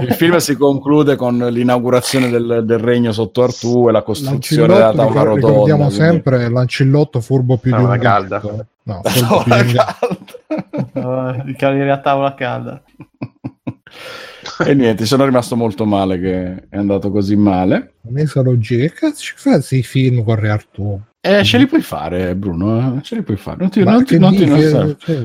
[0.00, 4.86] il film si conclude con l'inaugurazione del, del regno sotto Artù e la costruzione della
[4.92, 8.38] tavola ricor- rotonda ricordiamo quindi- sempre Lancillotto furbo più di Tavola un calda.
[8.40, 8.66] gatto.
[8.86, 10.08] No, La furbo più tavola di un gatto.
[10.48, 11.42] calda.
[11.46, 12.82] I cavalieri a tavola calda.
[14.66, 19.32] E niente sono rimasto molto male che è andato così male Mesalogia, che cazzo ci
[19.36, 21.00] fa questi film con Re Artù?
[21.26, 23.02] eh, ce li puoi fare Bruno eh?
[23.02, 24.68] ce li puoi fare non ti, Ma non ti, non ti- non dici?
[24.70, 24.96] serve.
[24.98, 25.24] Cioè,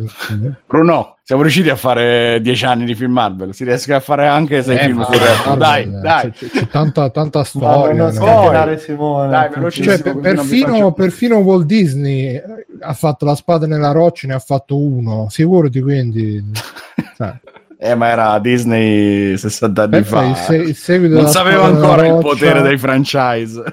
[0.66, 3.54] Bruno, siamo riusciti a fare dieci anni di film Marvel.
[3.54, 6.32] Si riesce a fare anche sei eh, film su Re- Dai, Marvel, dai.
[6.32, 8.04] C'è, c'è tanta, tanta Ma storia.
[8.04, 8.12] no?
[8.12, 9.30] scatenare Simone.
[9.30, 9.94] Dai, velocissimo.
[9.96, 12.44] Cioè, per- perfino, faccio- perfino Walt Disney eh,
[12.80, 15.28] ha fatto la spada nella roccia, ne ha fatto uno.
[15.30, 16.42] Figurati quindi.
[17.82, 20.24] Eh, ma era Disney 60 anni Pensa fa.
[20.26, 23.64] il, se- il seguito Non sapeva ancora il potere dei franchise.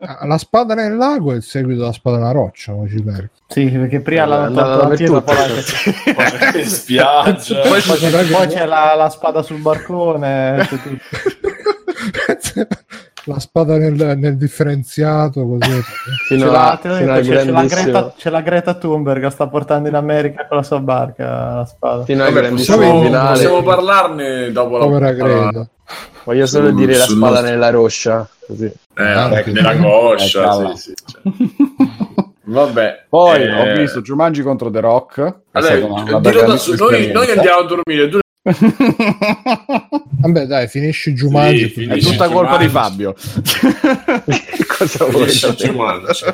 [0.00, 2.72] Ah, La spada nel lago è il seguito della spada nella roccia.
[2.72, 3.30] come ci perdi.
[3.48, 4.96] Sì, perché prima La- poi
[6.66, 7.60] spiaggia.
[7.60, 10.56] poi c'è, poi c'è la, la spada sul barcone.
[10.68, 12.76] c'è tutto.
[13.28, 15.80] la spada nel, nel differenziato così.
[16.28, 16.88] Fino C'è la, c'è,
[17.22, 20.78] c'è la Greta, c'è la Greta Thunberg che sta portando in America con la sua
[20.80, 22.04] barca la spada.
[22.04, 23.28] fino al Vabbè, grandissimo possiamo, finale.
[23.32, 25.50] possiamo parlarne dopo la Povera puntata.
[25.50, 25.68] Greta.
[26.24, 28.28] Voglio solo dire la spada nostro- nella roscia.
[28.46, 28.64] Così.
[28.64, 29.50] Eh, Anche.
[29.50, 30.76] nella Eh, coscia, cavolo.
[30.76, 31.22] sì, sì, cioè.
[32.48, 33.04] Vabbè.
[33.08, 35.34] Poi eh, ho visto Jumanji contro The Rock.
[35.52, 36.18] Allora, una- una
[36.78, 38.08] noi, noi andiamo a dormire.
[38.08, 38.18] Tu
[40.20, 41.68] Vabbè, dai, finisci Jumanji.
[41.68, 42.68] Sì, È tutta colpa di Jumanji.
[42.68, 43.14] Fabio.
[44.78, 45.26] Cosa vuoi?
[45.28, 46.24] Jumanji.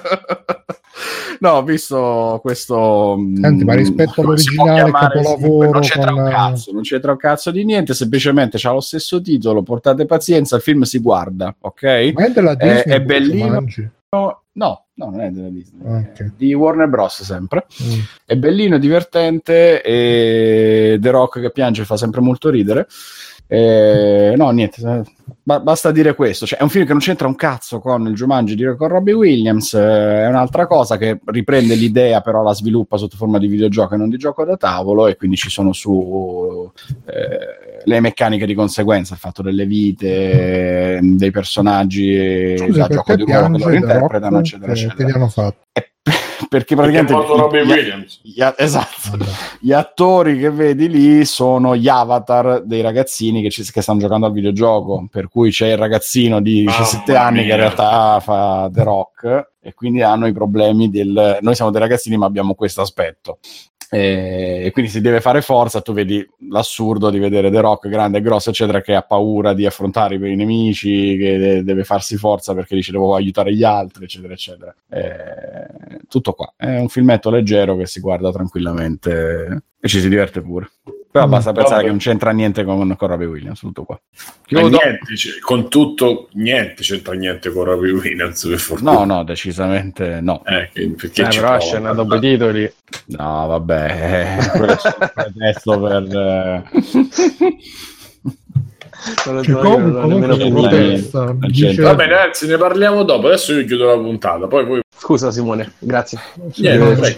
[1.41, 3.17] No, ho visto questo.
[3.41, 7.65] Senti, ma rispetto all'originale capolavoro non c'entra con- un cazzo, non c'entra un cazzo di
[7.65, 7.95] niente.
[7.95, 9.63] Semplicemente c'ha lo stesso titolo.
[9.63, 12.13] Portate pazienza, il film si guarda, ok?
[12.15, 12.83] Ma è della Disney?
[12.85, 13.47] è bellino.
[13.47, 13.91] Jumanji?
[14.55, 16.33] No, no, non è della Disney, Ah, è ok.
[16.37, 17.23] di Warner Bros.
[17.23, 17.67] sempre.
[17.83, 18.01] Mm.
[18.27, 22.87] È bellino, è divertente e The Rock che piange fa sempre molto ridere.
[23.47, 25.03] Eh, no, niente, eh,
[25.43, 26.47] ba- basta dire questo.
[26.47, 29.13] Cioè, è un film che non c'entra un cazzo con il Jumanji di con Robbie
[29.15, 29.75] Williams.
[29.75, 33.97] eh, è un'altra cosa che riprende l'idea, però la sviluppa sotto forma di videogioco e
[33.99, 35.07] non di gioco da tavolo.
[35.07, 36.71] E quindi ci sono su
[37.07, 42.95] eh, le meccaniche di conseguenza, il fatto delle vite, eh, dei personaggi e Scusa, da
[42.95, 45.09] gioco perché di ruolo che The interpretano, eccetera, Che- Che eccetera.
[45.09, 45.57] gli hanno fatto?
[46.49, 49.17] Perché Perché ha praticamente Robbie gli- gli- esatto
[49.61, 54.27] gli attori che vedi lì sono gli avatar dei ragazzini che, ci- che stanno giocando
[54.27, 55.07] al videogioco.
[55.11, 59.51] Per cui c'è il ragazzino di Mamma 17 anni che in realtà fa The Rock
[59.61, 61.39] e quindi hanno i problemi del.
[61.41, 63.39] Noi siamo dei ragazzini, ma abbiamo questo aspetto.
[63.95, 65.83] E quindi si deve fare forza.
[65.83, 69.67] Tu vedi l'assurdo di vedere The Rock grande e grosso, eccetera, che ha paura di
[69.67, 74.33] affrontare i nemici, che de- deve farsi forza perché dice devo aiutare gli altri, eccetera,
[74.33, 74.75] eccetera.
[74.89, 76.55] Eh, tutto qua.
[76.57, 80.71] È un filmetto leggero che si guarda tranquillamente e ci si diverte pure.
[81.13, 81.85] Però Mm, basta pensare vabbè.
[81.85, 84.01] che non c'entra niente con, con Robbie Williams, tutto qua.
[84.47, 84.69] Chiudo.
[84.69, 88.83] niente, cioè, con tutto, niente c'entra niente con Robbie Williams, per.
[88.83, 90.43] No, no, decisamente no.
[90.47, 92.73] Eh, che- perché Eh, però scena dopo i titoli.
[93.09, 96.17] No, vabbè, eh, quello è solo un pretesto per...
[96.17, 96.63] eh,
[99.27, 100.87] Non lo Cioè, so, io comunque, non ho nemmeno comunque problemi.
[100.89, 101.85] protesta, Non dice- c'entra.
[101.89, 103.27] Va bene, ragazzi, ne parliamo dopo.
[103.27, 104.47] Adesso io chiudo la puntata.
[104.47, 104.81] Poi voi.
[105.03, 106.17] Scusa Simone, grazie.
[106.37, 107.15] Vai.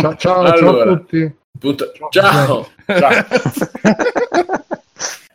[0.00, 0.92] Ciao, ciao, ciao Allora.
[0.92, 1.34] a tutti.
[1.58, 2.68] Punta- Ciao.
[2.86, 3.24] Ciao.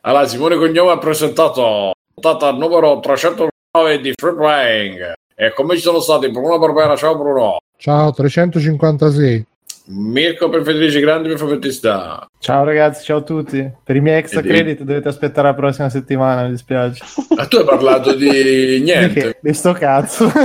[0.01, 5.13] Allora, Simone Cognome ha presentato puntata numero 309 di Free Playing.
[5.35, 7.57] E come ci sono stati Bruno Barbera, ciao Bruno.
[7.75, 9.45] Ciao, 356.
[9.91, 12.27] Mirko per Federici Grandi per Favettista.
[12.37, 13.67] Ciao ragazzi, ciao a tutti.
[13.83, 17.03] Per i miei extra di- credit dovete aspettare la prossima settimana, mi dispiace.
[17.35, 19.39] Ma tu hai parlato di niente.
[19.41, 20.31] Di sto cazzo.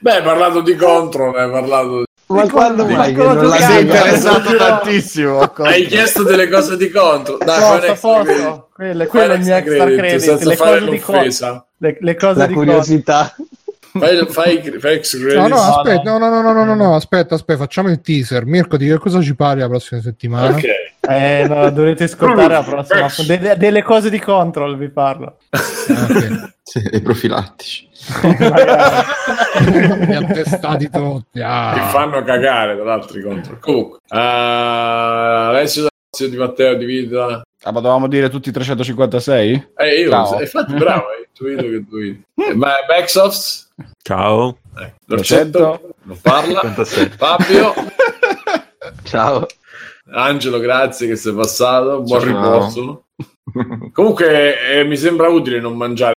[0.00, 2.04] Beh, hai parlato di Control, hai parlato di...
[2.26, 3.64] Ma quando Di mai che non l'hai giocare?
[3.72, 4.66] Sei interessato Giocherò.
[4.78, 5.40] tantissimo.
[5.40, 7.38] Hai chiesto delle cose di Control.
[7.44, 8.00] Dai, credit.
[8.00, 8.68] posso.
[8.74, 10.16] Quelle, Fai quello è il mio extra credit.
[10.20, 11.66] senza Le fare cose di co- l'offesa.
[11.78, 13.34] le, le cose La di curiosità.
[13.96, 15.34] Fai, fai, fai credit.
[15.36, 18.44] No, no, aspetta, no, no, no, no, no, no, no, aspetta, aspetta, facciamo il teaser.
[18.44, 20.56] Mirko, di che cosa ci parli la prossima settimana?
[20.56, 20.64] Ok.
[21.08, 23.08] Eh, no, dovete ascoltare la prossima.
[23.24, 25.36] Delle, delle cose di control vi parlo.
[25.50, 26.52] Ah, ok.
[26.62, 27.88] Sì, e profilattici.
[28.22, 28.62] Magari.
[30.06, 31.40] Li attestati tutti.
[31.40, 31.72] ah.
[31.74, 33.58] Ti fanno cagare tra l'altro i Control.
[33.60, 37.42] Comunque, ah, Alessio di Matteo di Vita.
[37.62, 39.68] Ah, ma dovevamo dire tutti 356?
[39.76, 40.40] Eh, io, Ciao.
[40.40, 43.63] infatti, bravo, hai intuito che tu Ma Backsoft?
[44.02, 44.58] Ciao.
[44.78, 46.60] Eh, L'orcetto non parla.
[46.60, 47.08] 56.
[47.16, 47.74] Fabio.
[49.02, 49.46] Ciao.
[50.12, 52.02] Angelo, grazie che sei passato.
[52.02, 52.26] Buon Ciao.
[52.28, 53.04] riposo.
[53.92, 56.12] Comunque, eh, mi sembra utile non mangiare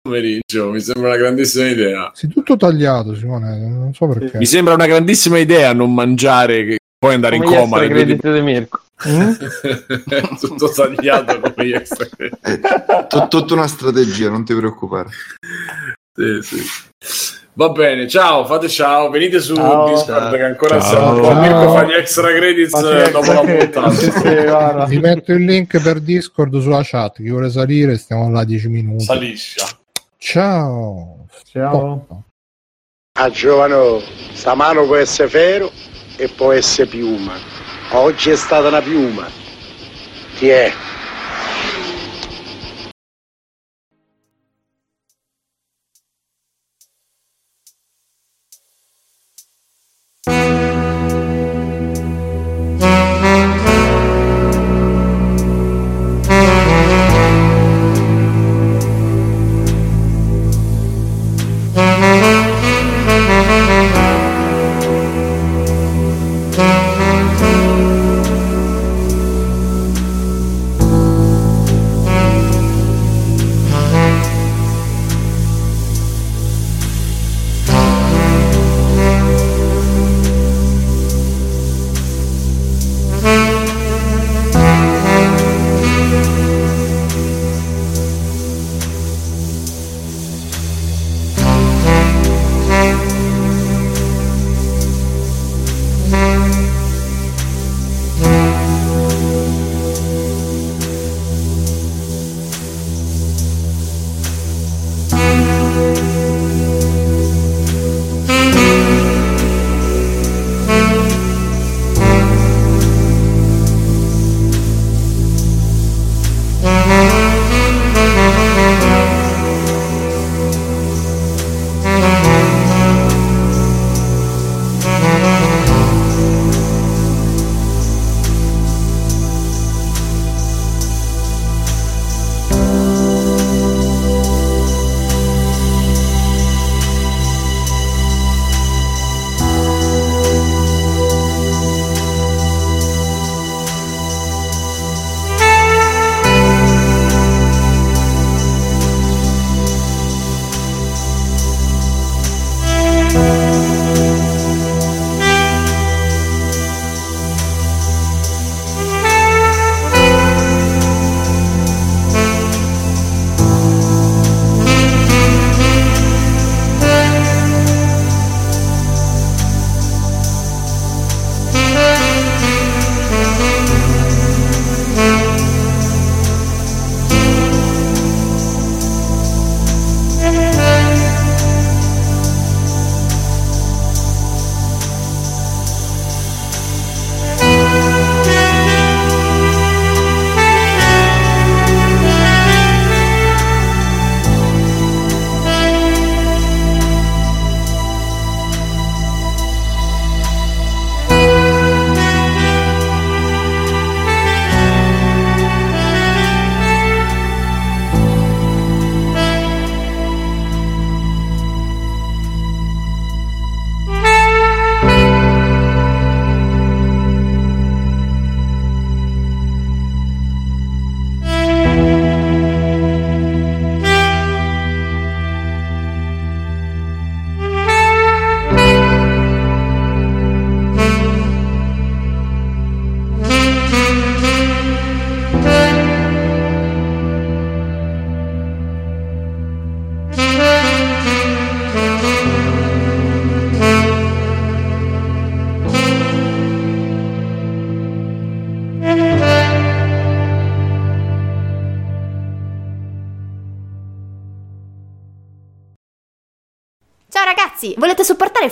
[0.00, 0.70] pomeriggio.
[0.70, 2.10] Mi sembra una grandissima idea.
[2.14, 4.38] Sei tutto tagliato, Simone, non so perché.
[4.38, 7.86] Mi sembra una grandissima idea non mangiare, che poi andare Come in gli coma.
[7.86, 8.80] due di- Mirko.
[10.40, 12.06] tutto tagliato come gli extra
[13.06, 15.10] tut- tutta una strategia, non ti preoccupare.
[16.16, 16.64] Sì, sì.
[17.52, 19.88] Va bene, ciao, fate ciao, venite su Ciao.
[19.88, 20.88] Discord che ancora Ciao.
[20.90, 21.30] siamo qua.
[21.30, 21.40] Ciao.
[21.40, 23.90] Mirko fa gli extra credits eh, dopo extra la puntata.
[24.86, 24.94] Sì.
[24.94, 27.16] Vi metto il link per Discord sulla chat.
[27.16, 29.04] Chi vuole salire, stiamo là 10 minuti.
[29.04, 29.66] Saliscia.
[30.18, 31.26] Ciao.
[31.50, 32.24] Ciao.
[33.18, 34.02] A giovano,
[34.34, 35.72] sta mano può essere ferro
[36.16, 37.32] e può essere piuma.
[37.92, 39.26] Oggi è stata una piuma.
[40.38, 40.72] Ti è.